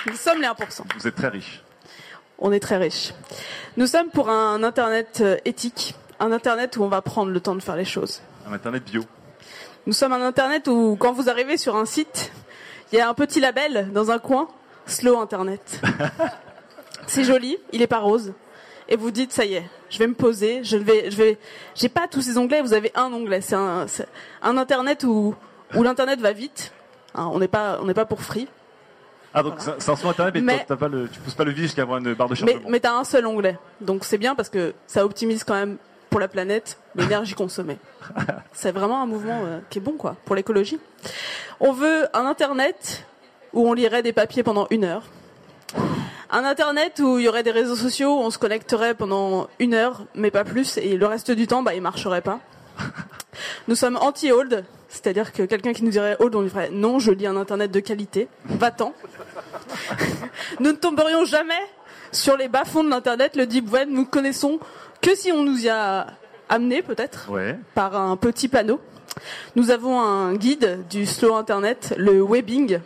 [0.08, 0.84] Nous sommes les 1%.
[0.98, 1.62] Vous êtes très riche.
[2.40, 3.14] On est très riches.
[3.76, 7.56] Nous sommes pour un Internet euh, éthique, un Internet où on va prendre le temps
[7.56, 8.22] de faire les choses.
[8.48, 9.04] Un Internet bio.
[9.86, 12.32] Nous sommes un Internet où, quand vous arrivez sur un site,
[12.92, 14.48] il y a un petit label dans un coin,
[14.86, 15.82] Slow Internet.
[17.08, 18.34] C'est joli, il est pas rose.
[18.88, 21.38] Et vous dites, ça y est, je vais me poser, je vais, je vais,
[21.76, 23.42] j'ai pas tous ces onglets, vous avez un onglet.
[23.42, 23.88] C'est un,
[24.42, 25.36] Internet où,
[25.76, 26.72] où l'Internet va vite.
[27.14, 28.48] Hein, on n'est pas, on n'est pas pour free.
[29.40, 31.36] Ah donc c'est c'est un son Internet mais, Mais- toi, t'as pas le, tu pousses
[31.36, 32.70] pas le vis jusqu'à avoir une barre de Mais, chargement.
[32.70, 33.58] mais t'as un seul onglet.
[33.82, 35.78] Donc c'est bien parce que ça optimise quand même
[36.10, 37.78] pour la planète l'énergie consommée.
[38.54, 40.80] C'est vraiment un mouvement euh, qui est bon quoi pour l'écologie.
[41.60, 43.06] On veut un internet
[43.54, 45.04] où on lirait des papiers pendant une heure.
[46.30, 49.74] Un internet où il y aurait des réseaux sociaux où on se connecterait pendant une
[49.74, 52.40] heure, mais pas plus, et le reste du temps, bah, il marcherait pas.
[53.70, 57.28] Nous sommes anti-hold, c'est-à-dire que quelqu'un qui nous dirait on lui ferait non, je lis
[57.28, 58.94] un internet de qualité, va-t'en.
[60.60, 61.54] Nous ne tomberions jamais
[62.12, 64.60] sur les bas-fonds de l'internet, le deep web, nous connaissons
[65.02, 66.08] que si on nous y a
[66.50, 67.58] amené peut-être Ouais.
[67.76, 68.80] par un petit panneau.
[69.56, 72.80] Nous avons un guide du slow internet, le webbing.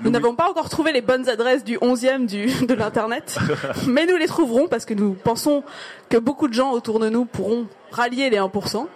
[0.00, 3.38] Nous n'avons pas encore trouvé les bonnes adresses du 11e du, de l'internet,
[3.86, 5.62] mais nous les trouverons parce que nous pensons
[6.08, 8.86] que beaucoup de gens autour de nous pourront rallier les 1%.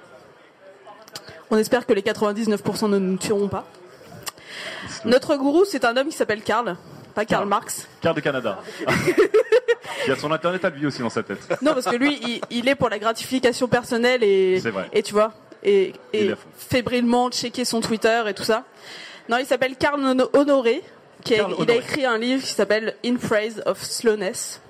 [1.52, 3.66] On espère que les 99% ne nous tueront pas.
[5.04, 6.76] Notre gourou, c'est un homme qui s'appelle Karl,
[7.14, 7.86] pas Karl Marx.
[8.00, 8.58] Carte de Canada.
[10.06, 11.38] Il a son Internet à lui aussi dans sa tête.
[11.60, 14.60] Non, parce que lui, il, il est pour la gratification personnelle et,
[14.94, 15.32] et tu vois,
[15.62, 18.64] et, et fébrilement checker son Twitter et tout ça.
[19.28, 20.82] Non, il s'appelle Karl Hono- Honoré.
[21.22, 24.60] Qui a, Karl il a écrit un livre qui s'appelle In Praise of Slowness.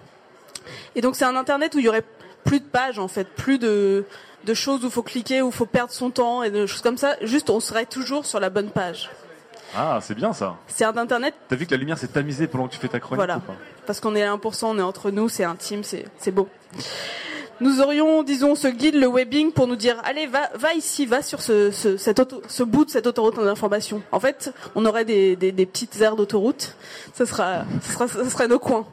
[0.97, 2.05] Et donc c'est un internet où il y aurait
[2.45, 4.05] plus de pages en fait, plus de,
[4.45, 6.82] de choses où il faut cliquer, où il faut perdre son temps et de choses
[6.82, 7.16] comme ça.
[7.22, 9.11] Juste, on serait toujours sur la bonne page.
[9.74, 10.57] Ah, c'est bien ça.
[10.66, 13.01] C'est un internet T'as vu que la lumière s'est tamisée pendant que tu fais ta
[13.01, 13.38] chronique Voilà.
[13.38, 13.55] ou pas?
[13.86, 16.49] Parce qu'on est à 1%, on est entre nous, c'est intime, c'est c'est beau.
[17.61, 21.22] Nous aurions, disons, ce guide, le webbing, pour nous dire, allez, va, va ici, va
[21.22, 24.03] sur ce, ce, auto- ce bout de cette autoroute d'information.
[24.11, 26.74] En fait, on aurait des, des, des petites aires d'autoroute.
[27.14, 28.84] Ce sera, ce sera, ce serait nos coins.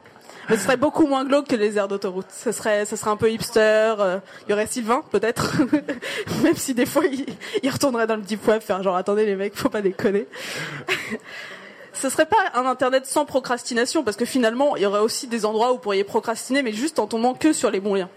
[0.50, 2.26] Mais ce serait beaucoup moins glauque que les aires d'autoroute.
[2.30, 3.94] Ce serait, ce serait un peu hipster.
[3.98, 5.52] euh, Il y aurait Sylvain, peut-être.
[6.42, 7.24] Même si des fois, il,
[7.62, 10.26] il retournerait dans le deep web, faire genre, attendez les mecs, faut pas déconner.
[11.92, 15.44] ce serait pas un internet sans procrastination parce que finalement il y aurait aussi des
[15.44, 18.08] endroits où vous pourriez procrastiner mais juste en tombant que sur les bons liens.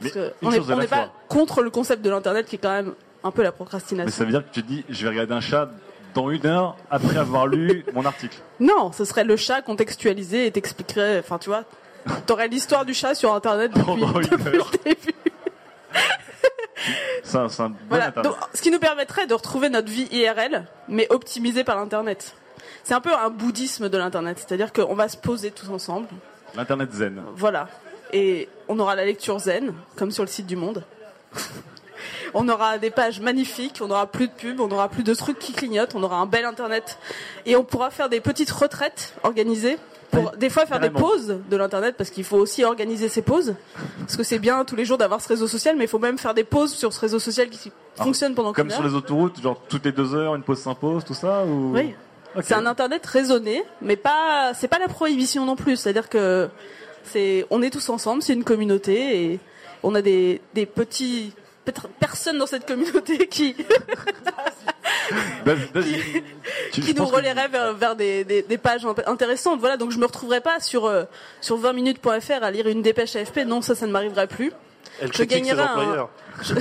[0.00, 3.30] Parce que on n'est pas contre le concept de l'internet qui est quand même un
[3.30, 4.06] peu la procrastination.
[4.06, 5.70] Mais ça veut dire que tu te dis, je vais regarder un chat
[6.14, 8.38] dans une heure après avoir lu mon article.
[8.60, 11.64] Non, ce serait le chat contextualisé et t'expliquerait, enfin tu vois,
[12.26, 15.14] t'aurais l'histoire du chat sur internet depuis, Pendant une depuis le début.
[17.22, 18.10] C'est un, c'est un bon Voilà.
[18.10, 22.34] Donc, ce qui nous permettrait de retrouver notre vie IRL, mais optimisée par l'internet.
[22.84, 26.08] C'est un peu un bouddhisme de l'internet, c'est-à-dire qu'on va se poser tous ensemble,
[26.56, 27.22] L'internet zen.
[27.36, 27.68] voilà,
[28.12, 30.84] et on aura la lecture zen, comme sur le site du Monde.
[32.34, 35.38] on aura des pages magnifiques, on aura plus de pubs, on aura plus de trucs
[35.38, 36.98] qui clignotent, on aura un bel internet,
[37.46, 39.78] et on pourra faire des petites retraites organisées.
[40.10, 43.54] Pour des fois faire des pauses de l'internet parce qu'il faut aussi organiser ses pauses
[44.00, 46.18] parce que c'est bien tous les jours d'avoir ce réseau social mais il faut même
[46.18, 48.86] faire des pauses sur ce réseau social qui fonctionne pendant Comme sur heure.
[48.86, 51.72] les autoroutes, genre toutes les deux heures, une pause s'impose, tout ça ou...
[51.72, 51.94] Oui.
[52.42, 55.76] C'est un internet raisonné, mais pas, c'est pas la prohibition non plus.
[55.76, 56.48] C'est-à-dire que
[57.04, 59.40] c'est, on est tous ensemble, c'est une communauté et
[59.82, 61.32] on a des, des petits,
[61.64, 63.54] peut-être personnes dans cette communauté qui.
[66.72, 69.60] Tu- nous que- relaieraient vers, vers des, des, des pages intéressantes.
[69.60, 71.04] Voilà, donc je me retrouverai pas sur, euh,
[71.40, 73.38] sur 20minutes.fr à lire une dépêche AFP.
[73.46, 74.52] Non, ça, ça ne m'arriverait plus.
[75.00, 76.10] Elle je critique ses gagnerai un, employeurs.
[76.42, 76.54] je,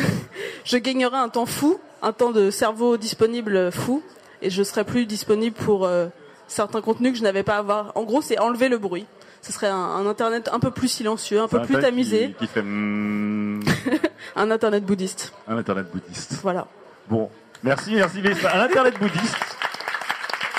[0.65, 4.03] je gagnerai un temps fou, un temps de cerveau disponible fou,
[4.41, 6.07] et je serai plus disponible pour euh,
[6.47, 7.91] certains contenus que je n'avais pas à avoir.
[7.95, 9.05] En gros, c'est enlever le bruit.
[9.41, 12.47] Ce serait un, un internet un peu plus silencieux, un peu plus tamisé, Qui, qui
[12.47, 13.59] fait mm,
[14.35, 15.33] un internet bouddhiste.
[15.47, 16.39] un internet bouddhiste.
[16.43, 16.67] Voilà.
[17.09, 17.29] Bon,
[17.63, 18.21] merci, merci.
[18.53, 19.35] Un internet bouddhiste.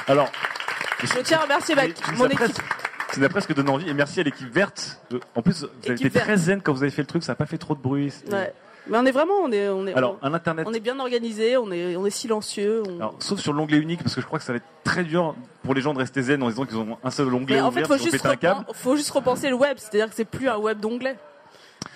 [0.09, 0.31] Alors,
[1.03, 1.83] Je tiens à remercier ma-
[2.17, 2.59] mon équipe.
[3.13, 3.89] Tu nous presque donné envie.
[3.89, 4.99] Et merci à l'équipe verte.
[5.35, 7.23] En plus, vous avez été très zen quand vous avez fait le truc.
[7.23, 8.13] Ça n'a pas fait trop de bruit.
[8.31, 8.53] Ouais.
[8.89, 10.67] Mais on est vraiment, on est, on est, Alors, un internet.
[10.69, 12.83] on est bien organisé, on est, on est silencieux.
[12.89, 15.05] on- Alors, sauf sur l'onglet unique, parce que je crois que ça va être très
[15.05, 17.61] dur pour les gens de rester zen en disant qu'ils ont un seul onglet Mais
[17.61, 18.65] en ouvert, fait, faut juste, un câble.
[18.75, 21.17] faut juste repenser le web, c'est-à-dire que c'est plus un web d'onglet.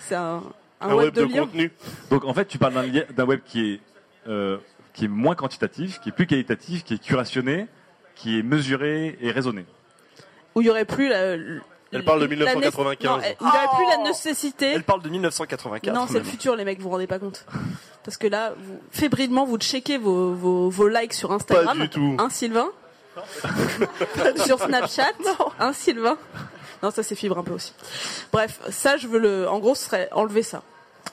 [0.01, 0.43] C'est un,
[0.81, 1.73] un, Un web, web de, de contenu.
[2.11, 2.75] Donc en fait, tu parles
[3.17, 3.81] d'un web qui est
[4.29, 4.59] euh,
[4.93, 7.67] qui est moins quantitatif, qui est plus qualitatif, qui est curationné,
[8.15, 9.65] qui est mesuré et raisonné.
[10.55, 11.37] Où il y aurait plus la.
[11.93, 13.09] Elle parle de la né- 1995.
[13.11, 14.67] non, elle- où il n'y aurait plus la nécessité.
[14.75, 15.95] Elle parle de 1984.
[15.95, 16.29] Non, c'est le même.
[16.31, 17.45] futur, les mecs, vous vous rendez pas compte.
[18.05, 21.67] Parce que là, vous, fébrilement, vous checkez vos, vos, vos likes sur Instagram.
[21.79, 22.17] Pas du tout.
[22.19, 22.69] Un Sylvain.
[24.45, 25.13] sur Snapchat.
[25.59, 26.17] Un Sylvain.
[26.83, 27.73] Non, ça c'est fibre un peu aussi.
[28.33, 29.49] Bref, ça, je veux le.
[29.49, 30.63] En gros, ce serait enlever ça.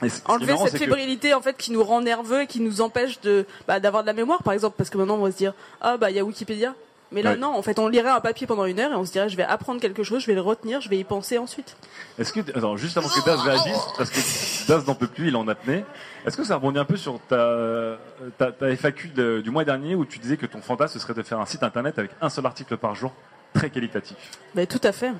[0.01, 1.83] Et c- ce qui est Enlever marrant, cette c'est que- fébrilité en fait qui nous
[1.83, 4.89] rend nerveux et qui nous empêche de bah, d'avoir de la mémoire par exemple parce
[4.89, 6.73] que maintenant on va se dire ah bah il y a Wikipédia
[7.13, 7.37] mais là Ouais.
[7.37, 9.37] non en fait on lirait un papier pendant une heure et on se dirait je
[9.37, 11.77] vais apprendre quelque chose je vais le retenir je vais y penser ensuite
[12.19, 15.35] Est-ce que attends, juste avant que Daz réagisse, parce que Daz n'en peut plus, il
[15.35, 15.83] en a tenu.
[16.25, 17.97] Est-ce que ça rebondit un peu sur ta
[18.37, 21.13] ta, ta FAQ de- du mois dernier où tu disais que ton fantasme ce serait
[21.13, 23.11] de faire un site internet avec un seul article par jour,
[23.53, 24.17] très qualitatif?
[24.55, 25.11] bah, tout à fait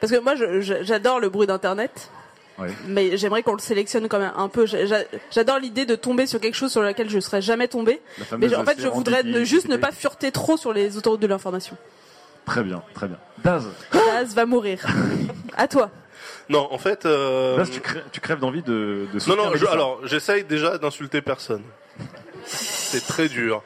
[0.00, 0.34] parce que moi
[0.82, 2.10] j'adore le bruit d'internet
[2.86, 6.26] Mais j'aimerais qu'on le sélectionne quand même un peu J'a- j'a- j'adore l'idée de tomber
[6.26, 8.00] sur quelque chose sur lequel je serais jamais tombé
[8.38, 11.26] mais en fait je voudrais ne, juste ne pas fureter trop sur les autoroutes de
[11.26, 11.76] l'information
[12.46, 13.18] Très bien, très bien.
[13.44, 14.84] Daz, Daz va mourir
[15.56, 15.90] à toi
[16.48, 17.06] Non, en fait.
[17.06, 20.76] euh, Daz, tu, crèves, tu crèves d'envie de, de Non, non, je- alors, j'essaye déjà
[20.78, 21.62] d'insulter personne.
[22.44, 23.62] C'est très dur.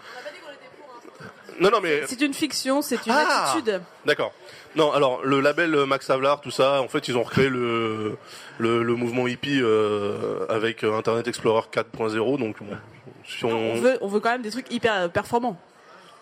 [1.61, 2.03] Non, non, mais.
[2.07, 4.33] c'est une fiction c'est une Ah attitude D'accord.
[4.77, 8.17] Non, alors, le label euh, Max Havelaar, tout ça, en fait, ils ont recréé le,
[8.59, 12.77] le, le mouvement hippie euh, avec euh, Internet Explorer 4.0, donc bon,
[13.25, 13.51] si on...
[13.51, 15.57] on veut, on veut quand même des trucs hyper performants.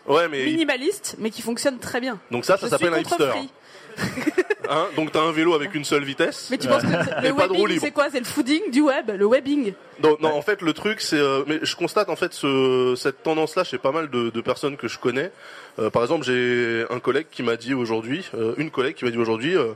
[0.07, 0.45] Ouais, mais...
[0.45, 2.19] Minimalistes, mais qui fonctionnent très bien.
[2.31, 3.33] Donc ça, ça s'appelle un hipster.
[4.69, 6.49] Hein donc t'as un vélo avec une seule vitesse.
[6.51, 8.11] Mais tu penses que le webbing, c'est quoi?
[8.11, 9.75] C'est le fooding du web, le webbing?
[10.01, 13.23] Donc, non, en fait, le truc, c'est, euh, mais je constate en fait ce, cette
[13.23, 15.31] tendance-là chez pas mal de, de personnes que je connais.
[15.79, 19.11] Euh, par exemple, j'ai un collègue qui m'a dit aujourd'hui, euh, une collègue qui m'a
[19.11, 19.75] dit aujourd'hui, euh,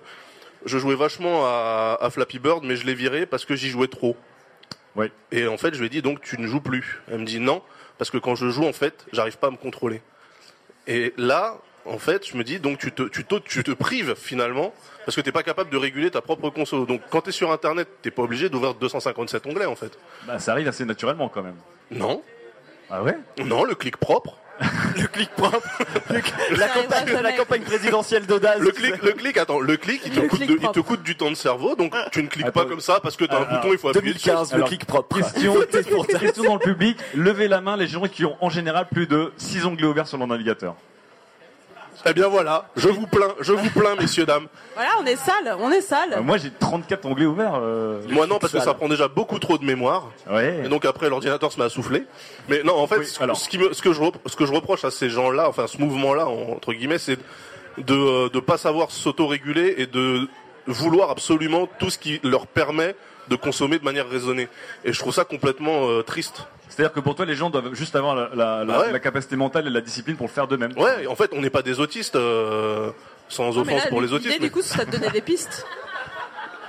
[0.64, 3.88] je jouais vachement à, à Flappy Bird, mais je l'ai viré parce que j'y jouais
[3.88, 4.16] trop.
[4.96, 5.12] Ouais.
[5.30, 7.02] Et en fait, je lui ai dit donc tu ne joues plus.
[7.10, 7.62] Elle me dit non
[7.98, 10.02] parce que quand je joue, en fait, j'arrive pas à me contrôler.
[10.86, 11.58] Et là,
[11.88, 14.72] en fait, je me dis donc tu te, tu te, tu te prives finalement
[15.04, 16.86] parce que t'es pas capable de réguler ta propre console.
[16.86, 19.98] Donc quand tu es sur Internet, t'es pas obligé d'ouvrir 257 onglets en fait.
[20.26, 21.56] Bah, ça arrive assez naturellement quand même.
[21.90, 22.22] Non.
[22.90, 23.16] Ah ouais?
[23.44, 24.38] Non, le clic propre.
[24.96, 25.60] le clic propre.
[26.56, 28.58] la, campagne, la campagne présidentielle d'Audace.
[28.58, 30.74] Le clic, le clic, attends, le clic, il te, Le coûte, clic de- il propre.
[30.74, 33.26] te coûte du temps de cerveau, donc tu ne cliques pas comme ça parce que
[33.26, 34.24] t'as un Alors, bouton, il faut appuyer dessus.
[34.28, 35.16] 2015, le Alors, clic propre.
[35.18, 35.60] Question,
[36.18, 36.96] question dans le public.
[37.14, 40.16] Levez la main les gens qui ont en général plus de 6 onglets ouverts sur
[40.16, 40.74] leur navigateur.
[42.08, 44.46] Eh bien voilà, je vous plains, je vous plains, messieurs, dames.
[44.74, 46.14] Voilà, on est sale, on est sale.
[46.16, 47.54] Euh, moi j'ai 34 onglets ouverts.
[47.60, 50.10] euh, Moi non, parce que ça prend déjà beaucoup trop de mémoire.
[50.30, 50.62] Ouais.
[50.64, 52.04] Et donc après, l'ordinateur se met à souffler.
[52.48, 53.36] Mais non, en fait, ce, alors.
[53.36, 55.66] ce qui me, ce, que je, rep- ce que je reproche à ces gens-là, enfin
[55.66, 57.18] ce mouvement-là, en- entre guillemets, c'est
[57.78, 60.28] de ne pas savoir s'autoréguler et de
[60.68, 62.94] vouloir absolument tout ce qui leur permet
[63.28, 64.48] de consommer de manière raisonnée.
[64.84, 66.46] Et je trouve ça complètement euh, triste.
[66.68, 68.92] C'est-à-dire que pour toi, les gens doivent juste avoir la, la- la- Ah ouais.
[68.92, 70.72] la capacité mentale et la discipline pour le faire d'eux-mêmes.
[70.76, 72.90] Ouais, en fait, on n'est pas des autistes, euh,
[73.28, 74.40] sans Non, mais offense là, pour les autistes.
[74.40, 75.64] du coup, serait de donner des pistes.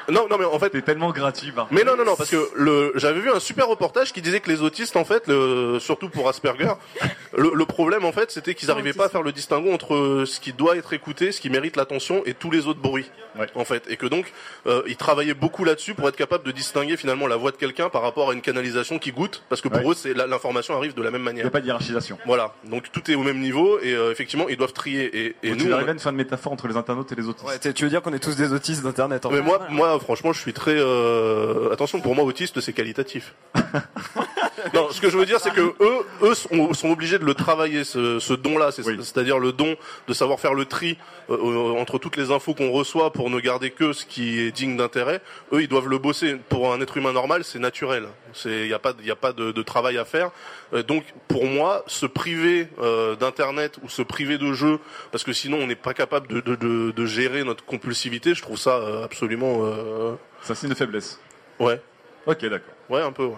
[0.09, 0.69] Non, non, mais en fait.
[0.73, 3.67] C'est tellement gratuit, par Mais non, non, non, parce que le, j'avais vu un super
[3.67, 6.71] reportage qui disait que les autistes, en fait, le, surtout pour Asperger,
[7.37, 10.39] le, le problème, en fait, c'était qu'ils n'arrivaient pas à faire le distinguo entre ce
[10.39, 13.09] qui doit être écouté, ce qui mérite l'attention et tous les autres bruits,
[13.55, 13.83] en fait.
[13.89, 14.31] Et que donc,
[14.65, 17.89] euh, ils travaillaient beaucoup là-dessus pour être capable de distinguer finalement la voix de quelqu'un
[17.89, 19.91] par rapport à une canalisation qui goûte, parce que pour Ouais.
[19.91, 21.41] eux, c'est l'information arrive de la même manière.
[21.41, 22.17] Il n'y a pas de hiérarchisation.
[22.25, 22.53] Voilà.
[22.65, 25.05] Donc tout est au même niveau et euh, effectivement, ils doivent trier.
[25.25, 27.15] Et, et nous, tu on- arrives à une fin de métaphore entre les internautes et
[27.15, 27.47] les autistes.
[27.47, 29.41] Ouais, tu veux dire qu'on est tous des autistes d'internet en mais fait.
[29.43, 30.75] moi, moi, franchement, je suis très.
[30.75, 33.33] euh, Attention, pour moi, autiste, c'est qualitatif.
[34.73, 37.33] non, ce que je veux dire, c'est que eux, eux sont, sont obligés de le
[37.33, 39.75] travailler, ce, ce don-là, c'est- c'est-à-dire le don
[40.07, 40.97] de savoir faire le tri
[41.29, 44.51] euh, euh, entre toutes les infos qu'on reçoit pour ne garder que ce qui est
[44.51, 45.21] digne d'intérêt.
[45.51, 46.37] Eux, ils doivent le bosser.
[46.49, 48.07] Pour un être humain normal, c'est naturel.
[48.33, 50.31] C'est, il n'y a pas, y a pas de, de travail à faire.
[50.73, 54.79] Euh, donc, pour moi, se priver euh, d'internet ou se priver de jeux,
[55.11, 58.33] parce que sinon, on n'est pas capable de, de, de, de gérer notre compulsivité.
[58.35, 59.65] Je trouve ça euh, absolument.
[59.65, 60.13] Euh...
[60.43, 61.19] C'est une faiblesse.
[61.59, 61.81] Ouais.
[62.25, 62.73] Ok, d'accord.
[62.89, 63.25] Ouais, un peu.
[63.25, 63.35] Ouais.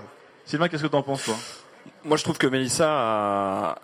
[0.50, 1.36] Sylvain, qu'est-ce que t'en penses, toi?
[2.04, 3.76] Moi, je trouve que Mélissa a,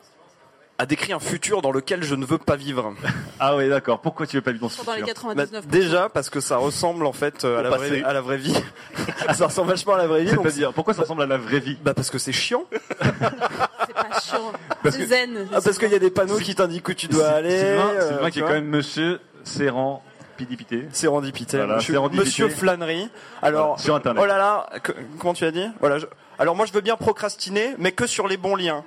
[0.79, 2.93] a décrit un futur dans lequel je ne veux pas vivre.
[3.37, 3.99] Ah oui, d'accord.
[3.99, 5.13] Pourquoi tu veux pas vivre dans ce Dans les futur?
[5.29, 5.35] 99%.
[5.35, 8.37] Bah, Déjà, parce que ça ressemble en fait euh, à, la vraie, à la vraie
[8.37, 8.55] vie.
[9.33, 10.31] ça ressemble vachement à la vraie vie.
[10.33, 11.77] donc- C'est-à-dire, pourquoi ça ressemble à la vraie vie?
[11.83, 12.63] Bah parce que c'est chiant.
[12.71, 14.51] C'est pas chiant.
[14.83, 15.47] Parce C'est que- zen.
[15.53, 17.57] Ah, parce qu'il y a des panneaux qui t'indiquent où tu dois aller.
[17.59, 20.01] Sylvain, euh, Sylvain qui est quand même monsieur Serrand
[20.37, 20.87] Pidipité.
[20.93, 21.57] Sérendipité.
[21.57, 22.25] Voilà, monsieur, sérendipité.
[22.25, 23.09] monsieur Flânerie.
[23.41, 24.21] Alors, Voilà, sur Internet.
[24.23, 25.67] Oh là là, que- comment tu as dit?
[25.81, 25.97] Voilà.
[25.99, 26.05] je-
[26.39, 28.83] alors moi je veux bien procrastiner, mais que sur les bons liens.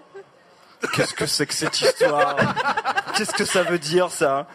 [0.94, 2.36] Qu'est-ce que c'est que cette histoire?
[3.16, 4.46] Qu'est-ce que ça veut dire ça?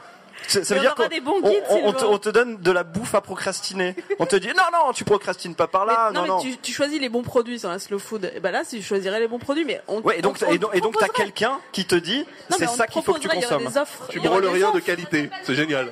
[0.48, 1.24] Ça ça veut dire qu'on on- guides,
[1.70, 2.14] on, on te, Sylvain.
[2.14, 3.96] on te donne de la bouffe à procrastiner.
[4.20, 6.12] On te dit non non, tu procrastines pas par là.
[6.14, 6.44] non, non non.
[6.44, 8.30] mais tu, tu choisis les bons produits sur la slow food.
[8.36, 10.02] Et ben là, si je choisirais les bons produits, mais on.
[10.02, 12.26] Ouais, et donc on- et donc, et donc on t'as quelqu'un qui te dit
[12.58, 13.66] c'est ça qu'il faut que tu consommes.
[13.66, 15.30] des offres, Tu brûles rien de qualité.
[15.44, 15.91] C'est génial.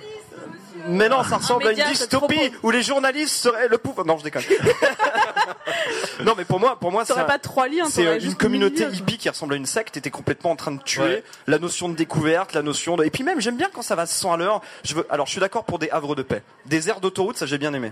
[0.87, 4.05] Mais non, ça ressemble à une dystopie où les journalistes seraient le pouvoir.
[4.07, 4.43] Non, je déconne.
[6.23, 8.95] non, mais pour moi, pour moi, ça- pas trois liens, C'est une communauté milieu.
[8.97, 9.97] hippie qui ressemble à une secte.
[9.97, 11.23] Était complètement en train de tuer Ouais.
[11.47, 13.03] la notion de découverte, la notion de.
[13.05, 14.61] Et puis même, j'aime bien quand ça va 100 à l'heure.
[14.83, 15.05] Je veux.
[15.09, 17.73] Alors, je suis d'accord pour des havres de paix, des aires d'autoroute, ça j'ai bien
[17.73, 17.91] aimé.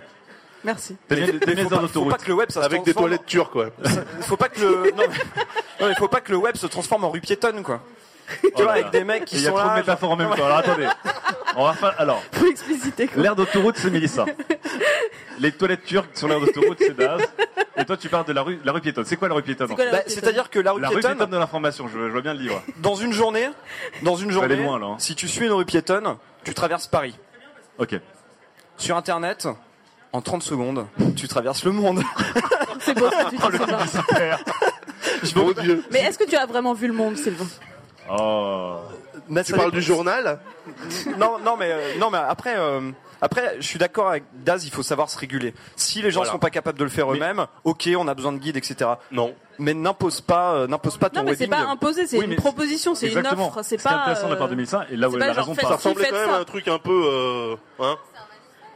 [0.66, 0.98] Merci.
[1.10, 2.12] Mais, mais faut, aires pas, faut d'autoroute.
[2.12, 3.68] pas que le web ça se Avec des toilettes turques, quoi.
[4.22, 5.08] faut pas que le non, mais-
[5.80, 7.82] non, mais faut pas que le web se transforme en rue piétonne quoi.
[8.42, 8.90] tu vois là avec là.
[8.92, 9.76] des mecs qui Et Il y a sont trop de là.
[9.78, 10.46] métaphores en même temps.
[10.46, 10.88] Alors attendez.
[11.56, 11.96] On va faire.
[11.98, 13.22] Alors, Faut expliciter quoi.
[13.24, 14.26] l'air d'autoroute, c'est Mélissa.
[15.40, 17.22] Les toilettes turques sur l'air d'autoroute, c'est Daz.
[17.78, 19.06] Et toi, tu parles de la rue, la rue piétonne.
[19.06, 20.82] C'est quoi la rue piétonne C'est quoi la Bah, rue piétonne C'est-à-dire que la rue
[20.82, 21.88] La rue piétonne, piétonne de l'information.
[21.88, 22.62] Je, je vois bien le livre.
[22.78, 23.48] dans une journée,
[24.04, 24.96] dans une aller journée, loin, là, hein.
[25.00, 27.18] si tu suis une rue piétonne, tu traverses Paris.
[27.78, 27.96] Ok.
[28.78, 29.48] Sur Internet,
[30.12, 32.02] en 30 secondes, tu traverses le monde.
[32.82, 33.86] C'est beau ce que tu dis, Sylvain.
[33.88, 34.40] Super.
[35.36, 35.84] Mon Dieu.
[35.92, 37.46] Mais est-ce que tu as vraiment vu le monde, Sylvain?
[38.12, 38.78] Oh.
[39.28, 40.40] Mais Tu parles du journal
[41.18, 42.92] non, non, mais euh, non, mais après, euh,
[43.22, 44.66] après, je suis d'accord avec Daz.
[44.66, 45.54] Il faut savoir se réguler.
[45.76, 46.32] Si les gens Voilà.
[46.34, 48.92] sont pas capables de le faire eux-mêmes, ok, on a besoin de guides, etc.
[49.12, 49.34] Non.
[49.58, 51.66] Mais n'impose pas, euh, n'impose pas ton Non, mais c'est wedding.
[51.66, 53.48] pas imposé, c'est Oui, une mais proposition, c'est une Exactement.
[53.48, 53.96] offre, c'est C'est pas.
[54.02, 54.86] intéressant de la part de euh, Mélissa.
[54.92, 55.68] Et là où c'est elle a pas genre raison faites.
[55.68, 57.04] Ça ressemblait quand même ça à un truc un peu.
[57.06, 57.98] Euh, hein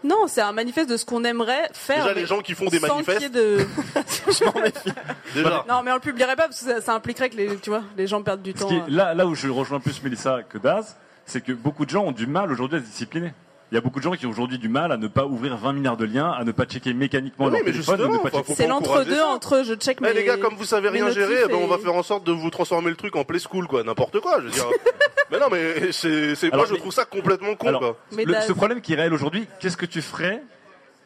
[0.04, 2.02] Non, c'est un manifeste de ce qu'on aimerait faire.
[2.04, 3.66] Déjà, mais les gens qui font des manifestes- de...
[5.34, 5.66] Déjà.
[5.68, 7.84] Non, mais on le publierait pas parce que ça, ça impliquerait que les, tu vois,
[7.98, 8.68] les gens perdent du Ce temps.
[8.68, 8.86] qui est- euh.
[8.90, 10.96] là, là où je rejoins plus Mélissa que Daz,
[11.26, 13.34] c'est que beaucoup de gens ont du mal aujourd'hui à se discipliner.
[13.74, 15.58] Il y a beaucoup de gens qui ont aujourd'hui du mal à ne pas ouvrir
[15.58, 18.08] 20 milliards de liens, à ne pas checker mécaniquement Mais leur oui, mais téléphone, à
[18.08, 18.54] ne pas checker.
[18.54, 20.14] C'est l'entre-deux entre je check Eh mes.
[20.14, 22.52] les gars, comme vous savez rien gérer, ben, on va faire en sorte de vous
[22.52, 23.84] transformer le truc en play school, quoi.
[23.84, 24.68] N'importe quoi, je veux dire.
[25.32, 27.98] mais non, mais c'est, c'est, moi je mais- trouve ça complètement con, Alors, quoi.
[28.16, 30.44] Mais le- ce problème qui est réel aujourd'hui, qu'est-ce que tu ferais?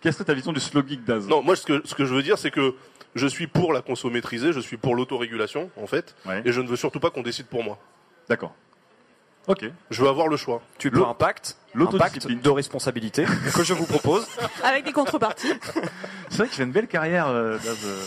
[0.02, 1.26] Qu'est-ce que ta vision du slow geek Daz?
[1.26, 2.76] Non, moi ce que, ce que je veux dire, c'est que
[3.16, 6.42] je suis pour la conso maîtrisée, je suis pour l'autorégulation, en fait, Ouais.
[6.44, 7.80] et je ne veux surtout pas qu'on décide pour moi.
[8.28, 8.54] D'accord.
[9.48, 9.66] Ok.
[9.90, 10.62] Je veux avoir le choix.
[10.78, 13.26] Tu veux un pacte, un pacte de responsabilité
[13.56, 14.28] que je vous propose.
[14.64, 15.54] Avec des contreparties.
[16.30, 17.78] C'est vrai que tu fais une belle carrière, euh, Daz.
[17.86, 18.04] euh.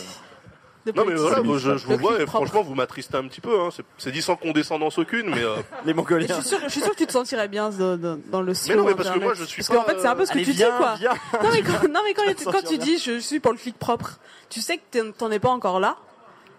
[0.85, 2.45] de Non mais voilà, moi, je, je vous vois et propre.
[2.45, 3.59] franchement vous m'attristez un petit peu.
[3.59, 3.69] Hein.
[3.97, 6.27] C'est, dit sans condescendance aucune, mais euh, Les Mongoliens.
[6.27, 8.53] Je suis, sûr, je suis sûr que tu te sentirais bien dans, dans- dans le
[8.53, 10.31] slow non, mais parce que moi, je suis Parce qu'en fait, c'est un peu ce
[10.33, 10.95] que tu viens, dis, quoi.
[10.95, 11.13] viens.
[11.43, 12.85] Non, mais quand, non, mais quand, quand tu bien.
[12.85, 14.19] dis je suis pour le clic propre,
[14.49, 15.97] tu sais que t'en- t'en es pas encore là,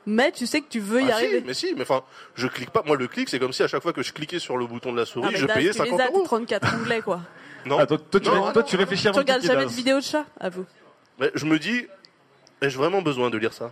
[0.07, 1.43] mais tu sais que tu veux y Ah, si, arriver.
[1.47, 2.03] mais si, mais enfin,
[2.35, 2.83] je clique pas.
[2.87, 4.93] Moi, le clic, c'est comme si à chaque fois que je cliquais sur le bouton
[4.93, 6.23] de la souris, Ah, je payais tu 50 les as, euros.
[6.25, 7.21] 34 onglets, quoi.
[7.67, 9.71] Non, Ah, toi, toi, tu, Non, ré- toi, tu réfléchis Tu avant regardes jamais de
[9.71, 10.65] vidéos de chat, à vous.
[11.21, 11.87] Mais je me dis,
[12.61, 13.71] ai-je vraiment besoin de lire ça?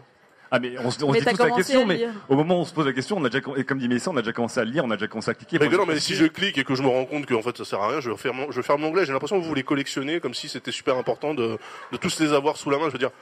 [0.52, 2.56] Ah mais on se, on se Mais dit t'as tous la question, mais au moment
[2.58, 4.32] où on se pose la question, on a déjà, comme dit Mélissa, on a déjà
[4.32, 5.60] commencé à lire, on a déjà commencé à cliquer.
[5.60, 7.64] Mais non, mais si je clique et que je me rends compte qu'en fait ça
[7.64, 9.06] sert à rien, je ferme, je ferme l'onglet.
[9.06, 11.56] J'ai l'impression que vous les collectionnez comme si c'était super important de,
[11.92, 12.86] de tous les avoir sous la main.
[12.88, 13.12] Je veux dire,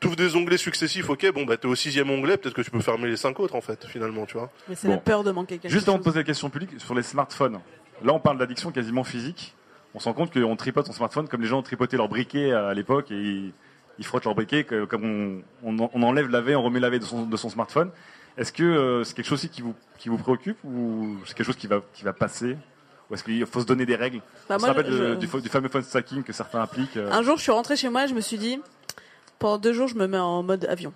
[0.00, 2.80] tu des onglets successifs, ok, bon bah t'es au sixième onglet, peut-être que tu peux
[2.80, 4.50] fermer les cinq autres en fait, finalement, tu vois.
[4.68, 4.94] Mais c'est Bon.
[4.94, 7.60] la peur de manquer quelque Juste avant de poser la question publique, sur les smartphones,
[8.04, 9.54] là on parle d'addiction quasiment physique.
[9.94, 12.52] on se rend compte qu'on tripote son smartphone comme les gens ont tripoté leur briquet
[12.52, 13.52] à l'époque et ils,
[13.98, 16.80] ils frottent leur briquet que- comme on, on, en- on enlève la V, on remet
[16.80, 17.90] la V de son, de son smartphone.
[18.36, 21.46] Est-ce que euh, c'est quelque chose aussi qui vous, qui vous préoccupe ou c'est quelque
[21.46, 22.58] chose qui va, qui va passer?
[23.08, 24.18] Ou est-ce qu'il faut se donner des règles?
[24.48, 26.60] Bah, On se moi, rappelle je- de- du, fa- du fameux phone stacking que certains
[26.60, 26.98] appliquent.
[26.98, 27.10] euh.
[27.10, 28.60] Un jour, je suis rentrée chez moi et je me suis dit,
[29.38, 30.92] pendant deux jours, je me mets en mode avion.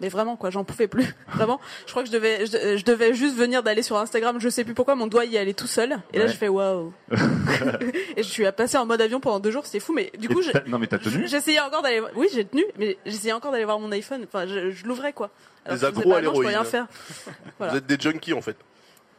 [0.00, 1.14] Mais vraiment, quoi, j'en pouvais plus.
[1.28, 1.60] Vraiment.
[1.86, 4.40] Je crois que je devais, je, je devais juste venir d'aller sur Instagram.
[4.40, 5.96] Je sais plus pourquoi mon doigt y allait tout seul.
[6.12, 6.92] Et là, je fais waouh.
[8.16, 9.64] et je suis passée en mode avion pendant deux jours.
[9.64, 9.92] C'était fou.
[9.92, 11.28] Mais du Et coup, t'as- non mais t'as tenu?
[11.28, 12.02] j'essayais encore d'aller.
[12.16, 12.64] Oui, j'ai tenu.
[12.78, 14.24] Mais j'essayais encore d'aller voir mon iPhone.
[14.26, 15.30] Enfin, je, je l'ouvrais, quoi.
[15.64, 16.48] Alors Des agros à l'héroïne.
[16.48, 16.86] rien faire.
[17.58, 17.72] Voilà.
[17.74, 18.56] Vous êtes des junkies en fait.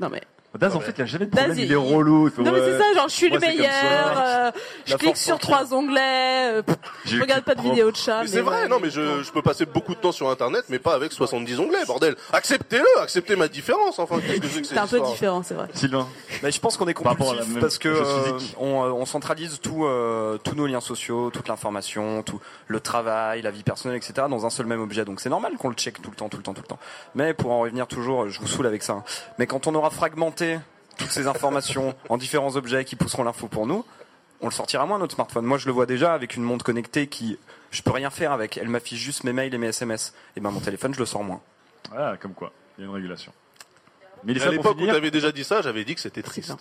[0.01, 0.21] Non mais.
[0.59, 2.27] Daz, en fait, il n'y a jamais de problème, Daz, il il- est relou.
[2.27, 3.69] il fait, Non mais c'est ça, genre je suis le meilleur,
[4.17, 4.51] euh,
[4.85, 5.99] je clique sur trois onglets,
[6.53, 6.61] euh,
[7.05, 8.21] je regarde pas de cul vidéos de chat.
[8.21, 8.67] Mais c'est vrai, ouais.
[8.67, 11.59] non, mais je, je peux passer beaucoup de temps sur Internet, mais pas avec 70
[11.59, 12.15] onglets, bordel.
[12.31, 14.19] Acceptez-le, acceptez ma différence, enfin.
[14.19, 15.67] Qu'est-ce que c'est que C'est cette un peu différent, c'est vrai.
[15.73, 16.07] Sylvain
[16.43, 20.37] Mais je pense qu'on est compulsif parce que euh, on, euh, on centralise tout, euh,
[20.37, 24.27] tous nos liens sociaux, toute l'information, tout le travail, la vie personnelle, etc.
[24.29, 25.03] dans un seul même objet.
[25.03, 26.79] Donc c'est normal qu'on le check tout le temps, tout le temps, tout le temps.
[27.15, 28.93] Mais pour en revenir toujours, je vous saoule avec ça.
[28.93, 29.03] hein.
[29.39, 30.42] Mais quand on aura fragmenté
[30.97, 33.83] toutes ces informations en différents objets qui pousseront l'info pour nous,
[34.41, 35.45] on le sortira moins notre smartphone.
[35.45, 37.37] Moi, je le vois déjà avec une montre connectée qui,
[37.71, 38.57] je peux rien faire avec.
[38.57, 40.13] Elle m'affiche juste mes mails et mes SMS.
[40.35, 41.41] Et ben mon téléphone, je le sors moins.
[41.97, 43.31] Ah, comme quoi, il y a une régulation.
[44.25, 46.55] Mais à l'époque où finir- t'avais déjà dit ça, j'avais dit que c'était triste.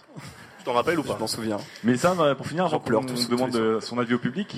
[0.58, 1.58] Tu t'en rappelles ou pas Je m'en souviens.
[1.84, 4.56] Mais ça, euh, pour finir, J'en pleure tous- demande son avis au public.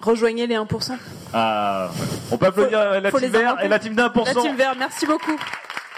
[0.00, 0.96] Rejoignez les 1%.
[1.34, 1.90] Ah,
[2.30, 4.42] on peut applaudir la Faut team vert et la team d'un pour La cent.
[4.42, 5.36] team vert, merci beaucoup.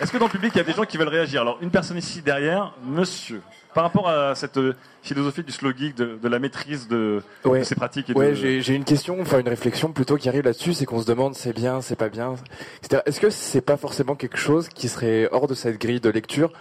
[0.01, 1.43] Est-ce que dans le public, il y a des gens qui veulent réagir?
[1.43, 3.43] Alors, une personne ici derrière, monsieur,
[3.75, 7.23] par rapport à cette euh, philosophie du slow geek, de, de la maîtrise de,
[7.63, 8.35] ces pratiques et Ouais, de...
[8.35, 11.53] j'ai une question, enfin une réflexion plutôt qui arrive là-dessus, c'est qu'on se demande c'est
[11.53, 12.35] bien, c'est pas bien.
[12.81, 16.11] C'est-à-dire, Est-ce que c'est pas forcément quelque chose qui serait hors de cette grille de
[16.11, 16.53] lecture?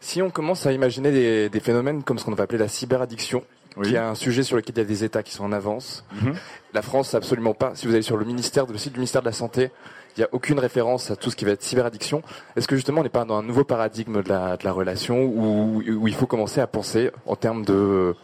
[0.00, 3.44] Si on commence à imaginer des, des phénomènes comme ce qu'on va appeler la cyberaddiction,
[3.84, 6.04] qui est un sujet sur lequel il y a des États qui sont en avance.
[6.20, 6.34] Mhm.
[6.74, 7.72] La France, absolument pas.
[7.74, 9.70] Si vous allez sur le ministère, le site du ministère de la Santé,
[10.20, 12.20] il n'y a aucune référence à tout ce qui va être cyberaddiction.
[12.54, 15.22] Est-ce que justement on n'est pas dans un nouveau paradigme de la, de la relation
[15.24, 18.14] où, où il faut commencer à penser en termes de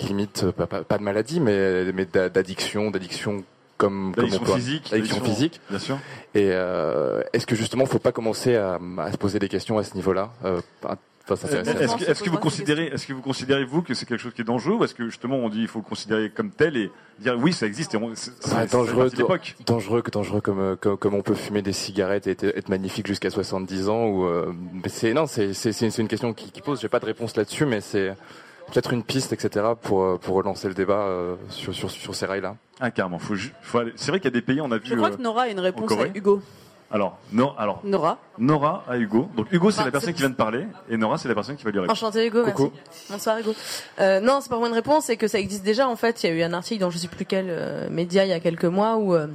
[0.00, 3.44] limite, pas, pas- pas de maladie, mais, mais d'a- d'addiction, d'addiction
[3.76, 5.60] comme, comme on physique, d'addiction- physique.
[5.68, 5.98] bien sûr.
[6.34, 9.84] Et euh, est-ce que justement, faut pas commencer à, à se poser des questions à
[9.84, 10.60] ce niveau-là Euh,
[11.28, 14.32] Enfin, c'est- Est-ce que, vous considérez, est-ce que vous considérez vous que c'est quelque chose
[14.34, 16.76] qui est dangereux, ou est-ce que justement on dit il faut le considérer comme tel
[16.76, 18.30] et dire oui ça existe et on- c'est
[18.70, 19.10] dangereux,
[19.66, 22.68] dangereux, que dangereux comme, euh, comme comme on peut fumer des cigarettes et être, être
[22.68, 24.52] magnifique jusqu'à 70 ans ou euh,
[24.86, 27.36] c'est non c'est c'est c'est c'est une question qui, qui pose j'ai pas de réponse
[27.36, 28.14] là-dessus mais c'est
[28.72, 32.26] peut-être une piste etc pour euh, pour relancer le débat euh, sur sur sur ces
[32.26, 32.54] rails là.
[32.78, 34.84] Ah carrément, faut, faut C'est vrai qu'il y a des pays, on a vu.
[34.86, 36.42] Je crois euh, que Nora a une réponse à Hugo.
[36.90, 37.80] Alors, non, alors.
[37.84, 38.18] Nora.
[38.38, 39.28] Nora à Hugo.
[39.36, 41.34] Donc Hugo c'est Enfin, la personne c'est- qui vient de parler et Nora c'est la
[41.34, 41.92] personne qui va lui répondre.
[41.98, 42.70] Enchanté Hugo, Coucou.
[42.74, 43.06] merci.
[43.10, 43.54] Bonsoir Hugo.
[44.00, 45.88] Euh, non, c'est pas vraiment une réponse, c'est que ça existe déjà.
[45.88, 48.24] En fait, il y a eu un article dans je sais plus quel euh, média
[48.24, 49.26] il y a quelques mois où euh,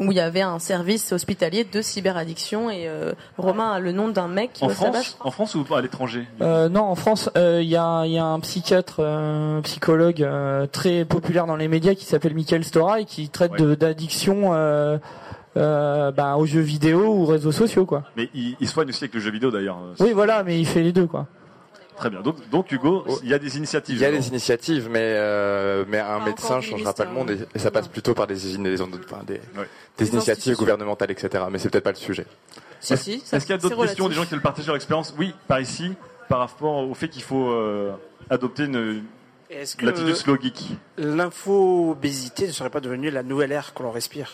[0.00, 4.08] où il y avait un service hospitalier de cyberaddiction et euh, Romain a le nom
[4.08, 4.68] d'un mec qui En.
[4.68, 8.12] France, en France ou à l'étranger Euh, non, en France, euh, il y, a, il
[8.12, 12.62] y a un psychiatre, euh, psychologue euh, très populaire dans les médias qui s'appelle Michael
[12.64, 14.50] Stora et qui traite d'addiction
[15.58, 18.04] euh, bah, aux jeux vidéo ou aux réseaux sociaux, quoi.
[18.16, 19.78] Mais il, il soigne aussi avec le jeu vidéo d'ailleurs.
[20.00, 21.26] Oui, voilà, mais il fait les deux, quoi.
[21.98, 22.20] Très bien.
[22.20, 23.96] Donc, donc Hugo, il y a des initiatives.
[23.96, 27.38] Il y a des initiatives mais euh, mais un médecin changera pas le monde et,
[27.56, 29.40] et ça passe plutôt par des des, des, enfin, des, des
[29.98, 31.44] Des initiatives gouvernementales etc.
[31.50, 32.24] Mais c'est peut-être pas le sujet.
[32.80, 35.12] Si, si, Est-ce qu'il y a d'autres questions, des gens qui veulent partager leur expérience
[35.18, 35.94] Oui, par ici,
[36.28, 37.90] par rapport au fait qu'il faut euh,
[38.30, 39.02] adopter une,
[39.82, 40.62] l'attitude slow geek.
[40.98, 44.30] l'infobésité ne serait pas devenue la nouvelle ère que l'on respire?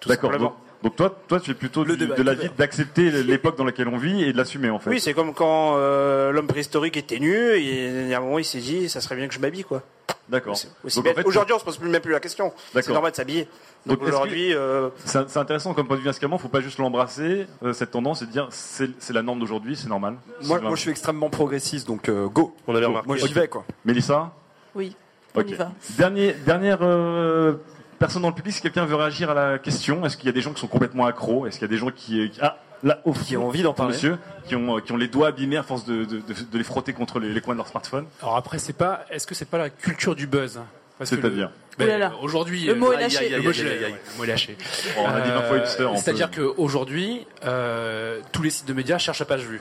[0.00, 0.30] Tout D'accord.
[0.30, 2.52] simplement Donc, donc toi, toi, tu es plutôt du- débat de l'avis ouvert.
[2.56, 4.90] d'accepter l'époque dans laquelle on vit et de l'assumer en fait.
[4.90, 8.38] Oui, c'est comme quand euh, l'homme préhistorique était nu et il y a un moment
[8.38, 9.82] il s'est dit ça serait bien que je m'habille quoi.
[10.28, 10.52] D'accord.
[10.84, 11.18] Aussi Donc, bête.
[11.18, 12.52] en fait, Aujourd'hui on se pose plus- même plus la question.
[12.68, 12.92] C'est D'accord.
[12.94, 13.48] normal de s'habiller.
[13.86, 16.48] Donc, Donc, est-ce aujourd'hui que- euh, c'est c'est intéressant comme point de vue inscalement, faut
[16.48, 20.12] pas juste l'embrasser, euh, cette tendance et dire c'est c'est la norme d'aujourd'hui, c'est normal.
[20.44, 22.54] Moi, C'est moi, je suis extrêmement progressiste, donc euh, go.
[22.68, 23.64] On avait Moi, j'y vais, quoi.
[23.84, 24.32] Mélissa?
[24.74, 24.94] Oui,
[25.34, 25.50] on Ok.
[25.50, 25.72] y va.
[25.96, 27.54] Dernier, dernière euh,
[27.98, 30.32] personne dans le public, si quelqu'un veut réagir à la question, est-ce qu'il y a
[30.32, 31.46] des gens qui sont complètement accros?
[31.46, 33.74] Est-ce qu'il y a des gens qui, qui- ah, là, au Qui ont envie d'en
[33.74, 33.92] parler.
[33.94, 36.20] Monsieur, qui ont, euh, qui ont les doigts abîmés à force de, de, de-
[36.52, 38.06] de les frotter contre les, les coins de leur smartphone?
[38.22, 39.04] Alors après, c'est pas.
[39.10, 40.60] Est-ce que c'est pas la culture du buzz?
[41.02, 41.50] C'est-à-dire?
[41.78, 43.18] Ben, Aujourd'hui, Le mot est lâché.
[43.18, 43.84] aïe, aïe, aïe, Le mot aïe, est aïe, lâché.
[43.84, 44.56] aïe, le mot est lâché.
[44.96, 48.72] Bon, on a dit 20 fois hipster, on C'est-à-dire qu'aujourd'hui, euh, tous les sites de
[48.72, 49.60] médias cherchent la page vue.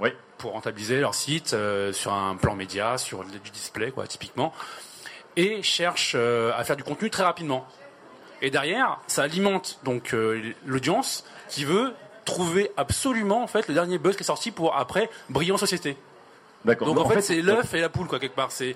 [0.00, 0.10] Oui.
[0.38, 4.54] Pour rentabiliser leur site euh, sur un plan média, sur du display, quoi, typiquement,
[5.38, 7.64] et cherchent euh, à faire du contenu très rapidement.
[8.42, 11.94] Et derrière, ça alimente donc euh, l'audience qui veut
[12.24, 15.96] trouver absolument en fait le dernier buzz qui est sorti pour après briller en société.
[16.64, 16.88] D'accord.
[16.88, 18.52] Donc en, fait, fait, c'est l'œuf et la poule quoi quelque part.
[18.52, 18.74] C'est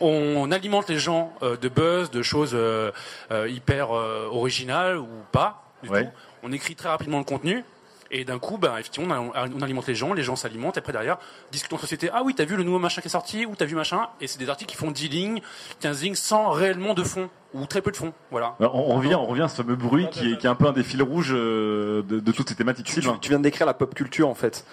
[0.00, 2.90] on alimente les gens euh, de buzz, de choses euh,
[3.30, 5.62] euh, hyper originales ou pas.
[5.82, 6.04] du Ouais.
[6.04, 6.10] tout.
[6.42, 7.64] On écrit très rapidement le contenu.
[8.10, 10.92] Et d'un coup, ben, effectivement, on, on alimente les gens, les gens s'alimentent, et après
[10.92, 11.18] derrière,
[11.50, 12.10] discutons en société.
[12.12, 14.26] Ah oui, t'as vu le nouveau machin qui est sorti, ou t'as vu machin, et
[14.26, 15.40] c'est des articles qui font 10 lignes,
[15.80, 18.12] 15 lignes, sans réellement de fond, ou très peu de fond.
[18.30, 18.56] Voilà.
[18.58, 20.66] Alors, on, revient, on revient à ce fameux bruit qui est, qui est un peu
[20.66, 22.86] un des fils rouges euh, de, de toutes ces thématiques.
[22.86, 24.64] tu, tu viens de décrire la pop culture en fait.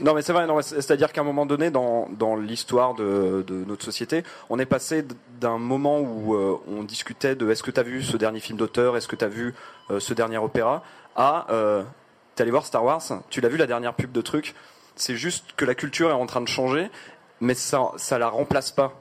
[0.00, 3.84] Non mais c'est vrai, c'est-à-dire qu'à un moment donné dans, dans l'histoire de, de notre
[3.84, 5.04] société, on est passé
[5.40, 8.58] d'un moment où euh, on discutait de est-ce que tu as vu ce dernier film
[8.58, 9.54] d'auteur, est-ce que tu as vu
[9.90, 10.82] euh, ce dernier opéra,
[11.16, 11.82] à euh,
[12.34, 14.54] t'es allé voir Star Wars, tu l'as vu la dernière pub de truc.
[14.96, 16.90] C'est juste que la culture est en train de changer,
[17.40, 18.92] mais ça ça la remplace pas.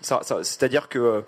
[0.00, 1.24] Ça, ça- c'est-à-dire que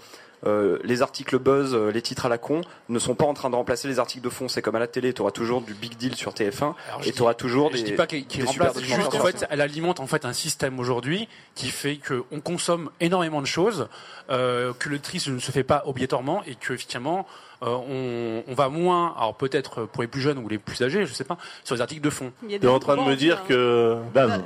[0.47, 3.51] euh, les articles buzz, euh, les titres à la con, ne sont pas en train
[3.51, 4.49] de remplacer les articles de fond.
[4.49, 7.09] C'est comme à la télé, tu auras toujours du big deal sur TF1 Alors, je
[7.11, 7.77] et tu auras toujours des.
[7.79, 10.25] Je dis pas qu'il qu'il des super remplace, juste en fait, elle alimente en fait
[10.25, 13.89] un système aujourd'hui qui fait qu'on consomme énormément de choses,
[14.31, 17.27] euh, que le tri ne se fait pas obligatoirement et que effectivement
[17.61, 21.13] on, on va moins, alors peut-être pour les plus jeunes ou les plus âgés, je
[21.13, 22.33] sais pas, sur les articles de fond.
[22.49, 23.99] Tu es en train de me dire que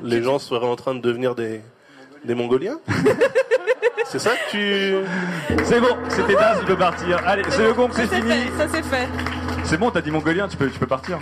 [0.02, 1.60] les gens seraient en train de devenir des,
[2.24, 2.78] des Mongoliens
[4.06, 5.06] C'est ça que tu...
[5.64, 7.20] C'est bon, c'était Daz, il peut partir.
[7.26, 8.30] Allez, c'est le gong, c'est fini.
[8.30, 9.08] fait, ça c'est fait.
[9.64, 11.18] C'est bon, t'as dit mongolien, tu peux, tu peux partir.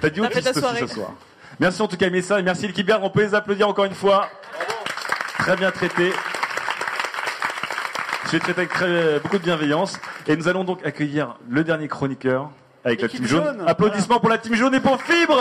[0.00, 1.12] T'as dit autiste ta aussi ce soir.
[1.58, 4.28] Merci en tout cas, Messa, et merci l'équipe on peut les applaudir encore une fois.
[5.38, 6.12] Très bien traité.
[8.26, 9.98] Je suis traité avec très- beaucoup de bienveillance.
[10.26, 12.50] Et nous allons donc accueillir le dernier chroniqueur
[12.84, 13.44] avec la team jaune.
[13.44, 13.64] jaune.
[13.66, 15.40] Applaudissements pour la team jaune et pour Fibre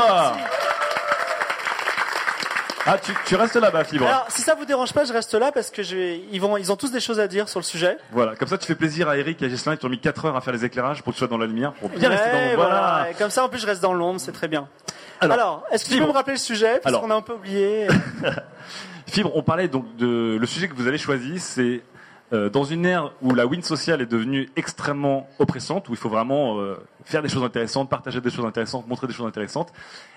[2.87, 4.05] Ah, tu, tu restes là-bas, Fibre.
[4.05, 6.71] Alors, si ça vous dérange pas, je reste là parce que je ils vont, ils
[6.71, 7.97] ont tous des choses à dire sur le sujet.
[8.11, 10.25] Voilà, comme ça tu fais plaisir à Eric et à Gislain qui ont mis 4
[10.25, 12.15] heures à faire les éclairages pour que tu sois dans la lumière, pour bien Ouais,
[12.15, 12.55] rester dans l'ombre.
[12.57, 12.69] Voilà.
[12.79, 13.09] voilà.
[13.09, 14.67] Et comme ça, en plus, je reste dans l'ombre, c'est très bien.
[15.19, 16.05] Alors, Alors, est-ce que tu Fibre.
[16.05, 16.79] peux me rappeler le sujet?
[16.83, 17.87] Parce qu'on a un peu oublié.
[19.07, 21.81] Fibre, on parlait donc de le sujet que vous avez choisi, c'est
[22.33, 26.09] euh, dans une ère où la win sociale est devenue extrêmement oppressante, où il faut
[26.09, 29.71] vraiment euh, faire des choses intéressantes, partager des choses intéressantes, montrer des choses intéressantes.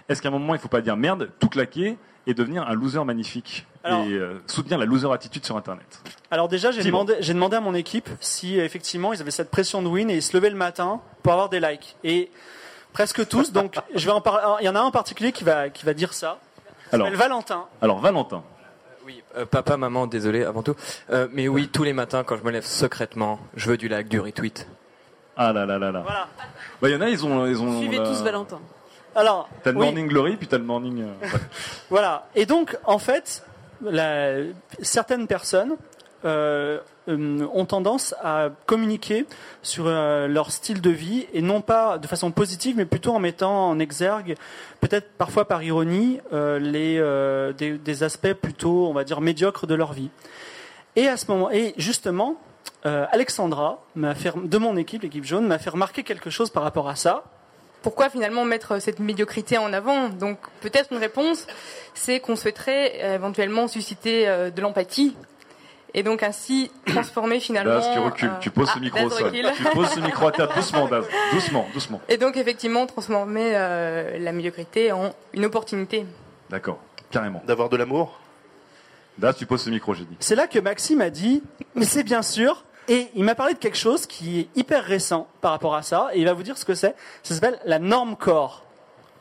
[0.09, 2.73] Est-ce qu'à un moment il ne faut pas dire merde, tout claquer et devenir un
[2.75, 6.01] loser magnifique Alors- et euh, soutenir la loser attitude sur Internet?
[6.31, 9.83] Alors déjà, j'ai demandé, j'ai demandé à mon équipe si effectivement ils avaient cette pression
[9.83, 11.97] de win et ils se levaient le matin pour avoir des likes.
[12.05, 12.31] Et
[12.95, 13.53] presque tous.
[13.53, 14.43] Donc, je vais en parler.
[14.61, 16.39] Il y en a un en particulier qui va, qui va dire ça.
[16.91, 17.67] Alors, Valentin.
[17.83, 18.43] alors Valentin.
[19.09, 20.75] Oui, euh, papa, maman, désolé avant tout.
[21.11, 24.07] Euh, mais oui, tous les matins quand je me lève secrètement, je veux du like,
[24.09, 24.69] du retweet.
[25.35, 26.01] Ah là là là là.
[26.03, 26.29] Voilà.
[26.83, 27.47] Bah, il y en a, ils ont.
[27.47, 28.61] Ils ont Suivez la- tous Valentin.
[29.17, 29.85] Alors, T'as le oui.
[29.87, 31.01] morning glory, puis t'as le morning.
[31.01, 31.41] euh, ouais.
[31.89, 32.29] Voilà.
[32.35, 33.43] Et donc, en fait,
[33.81, 34.41] la-
[34.83, 35.77] certaines personnes
[36.25, 36.79] euh,
[37.09, 39.25] euh, ont tendance à communiquer
[39.63, 43.21] sur euh, leur style de vie et non pas de façon positive, mais plutôt en
[43.21, 44.35] mettant en exergue,
[44.81, 47.01] peut-être parfois par ironie, les,
[47.57, 50.11] des, aspects plutôt, on va dire, médiocres de leur vie.
[50.97, 52.37] Et à ce moment, et justement,
[52.83, 53.83] Alexandra
[54.17, 57.25] fait, de mon équipe, l'équipe jaune, m'a fait remarquer quelque chose par rapport à ça.
[57.83, 60.09] Pourquoi finalement mettre cette médiocrité en avant?
[60.09, 61.47] Donc peut-être une réponse,
[61.95, 65.17] c'est qu'on souhaiterait éventuellement susciter de l'empathie
[65.95, 67.75] et donc ainsi transformer finalement.
[67.75, 69.27] Daz, tu recules, euh, tu poses ce ah, micro Daz au sol.
[69.27, 69.47] recule.
[69.57, 71.05] Tu poses ce micro à terre doucement, Daz.
[71.33, 72.01] Doucement, doucement.
[72.09, 76.07] Et donc effectivement transformer euh, la médiocrité en une opportunité.
[76.51, 76.79] D'accord,
[77.11, 77.43] carrément.
[77.47, 78.21] D'avoir de l'amour?
[79.19, 80.17] Daz, tu poses ce micro, j'ai dit.
[80.21, 81.43] C'est là que Maxime a dit,
[81.75, 85.27] mais c'est bien sûr, et il m'a parlé de quelque chose qui est hyper récent
[85.41, 86.95] par rapport à ça, et il va vous dire ce que c'est.
[87.23, 88.65] Ça s'appelle la norme corps.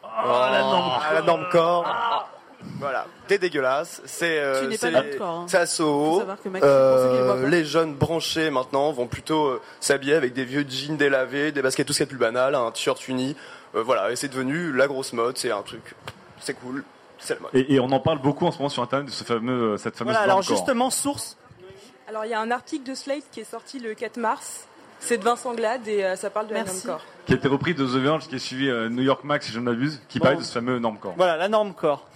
[0.04, 2.30] Oh, la norme, la norme corps.
[2.80, 4.02] Voilà, t'es dégueulasse.
[4.06, 5.46] C'est euh, Tu n'es c'est pas les- norme corps, hein.
[5.48, 6.24] c'est à Soho.
[6.64, 11.62] Euh, les jeunes branchés maintenant vont plutôt euh, s'habiller avec des vieux jeans délavés, des
[11.62, 13.36] baskets tout ce qui est plus banal, un t-shirt uni.
[13.76, 15.38] Euh, voilà, et c'est devenu la grosse mode.
[15.38, 15.96] C'est un truc,
[16.40, 16.84] c'est cool,
[17.20, 17.52] c'est le mode.
[17.54, 19.96] Et, et on en parle beaucoup en ce moment sur Internet de ce fameux, cette
[19.96, 20.58] fameuse Voilà, alors norme corps.
[20.58, 21.38] justement, source.
[22.10, 24.68] Alors il y a un article de Slate qui est sorti le 4 mars.
[25.00, 27.02] C'est de Vincent Glade et euh, ça parle de la norme corps.
[27.28, 29.52] qui a été repris de The Verge, qui est suivi euh, New York Max, si
[29.52, 30.24] je ne m'abuse, qui Bon.
[30.24, 31.14] parlait de ce fameux norme corps.
[31.18, 32.08] Voilà, la norme corps.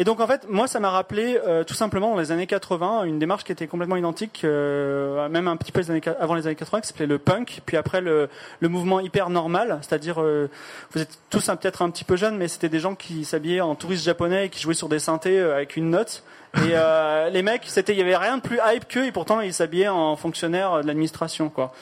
[0.00, 3.02] Et donc en fait, moi, ça m'a rappelé euh, tout simplement dans les années 80
[3.02, 5.82] une démarche qui était complètement identique, euh, même un petit peu
[6.20, 8.28] avant les années 80, qui s'appelait le punk, puis après le,
[8.60, 10.48] le mouvement hyper normal, c'est-à-dire, euh,
[10.92, 13.74] vous êtes tous peut-être un petit peu jeunes, mais c'était des gens qui s'habillaient en
[13.74, 16.22] touristes japonais et qui jouaient sur des synthés euh, avec une note.
[16.56, 19.40] Et euh, les mecs, c'était, il y avait rien de plus hype qu'eux, et pourtant
[19.40, 21.72] ils s'habillaient en fonctionnaires de l'administration, quoi.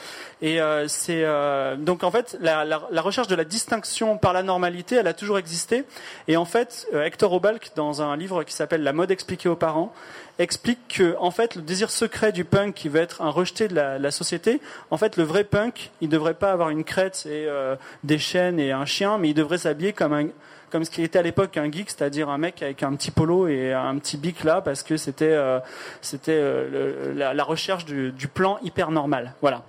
[0.42, 2.66] Et euh, c'est euh, donc en fait la,
[3.00, 5.84] recherche de la distinction par la normalité, elle a toujours existé.
[6.28, 9.56] Et en fait, euh, Hector Obalk, dans un livre qui s'appelle La mode expliquée aux
[9.56, 9.94] parents,
[10.38, 13.74] explique que en fait le désir secret du punk qui veut être un rejeté de
[13.74, 14.60] la, la société,
[14.90, 18.60] en fait le vrai punk, il devrait pas avoir une crête et euh, des chaînes
[18.60, 20.26] et un chien, mais il devrait s'habiller comme un
[20.70, 23.48] comme ce qui était à l'époque un geek, c'est-à-dire un mec avec un petit polo
[23.48, 25.60] et un petit bic là, parce que c'était euh,
[26.00, 29.34] c'était euh, la, recherche du, plan hyper normal.
[29.40, 29.62] Voilà.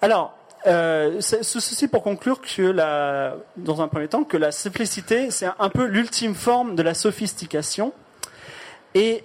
[0.00, 0.36] Alors,
[0.66, 5.68] euh, ceci pour conclure que la, dans un premier temps, que la simplicité, c'est un
[5.68, 7.92] peu l'ultime forme de la sophistication.
[8.94, 9.24] Et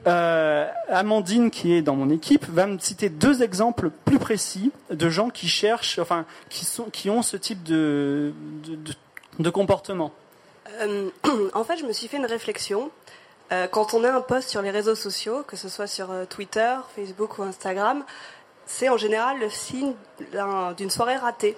[0.88, 5.30] Amandine, qui est dans mon équipe, va me citer deux exemples plus précis de gens
[5.30, 8.32] qui cherchent, enfin, qui, sont, qui ont ce type de-
[9.40, 10.14] de comportement.
[10.82, 11.10] Euh,
[11.54, 12.92] en fait, je me suis fait une réflexion.
[13.52, 16.26] Euh, quand on a un post sur les réseaux sociaux, que ce soit sur euh,
[16.26, 18.04] Twitter, Facebook ou Instagram,
[18.66, 19.94] c'est en général le signe
[20.34, 21.56] d'un- d'une soirée ratée.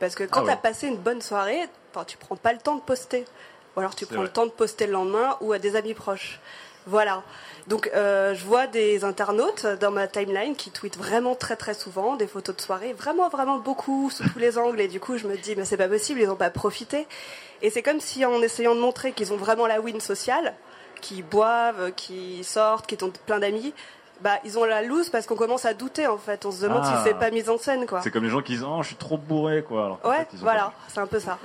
[0.00, 1.60] Parce que quand Ah tu as passé une bonne soirée,
[2.06, 3.24] tu prends pas le temps de poster.
[3.76, 6.40] Ou alors tu prends le temps de poster le lendemain ou à des amis proches.
[6.86, 7.22] Voilà.
[7.66, 12.16] Donc euh, je vois des internautes dans ma timeline qui tweetent vraiment très très souvent
[12.16, 15.26] des photos de soirée, vraiment vraiment beaucoup sous tous les angles et du coup je
[15.28, 17.06] me dis mais c'est pas possible, ils n'ont pas profité.
[17.62, 20.54] Et c'est comme si en essayant de montrer qu'ils ont vraiment la win sociale,
[21.02, 23.74] qui boivent, qui sortent, qui ont plein d'amis,
[24.22, 26.82] bah ils ont la loose parce qu'on commence à douter en fait, on se demande
[26.84, 26.96] Ah.
[27.04, 28.00] si c'est pas mise en scène quoi.
[28.02, 29.84] C'est comme les gens qui disent Oh, je suis trop bourré, quoi.
[29.84, 31.38] Alors Ouais, fait, ils ont voilà, c'est un peu ça.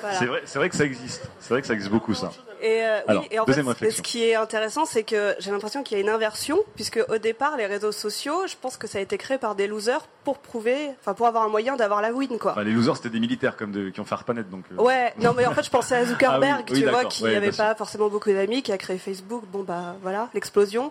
[0.00, 0.18] Voilà.
[0.18, 1.28] C'est vrai, c'est vrai que ça existe.
[1.40, 2.30] C'est vrai que ça existe beaucoup, ça.
[2.60, 3.98] Et, euh, oui, Alors, et en deuxième réflexion.
[3.98, 7.18] ce qui est intéressant, c'est que j'ai l'impression qu'il y a une inversion, puisque au
[7.18, 10.38] départ, les réseaux sociaux, je pense que ça a été créé par des losers pour
[10.38, 12.52] prouver, enfin pour avoir un moyen d'avoir la win, quoi.
[12.52, 14.64] Enfin, les losers, c'était des militaires comme de, qui ont fait ARPANET, donc.
[14.72, 17.04] euh, Ouais, non mais en fait je pensais à Zuckerberg, Ah oui, oui, tu vois,
[17.04, 17.64] qui n'avait sûr.
[17.64, 20.90] pas forcément beaucoup d'amis, qui a créé Facebook, bon bah voilà, l'explosion.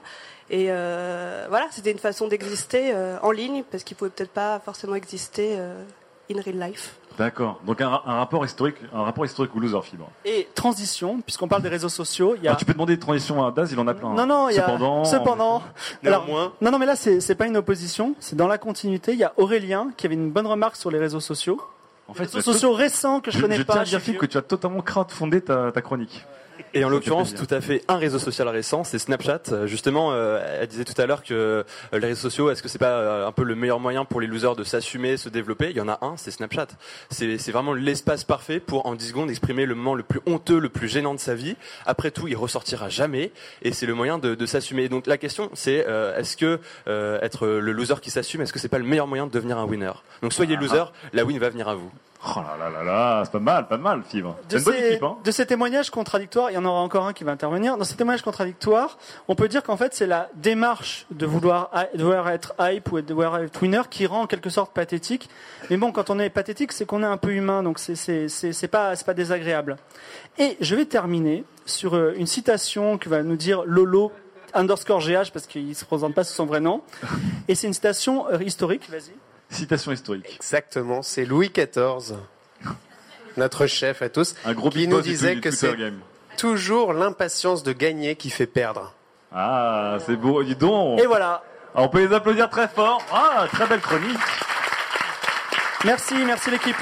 [0.50, 4.96] Et euh, voilà, c'était une façon d'exister en ligne, parce qu'il pouvait peut-être pas forcément
[4.96, 5.58] exister
[6.32, 6.96] in real life.
[7.18, 7.60] D'accord.
[7.66, 10.10] Donc un, ra- un rapport historique, un rapport historique au loser fibre.
[10.24, 12.52] Et transition, puisqu'on parle des réseaux sociaux, il y a...
[12.52, 14.14] Alors, tu peux demander des transitions à Daz, il en a plein.
[14.14, 14.66] Non, non, il y a...
[14.66, 15.04] Cependant.
[15.04, 15.64] Cependant.
[16.04, 16.40] Néanmoins.
[16.42, 19.14] Alors, non, non, mais là, c'est c'est pas une opposition, c'est dans la continuité.
[19.14, 21.60] Il y a Aurélien qui avait une bonne remarque sur les réseaux sociaux.
[22.08, 23.74] En fait, les réseaux sociaux récents que je, connais je pas.
[23.74, 26.24] tiens à je dire, Philippe, que tu as totalement crowdfondé ta, ta chronique.
[26.78, 29.42] Et en l'occurrence, tout à fait un réseau social récent, c'est Snapchat.
[29.52, 32.70] Euh, Justement, euh, elle disait tout à l'heure que euh, les réseaux sociaux, est-ce que
[32.70, 35.72] c'est pas euh, un peu le meilleur moyen pour les losers de s'assumer, se développer?
[35.72, 36.68] Il y en a un, c'est Snapchat.
[37.10, 40.70] C'est vraiment l'espace parfait pour en 10 secondes exprimer le moment le plus honteux, le
[40.70, 41.56] plus gênant de sa vie.
[41.88, 43.32] Après tout, il ressortira jamais,
[43.64, 44.88] et c'est le moyen de, de s'assumer.
[44.88, 45.86] Donc la question, c'est
[46.18, 49.32] est-ce que être le loser qui s'assume, est-ce que c'est pas le meilleur moyen de
[49.32, 49.92] devenir un winner?
[50.22, 50.62] Donc soyez Ah.
[50.62, 50.84] loser,
[51.14, 51.92] la win va venir à vous.
[52.26, 54.38] Oh là là là là, c'est pas mal, pas mal, Fibre.
[54.50, 55.18] C'est de une bonne ces, équipe, hein.
[55.24, 57.78] de ces témoignages contradictoires, il y en aura encore un qui va intervenir.
[57.78, 62.04] Dans ces témoignages contradictoires, on peut dire qu'en fait, c'est la démarche de vouloir, de
[62.04, 65.30] vouloir être hype ou de vouloir être winner qui rend en quelque sorte pathétique.
[65.70, 68.96] Mais bon, quand on est pathétique, c'est qu'on est un peu humain, donc c'est, pas,
[68.96, 69.78] pas désagréable.
[70.40, 74.12] Et je vais terminer sur euh, une citation que va nous dire Lolo
[74.54, 76.82] underscore GH parce qu'il se présente pas sous son vrai nom.
[77.48, 79.14] Et c'est une citation euh, historique, vas-y.
[79.50, 80.36] Citation historique.
[80.38, 82.18] Exactement, c'est Louis XIV,
[83.38, 86.00] notre chef à tous, Un gros qui nous disait que c'est game.
[86.38, 88.94] toujours l'impatience de gagner qui fait perdre.
[89.34, 91.00] Ah, c'est beau, dis donc.
[91.00, 91.44] Et voilà.
[91.76, 93.02] Alors, on peut les applaudir très fort.
[93.12, 94.18] Ah, très belle chronique.
[95.86, 96.76] Merci, merci l'équipe.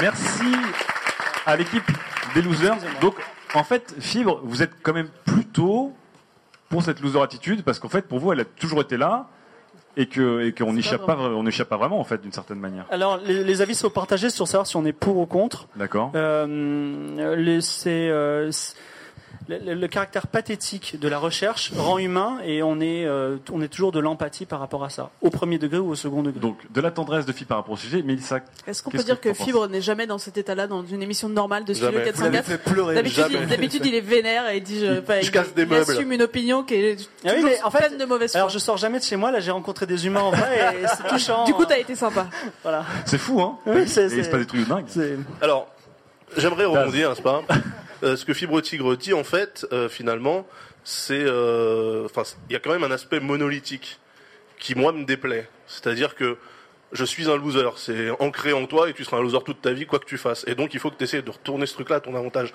[0.00, 0.52] Merci
[1.46, 1.84] à l'équipe
[2.34, 2.76] des losers.
[3.00, 3.14] Donc,
[3.54, 5.94] en fait, Fibre, vous êtes quand même plutôt
[6.68, 9.28] pour cette loser attitude, parce qu'en fait, pour vous, elle a toujours été là,
[9.96, 12.86] et que et qu'on n'échappe pas, on n'échappe pas vraiment, en fait, d'une certaine manière.
[12.90, 15.68] Alors, les, les avis sont partagés sur savoir si on est pour ou contre.
[15.76, 16.12] D'accord.
[16.14, 18.50] Euh, c'est, euh,
[19.60, 23.92] le, caractère pathétique de la recherche rend humain et on est, euh, on est toujours
[23.92, 26.40] de l'empathie par rapport à ça, au premier degré ou au second degré.
[26.40, 28.40] Donc, de la tendresse de Fibre par rapport au sujet, mais ça.
[28.66, 31.64] Est-ce qu'on peut dire que Fibre n'est jamais dans cet état-là dans une émission normale
[31.64, 32.04] de Studio Jamais.
[32.12, 35.00] Vous 404 l'avez fait pleurer, D'habitude, il- D'habitude, il est vénère et il dit je,
[35.00, 35.90] enfin, Je il- casse des il meubles.
[35.90, 38.38] assume une opinion qui est Ah oui, toujours mais en fait, pleine de mauvaise foi.
[38.40, 39.30] Alors, je sors jamais de chez moi.
[39.30, 41.44] Là, j'ai rencontré des humains en vrai et c'est touchant.
[41.44, 42.26] Du coup, t'as été sympa.
[42.62, 42.84] Voilà.
[43.06, 44.84] C'est fou, hein Oui, c'est- il passe des trucs de dingue.
[45.40, 45.66] Alors,
[46.36, 47.42] j'aimerais rebondir, n'est-ce pas?
[48.02, 50.46] Euh, Ce que Fibre Tigre dit, en fait, euh, finalement,
[50.84, 53.98] c'est, euh, enfin, il y a quand même un aspect monolithique
[54.58, 55.48] qui moi me déplaît.
[55.66, 56.36] C'est-à-dire que
[56.92, 59.72] je suis un loser, c'est ancré en toi et tu seras un loser toute ta
[59.72, 60.44] vie, quoi que tu fasses.
[60.46, 62.52] Et donc, il faut que tu essaies de retourner ce truc-là à ton avantage.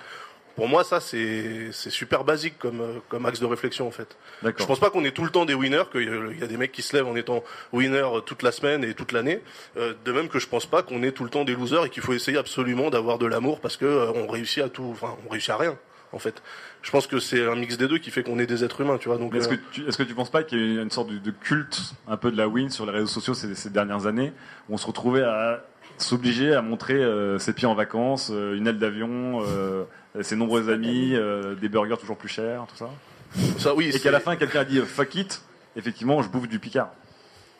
[0.58, 4.16] Pour moi, ça, c'est super basique comme, euh, comme axe de réflexion, en fait.
[4.42, 6.72] Je pense pas qu'on est tout le temps des winners, qu'il y a- des mecs
[6.72, 9.40] qui se lèvent en étant winners toute la semaine et toute l'année.
[9.76, 11.90] Euh, de même que je pense pas qu'on est tout le temps des losers et
[11.90, 15.16] qu'il faut essayer absolument d'avoir de l'amour parce que euh, on réussit à tout, enfin,
[15.26, 15.76] on réussit à rien,
[16.12, 16.42] en fait.
[16.82, 18.98] Je pense que c'est un mix des deux qui fait qu'on est des êtres humains,
[18.98, 19.18] tu vois.
[19.18, 21.08] Donc, Est-ce euh, que tu est-ce que tu penses pas qu'il y a une sorte
[21.10, 24.06] de, de culte un peu de la win sur les réseaux sociaux ces, ces dernières
[24.06, 24.32] années
[24.68, 25.62] où on se retrouvait à
[25.98, 29.82] s'obliger à montrer euh, ses pieds en vacances, euh, une aile d'avion, euh,
[30.22, 32.88] ses nombreux amis, euh, des burgers toujours plus chers, tout ça.
[33.58, 35.42] Ça, oui, Et qu'à la fin quelqu'un a dit euh, fuck it,
[35.76, 36.90] effectivement je bouffe du picard.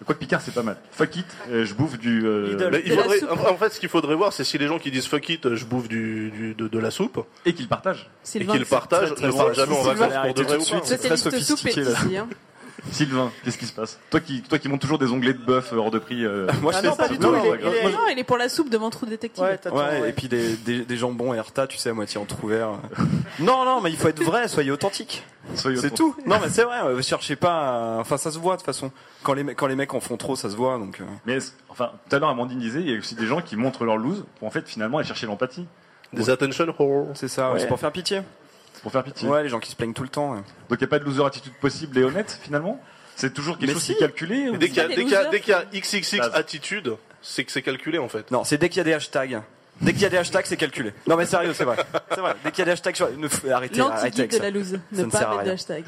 [0.07, 0.77] Quoi que Picard, c'est pas mal.
[0.93, 2.25] Fuck it, euh, je bouffe du.
[2.25, 3.21] euh, Mais il faudrait-
[3.51, 5.65] en fait, ce qu'il faudrait voir, c'est si les gens qui disent fuck it, je
[5.65, 7.27] bouffe du, du- de, de la soupe.
[7.45, 8.09] Et qu'ils partagent.
[8.37, 9.53] Et qu'ils partagent, ne fort.
[9.55, 11.17] jamais en vacances pour de vrai ou de pas.
[11.17, 12.29] sophistiqué, soupe ici, hein.
[12.93, 15.73] Sylvain, qu'est-ce qui se passe toi qui, toi qui montes toujours des onglets de bœuf
[15.73, 16.25] hors de prix.
[16.25, 17.99] euh, Moi, je Ah fais non, ça pas du tout Il est, il est- non,
[18.11, 19.45] il est pour la soupe devant Trou Détective.
[19.73, 22.71] Ouais, et puis des, des, des jambons et Herta, tu sais, à moitié entrouvert.
[23.41, 25.25] non, non, mais il faut être vrai, soyez authentique.
[25.55, 26.15] Soyez C'est tout.
[26.27, 27.97] Non, mais c'est vrai, euh, cherchez pas.
[27.97, 28.91] à- Enfin, ça se voit de toute façon.
[29.23, 30.77] Quand les, me- quand les mecs en font trop, ça se voit.
[30.79, 31.05] Donc, euh.
[31.27, 33.57] Mais est-ce- enfin, tout à l'heure, Amandine disait, il y a aussi des gens qui
[33.57, 35.67] montrent leur loose pour en fait finalement aller chercher l'empathie.
[36.13, 37.09] Des attention whores.
[37.15, 37.59] C'est ça, Ouais.
[37.61, 38.21] c'est pour faire pitié.
[38.79, 39.29] C'est pour faire pitié.
[39.29, 40.31] Ouais, les gens qui se plaignent tout le temps.
[40.35, 40.37] ouais.
[40.39, 42.81] Donc il n'y a pas de loser attitude possible et honnête finalement?
[43.17, 43.93] C'est toujours quelque Mais chose si.
[43.93, 45.55] qui est calculé ou- Dès qu'il y a, dès qu'il y a- dès qu'il y
[45.55, 48.31] a XXX attitude, c'est que c'est calculé en fait.
[48.31, 49.43] Non, c'est dès qu'il y a des hashtags.
[49.81, 50.93] Dès qu'il y a des hashtags, c'est calculé.
[51.09, 51.77] Non, mais sérieux, c'est vrai.
[52.11, 52.35] C'est vrai.
[52.45, 54.43] Dès qu'il y a des hashtags, sur- ne f- arrêtez, arrêtez L'anti-guide avec de ça.
[54.45, 54.73] la loose.
[54.93, 55.55] Ne ne pas sert à mettre de rien.
[55.55, 55.85] hashtag.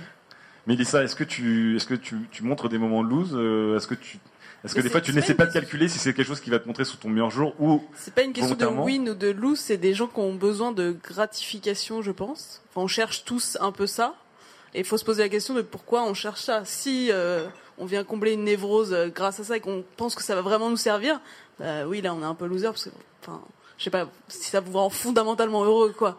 [0.66, 3.86] Mélissa, est-ce que tu, est-ce que tu, tu montres des moments de lose euh, Est-ce
[3.86, 4.18] que tu,
[4.64, 6.58] est-ce que des fois tu n'essaies pas de calculer si c'est quelque chose qui va
[6.58, 9.28] te montrer sur ton meilleur jour ou C'est pas une question de win ou de
[9.28, 12.62] lose, c'est des gens qui ont besoin de gratification, je pense.
[12.70, 14.14] Enfin, on cherche tous un peu ça.
[14.74, 16.64] Et il faut se poser la question de pourquoi on cherche ça.
[16.64, 17.46] Si euh,
[17.78, 20.42] on vient combler une névrose euh, grâce à ça et qu'on pense que ça va
[20.42, 21.20] vraiment nous servir,
[21.58, 22.90] bah oui, là on est un peu loser parce que,
[23.22, 23.40] enfin,
[23.78, 26.18] je sais pas si ça vous rend fondamentalement heureux, quoi.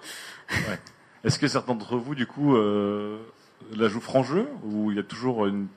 [0.49, 0.79] Ouais.
[1.23, 3.19] Est-ce que certains d'entre vous, du coup, euh,
[3.75, 5.67] la jouent franc jeu ou il y a toujours une...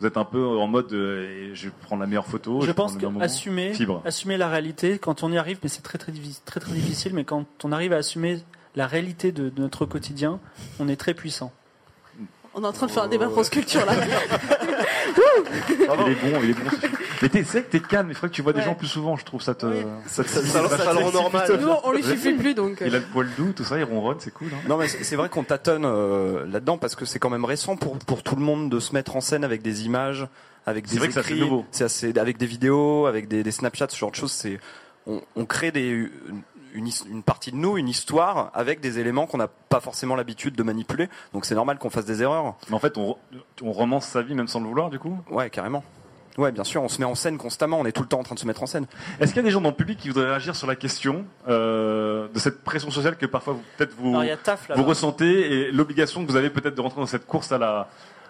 [0.00, 2.60] Vous êtes un peu en mode euh, je vais prendre la meilleure photo.
[2.60, 4.02] Je pense qu'assumer, Fibre.
[4.04, 6.12] assumer la réalité, quand on y arrive, mais c'est très très,
[6.44, 8.40] très très difficile, mais quand on arrive à assumer
[8.74, 10.38] la réalité de, de notre quotidien,
[10.78, 11.50] on est très puissant.
[12.52, 13.92] On est en train de faire un débat France Culture là.
[15.68, 16.70] Il est bon, il est bon.
[17.22, 19.16] Mais t'es, c'est que t'es calme, il faudrait que tu vois des gens plus souvent,
[19.16, 19.66] je trouve ça te.
[20.06, 20.60] Ça, te- Ça-
[20.92, 21.58] le rend normal.
[21.60, 22.82] Nous, on lui suffit plus donc.
[22.82, 22.86] euh.
[22.86, 24.48] Il a le poil doux, tout ça, il ronronne, c'est cool.
[24.52, 24.58] hein.
[24.68, 27.98] Non mais c'est vrai qu'on tâtonne euh, là-dedans parce que c'est quand même récent pour
[27.98, 30.26] pour tout le monde de se mettre en scène avec des images,
[30.66, 31.64] avec C'est des vrai que ça, c'est écrits, nouveau.
[31.70, 34.32] c'est assez- avec des vidéos, avec des, des Snapchats, ce genre de choses.
[34.32, 34.58] C'est
[35.06, 36.08] on, on crée des
[36.74, 40.54] une, une partie de nous, une histoire avec des éléments qu'on n'a pas forcément l'habitude
[40.56, 41.08] de manipuler.
[41.32, 42.56] Donc c'est normal qu'on fasse des erreurs.
[42.68, 43.16] Mais en fait, on,
[43.62, 45.16] on romance sa vie même sans le vouloir, du coup?
[45.30, 45.82] Ouais, carrément.
[46.38, 47.80] Ouais, bien sûr, on se met en scène constamment.
[47.80, 48.86] On est tout le temps en train de se mettre en scène.
[49.20, 51.24] Est-ce qu'il y a des gens dans le public qui voudraient réagir sur la question
[51.48, 56.24] euh, de cette pression sociale que parfois vous peut-être vous, Alors, Taf, ressentez et l'obligation
[56.24, 57.88] que vous avez peut-être de rentrer dans cette course à la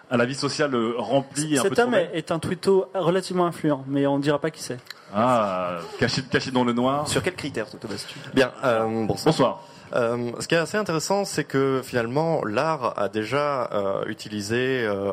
[0.09, 2.89] à la vie sociale euh, remplie et un peu Cet homme est, est un twitto
[2.93, 4.77] relativement influent, mais on ne dira pas qui c'est.
[5.13, 7.07] Ah, caché, caché dans le noir.
[7.07, 8.17] Sur quels critères, Toto Bastu?
[8.33, 9.25] Bien, euh, bonsoir.
[9.25, 9.63] Bonsoir.
[9.93, 15.11] Euh, ce qui est assez intéressant, c'est que finalement, l'art a déjà euh, utilisé euh,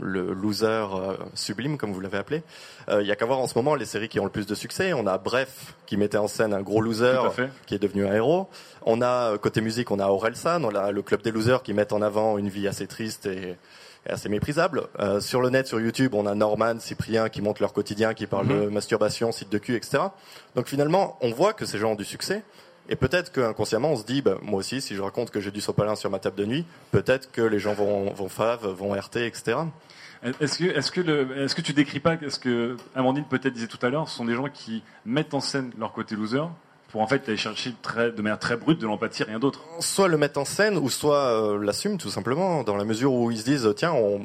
[0.00, 2.42] le loser euh, sublime, comme vous l'avez appelé.
[2.88, 4.46] Euh, Il y a qu'à voir en ce moment les séries qui ont le plus
[4.46, 4.92] de succès.
[4.92, 7.16] On a Bref, qui mettait en scène un gros loser,
[7.66, 8.48] qui est devenu un héros.
[8.86, 11.72] On a, euh, côté musique, on a Orelsan, on a le Club des Losers, qui
[11.74, 13.56] met en avant une vie assez triste et
[14.06, 14.84] et assez méprisable.
[15.00, 18.28] Euh, sur le net, sur YouTube, on a Norman, Cyprien qui montrent leur quotidien, qui
[18.28, 18.64] parlent Mhm.
[18.66, 19.98] de masturbation, site de cul, etc.
[20.54, 22.44] Donc finalement, on voit que ces gens ont du succès.
[22.88, 25.60] Et peut-être qu'inconsciemment, on se dit, bah, moi aussi, si je raconte que j'ai du
[25.60, 29.16] sopalin sur ma table de nuit, peut-être que les gens vont, vont fave, vont RT,
[29.18, 29.58] etc.
[30.40, 33.68] Est-ce que, est-ce que, le, est-ce que tu décris pas ce que Amandine peut-être disait
[33.68, 36.42] tout à l'heure, ce sont des gens qui mettent en scène leur côté loser
[36.88, 39.60] pour en fait aller chercher très, de manière très brute de l'empathie, rien d'autre?
[39.80, 43.30] Soit le mettent en scène, ou soit euh, l'assument tout simplement, dans la mesure où
[43.30, 44.24] ils se disent, tiens, on,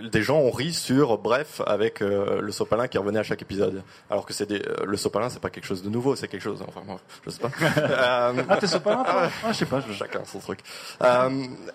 [0.00, 3.82] des gens ont ri sur Bref avec euh, le sopalin qui revenait à chaque épisode.
[4.10, 6.42] Alors que c'est des, euh, le sopalin, c'est pas quelque chose de nouveau, c'est quelque
[6.42, 6.62] chose.
[6.66, 7.50] Enfin, moi, je sais pas.
[7.78, 9.28] Euh, Ah, t'es sopalin, toi?
[9.44, 9.80] Ah, je sais pas.
[9.86, 10.60] je- Chacun son truc.
[11.02, 11.30] Euh,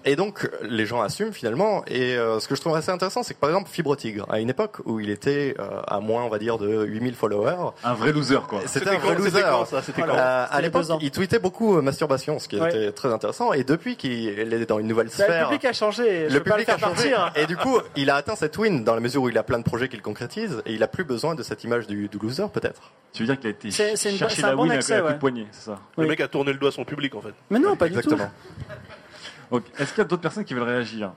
[0.05, 1.83] et donc, les gens assument finalement.
[1.87, 4.39] Et euh, ce que je trouve assez intéressant, c'est que par exemple, Fibre Tigre, à
[4.39, 7.71] une époque où il était euh, à moins, on va dire, de 8000 followers.
[7.83, 8.59] Un vrai loser, quoi.
[8.65, 9.29] C'était C'était un vrai loser.
[9.31, 12.59] c'était quand, ça C'était quand Euh, à l'époque, il tweetait beaucoup euh, masturbation, ce qui
[12.59, 12.69] Ouais.
[12.69, 13.53] était très intéressant.
[13.53, 16.43] Et depuis qu'il est dans une nouvelle Bah, le sphère, public a changé, je le
[16.43, 17.11] pas le public a changé.
[17.11, 17.31] partir.
[17.35, 19.57] Et du coup, il a atteint cette win dans la mesure où il a plein
[19.59, 22.47] de projets qu'il concrétise et il a plus besoin de cette image du, du loser,
[22.51, 22.91] peut-être.
[23.13, 24.71] Tu veux dire qu'il a été C'est- c'est une- chercher c'est un la bon win
[24.71, 25.13] accès, à, à coup ouais.
[25.13, 27.33] de poignet, c'est ça Le mec a tourné le doigt à son public en fait.
[27.49, 28.25] Mais non, pas du Exactement.
[28.27, 29.55] tout.
[29.57, 29.63] Ok.
[29.79, 31.11] Est-ce qu'il y a d'autres personnes qui veulent réagir?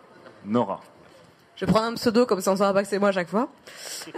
[0.44, 0.80] Nora.
[1.56, 3.48] Je prendre un pseudo comme ça on saura pas que c'est moi à chaque fois.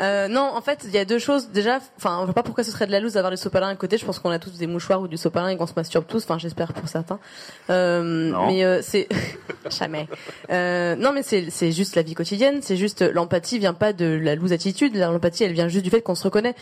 [0.01, 1.51] Euh, non, en fait, il y a deux choses.
[1.51, 3.77] Déjà, enfin, on voit pas pourquoi ce serait de la loose d'avoir du sopalin à
[3.77, 3.99] côté.
[3.99, 6.25] Je pense qu'on a tous des mouchoirs ou du sopalin et qu'on se masturbe tous.
[6.25, 7.19] Enfin, j'espère pour certains.
[7.69, 8.47] Euh, Non.
[8.47, 9.07] mais euh, c'est
[9.79, 10.09] jamais.
[10.51, 12.61] Euh, non, mais c'est c'est juste la vie quotidienne.
[12.63, 14.97] C'est juste l'empathie vient pas de la loose attitude.
[14.97, 16.55] L'empathie, elle vient juste du fait qu'on se reconnaît.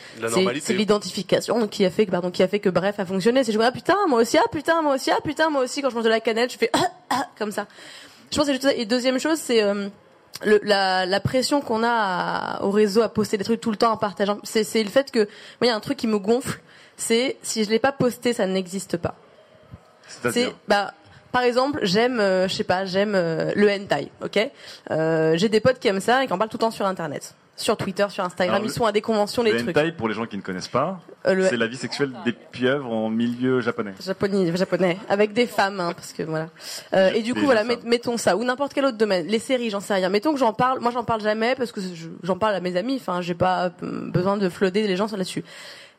[0.61, 3.45] C'est l'identification qui a fait que pardon, qui a fait que bref a fonctionné.
[3.45, 5.83] C'est je vois ah putain moi aussi ah putain moi aussi ah putain moi aussi
[5.83, 7.67] quand je mange de la canette je fais ah, ah, comme ça.
[8.31, 8.75] Je pense que c'est juste ça.
[8.75, 9.89] Et deuxième chose, c'est euh,
[10.45, 13.77] le, la, la pression qu'on a à- au réseau à poster des trucs tout le
[13.77, 14.39] temps en partageant.
[14.43, 15.29] C'est c'est le fait que, moi,
[15.63, 16.61] il y a un truc qui me gonfle,
[16.97, 19.15] c'est si je l'ai pas posté, ça n'existe pas.
[20.09, 20.93] C'est-à-dire C'est bah
[21.33, 24.39] par exemple, j'aime, euh, je sais pas, j'aime euh, le hentai, ok?
[24.93, 26.87] Euh, J'ai des potes qui aiment ça et qui en parlent tout le temps sur
[26.87, 27.35] internet.
[27.57, 28.57] Sur Twitter, sur Instagram.
[28.57, 29.77] Alors, Ils sont à des conventions, les Le trucs.
[29.77, 32.33] hentai, pour les gens qui ne connaissent pas, Euh, le- c'est la vie sexuelle des
[32.33, 33.95] pieuvres en milieu japonais.
[34.05, 36.49] Japonais, japonais, avec des femmes, hein, parce que voilà.
[36.95, 39.27] Euh, et du coup, voilà, met- mettons ça, ou n'importe quel autre domaine.
[39.27, 40.09] Les séries, j'en sais rien.
[40.09, 42.77] Mettons que j'en parle, moi j'en parle jamais parce que je- j'en parle à mes
[42.77, 42.97] amis.
[43.01, 45.45] Enfin, j'ai pas euh, besoin de flooder les gens sur là-dessus.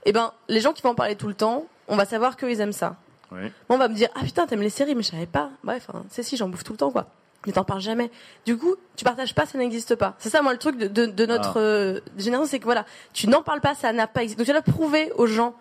[0.06, 2.60] Eh ben, les gens qui vont en parler tout le temps, on va savoir qu'ils
[2.62, 2.96] aiment ça.
[3.32, 3.40] Oui.
[3.70, 5.50] Bon, on va me dire, ah putain, t'aimes les séries, mais je savais pas.
[5.64, 7.08] Bref, hein, c'est si, j'en bouffe tout le temps, quoi.
[7.46, 8.12] Mais t'en parles jamais.
[8.46, 10.16] Du coup, tu partages pas, ça n'existe pas.
[10.20, 11.60] C'est ça, moi, le truc de, de, de notre Ah.
[11.60, 14.38] euh, génération, c'est que voilà, tu n'en parles pas, ça n'a pas existé.
[14.40, 15.54] Donc, tu dois prouver aux gens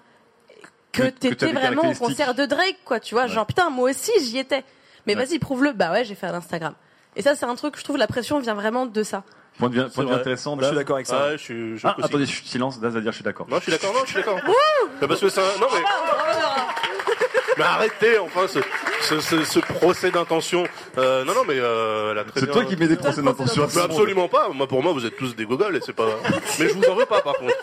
[0.93, 3.27] que, Que- t'étais vraiment au concert de Drake, quoi, tu vois.
[3.27, 4.65] Genre, putain, moi aussi, j'y étais.
[5.07, 5.25] Mais Ouais.
[5.25, 5.73] vas-y, prouve-le.
[5.73, 6.75] Bah ouais, j'ai fait à l'Instagram.
[7.17, 9.23] Et ça, c'est un truc, je trouve, la pression vient vraiment de ça.
[9.59, 10.21] Point de vue, point de vue vrai.
[10.23, 10.57] intéressant.
[10.57, 11.27] Moi, je suis d'accord avec ça.
[11.27, 11.97] Ouais, je suis- je ah,
[12.45, 12.81] silence.
[12.81, 13.47] Daz va dire je suis d'accord.
[13.49, 14.41] Non, je suis d'accord, non, je suis d'accord.
[15.01, 15.81] Mais parce que c'est un- Non, mais.
[17.57, 18.59] Mais arrêtez, enfin, ce,
[19.03, 20.65] ce, ce, ce procès d'intention.
[20.99, 24.49] Euh, non, non, mais euh, C'est toi qui mets des procès d'intention absolument pas.
[24.53, 26.07] Moi, pour moi, vous êtes tous des gogoles et c'est pas.
[26.59, 27.55] Mais je vous en veux pas, par contre.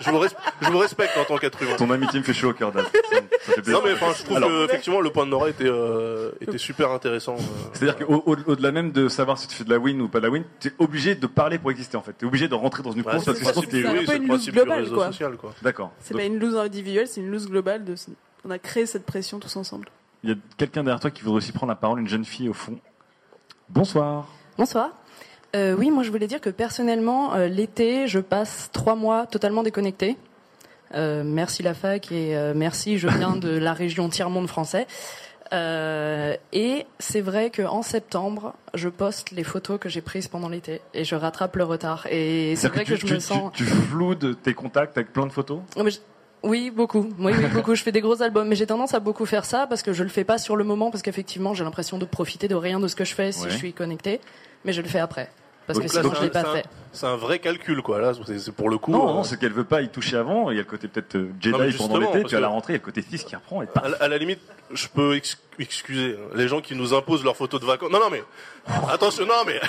[0.00, 1.76] Je vous, res- je vous respecte en tant qu'être humain.
[1.76, 2.72] Ton amitié me fait chaud au cœur.
[2.74, 6.58] Non, mais enfin, je trouve Alors, que effectivement, le point de Nora était, euh, était
[6.58, 7.36] super intéressant.
[7.36, 7.42] euh.
[7.72, 10.30] C'est-à-dire qu'au-delà même de savoir si tu fais de la win ou pas de la
[10.30, 12.14] win, tu es obligé de parler pour exister en fait.
[12.18, 14.50] Tu es obligé de rentrer dans une course c'est parce que sinon c'est une loose
[14.50, 15.10] globale, quoi.
[15.62, 15.92] D'accord.
[16.00, 17.84] C'est pas une loose individuelle, c'est une loose globale.
[17.84, 17.94] De...
[18.46, 19.88] On a créé cette pression tous ensemble.
[20.22, 22.48] Il y a quelqu'un derrière toi qui voudrait aussi prendre la parole, une jeune fille
[22.48, 22.78] au fond.
[23.68, 24.28] Bonsoir.
[24.56, 24.90] Bonsoir.
[25.56, 29.64] Euh, oui, moi je voulais dire que personnellement, euh, l'été, je passe trois mois totalement
[29.64, 30.16] déconnecté.
[30.94, 34.86] Euh, merci la fac et euh, merci, je viens de la région tiers-monde français.
[35.52, 40.80] Euh, et c'est vrai qu'en septembre, je poste les photos que j'ai prises pendant l'été
[40.94, 42.06] et je rattrape le retard.
[42.10, 43.50] Et c'est vrai que, tu, je me tu- sens.
[43.54, 45.60] tu- tu floudes tes contacts avec plein de photos?
[45.76, 45.98] Non, mais je-
[46.46, 47.08] Oui, beaucoup.
[47.18, 47.74] Oui, oui, beaucoup.
[47.74, 50.02] Je fais des gros albums, mais j'ai tendance à beaucoup faire ça parce que je
[50.02, 52.88] le fais pas sur le moment parce qu'effectivement, j'ai l'impression de profiter de rien de
[52.88, 53.50] ce que je fais si Ouais.
[53.50, 54.20] je suis connecté,
[54.64, 55.28] mais je le fais après
[55.66, 56.64] parce Donc que là, sinon c'est je l'ai pas c'est un- fait.
[56.92, 58.00] C'est un vrai calcul, quoi.
[58.00, 58.90] Là, c'est pour le coup.
[58.90, 60.50] Non, euh, non, c'est qu'elle veut pas y toucher avant.
[60.50, 62.72] Il y a le côté peut-être euh, Jedi pendant justement, l'été, puis à la rentrée,
[62.72, 63.66] il y a le côté fils qui reprend et.
[63.74, 64.40] À la, à la limite,
[64.72, 67.90] je peux ex- excuser hein, les gens qui nous imposent leurs photos de vacances.
[67.90, 68.22] Non, non, mais
[68.90, 69.60] attention, non, mais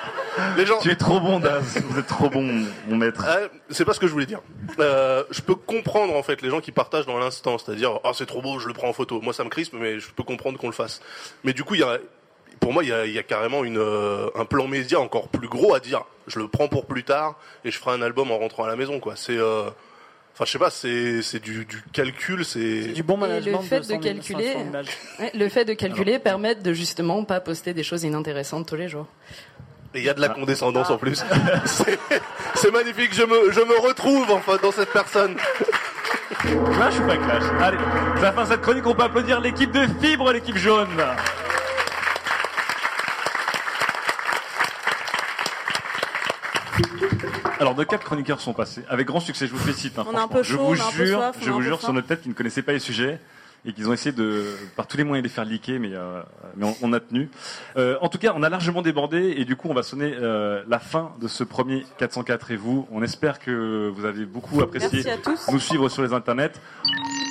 [0.56, 0.78] les gens.
[0.78, 1.76] Tu es trop bon, Daz.
[1.86, 3.22] Vous êtes trop bon, mon maître.
[3.28, 4.40] Ah, c'est pas ce que je voulais dire.
[4.78, 8.24] Euh, je peux comprendre en fait les gens qui partagent dans l'instant, c'est-à-dire ah c'est
[8.26, 9.20] trop beau, je le prends en photo.
[9.20, 11.00] Moi ça me crispe, mais je peux comprendre qu'on le fasse.
[11.44, 11.98] Mais du coup il y a,
[12.60, 15.28] pour moi il y a, il y a carrément une, euh, un plan média encore
[15.28, 16.02] plus gros à dire.
[16.26, 18.76] Je le prends pour plus tard et je ferai un album en rentrant à la
[18.76, 19.14] maison quoi.
[19.16, 19.64] C'est, euh,
[20.34, 23.58] enfin je sais pas, c'est du, du calcul, c'est Du bon Et management.
[23.62, 24.86] le fait de 200 000, calculer, 500 images.
[25.18, 28.88] ouais, le fait de calculer permet de justement pas poster des choses inintéressantes tous les
[28.88, 29.06] jours.
[29.92, 31.20] Et il y a de la condescendance en plus.
[31.64, 31.98] C'est-
[32.54, 35.34] C'est magnifique, je me, je me retrouve enfin dans cette personne.
[36.42, 37.76] Clash ou pas clash Allez,
[38.16, 40.88] c'est la fin de cette chronique, on peut applaudir l'équipe de Fibre, l'équipe jaune.
[47.58, 49.98] Alors, de quatre chroniqueurs sont passés, avec grand succès, je vous félicite.
[49.98, 50.36] hein, On a un franchement.
[50.38, 52.22] peu je chaud, vous on un peu jure, soif, je vous jure sur notre tête
[52.22, 53.20] qu'ils ne connaissaient pas les sujets
[53.66, 54.44] et qu'ils ont essayé de,
[54.74, 56.22] par tous les moyens, de les faire liquer, mais, euh,
[56.56, 57.28] mais on, on a tenu.
[57.76, 60.62] Euh, en tout cas, on a largement débordé et du coup, on va sonner euh,
[60.66, 62.88] la fin de ce premier 404 et vous.
[62.90, 65.52] On espère que vous avez beaucoup apprécié Merci à tous.
[65.52, 66.52] nous suivre sur les internets.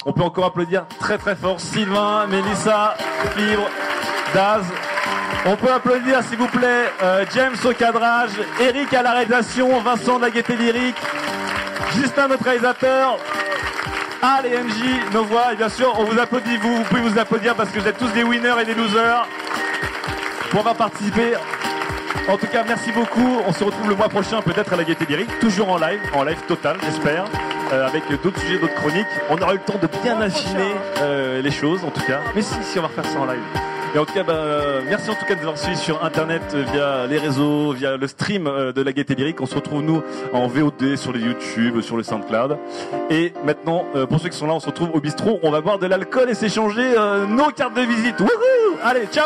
[0.06, 2.96] On peut encore applaudir très très fort Sylvain, Mélissa,
[3.36, 3.68] Fibre,
[4.36, 4.64] Daz.
[5.46, 10.18] On peut applaudir s'il vous plaît euh, James au cadrage, Eric à la réalisation, Vincent
[10.18, 10.98] de la gaieté lyrique,
[11.96, 13.18] Justin notre réalisateur,
[14.22, 17.18] Al et MJ, nos voix, et bien sûr on vous applaudit vous, vous pouvez vous
[17.18, 19.28] applaudir parce que vous êtes tous des winners et des losers
[20.52, 21.34] pour avoir participé.
[22.28, 23.40] En tout cas, merci beaucoup.
[23.48, 26.24] On se retrouve le mois prochain, peut-être à la Gaieté Lyrique, toujours en live, en
[26.24, 27.26] live total, j'espère,
[27.74, 29.08] euh, avec d'autres sujets, d'autres chroniques.
[29.30, 32.20] On aura eu le temps de bien affiner euh, les choses, en tout cas.
[32.36, 33.40] Mais si, si, on va refaire ça en live.
[33.96, 36.04] Et en tout cas, bah, euh, merci en tout cas de nous avoir suivis sur
[36.04, 39.42] Internet, euh, via les réseaux, via le stream euh, de la Gaieté Lyrique.
[39.42, 42.58] On se retrouve, nous, en VOD, sur les YouTube, sur le SoundCloud.
[43.10, 45.40] Et maintenant, pour ceux qui sont là, on se retrouve au bistrot.
[45.42, 46.94] On va boire de l'alcool et s'échanger
[47.28, 48.20] nos cartes de visite.
[48.20, 49.26] Wouhou Allez, ciao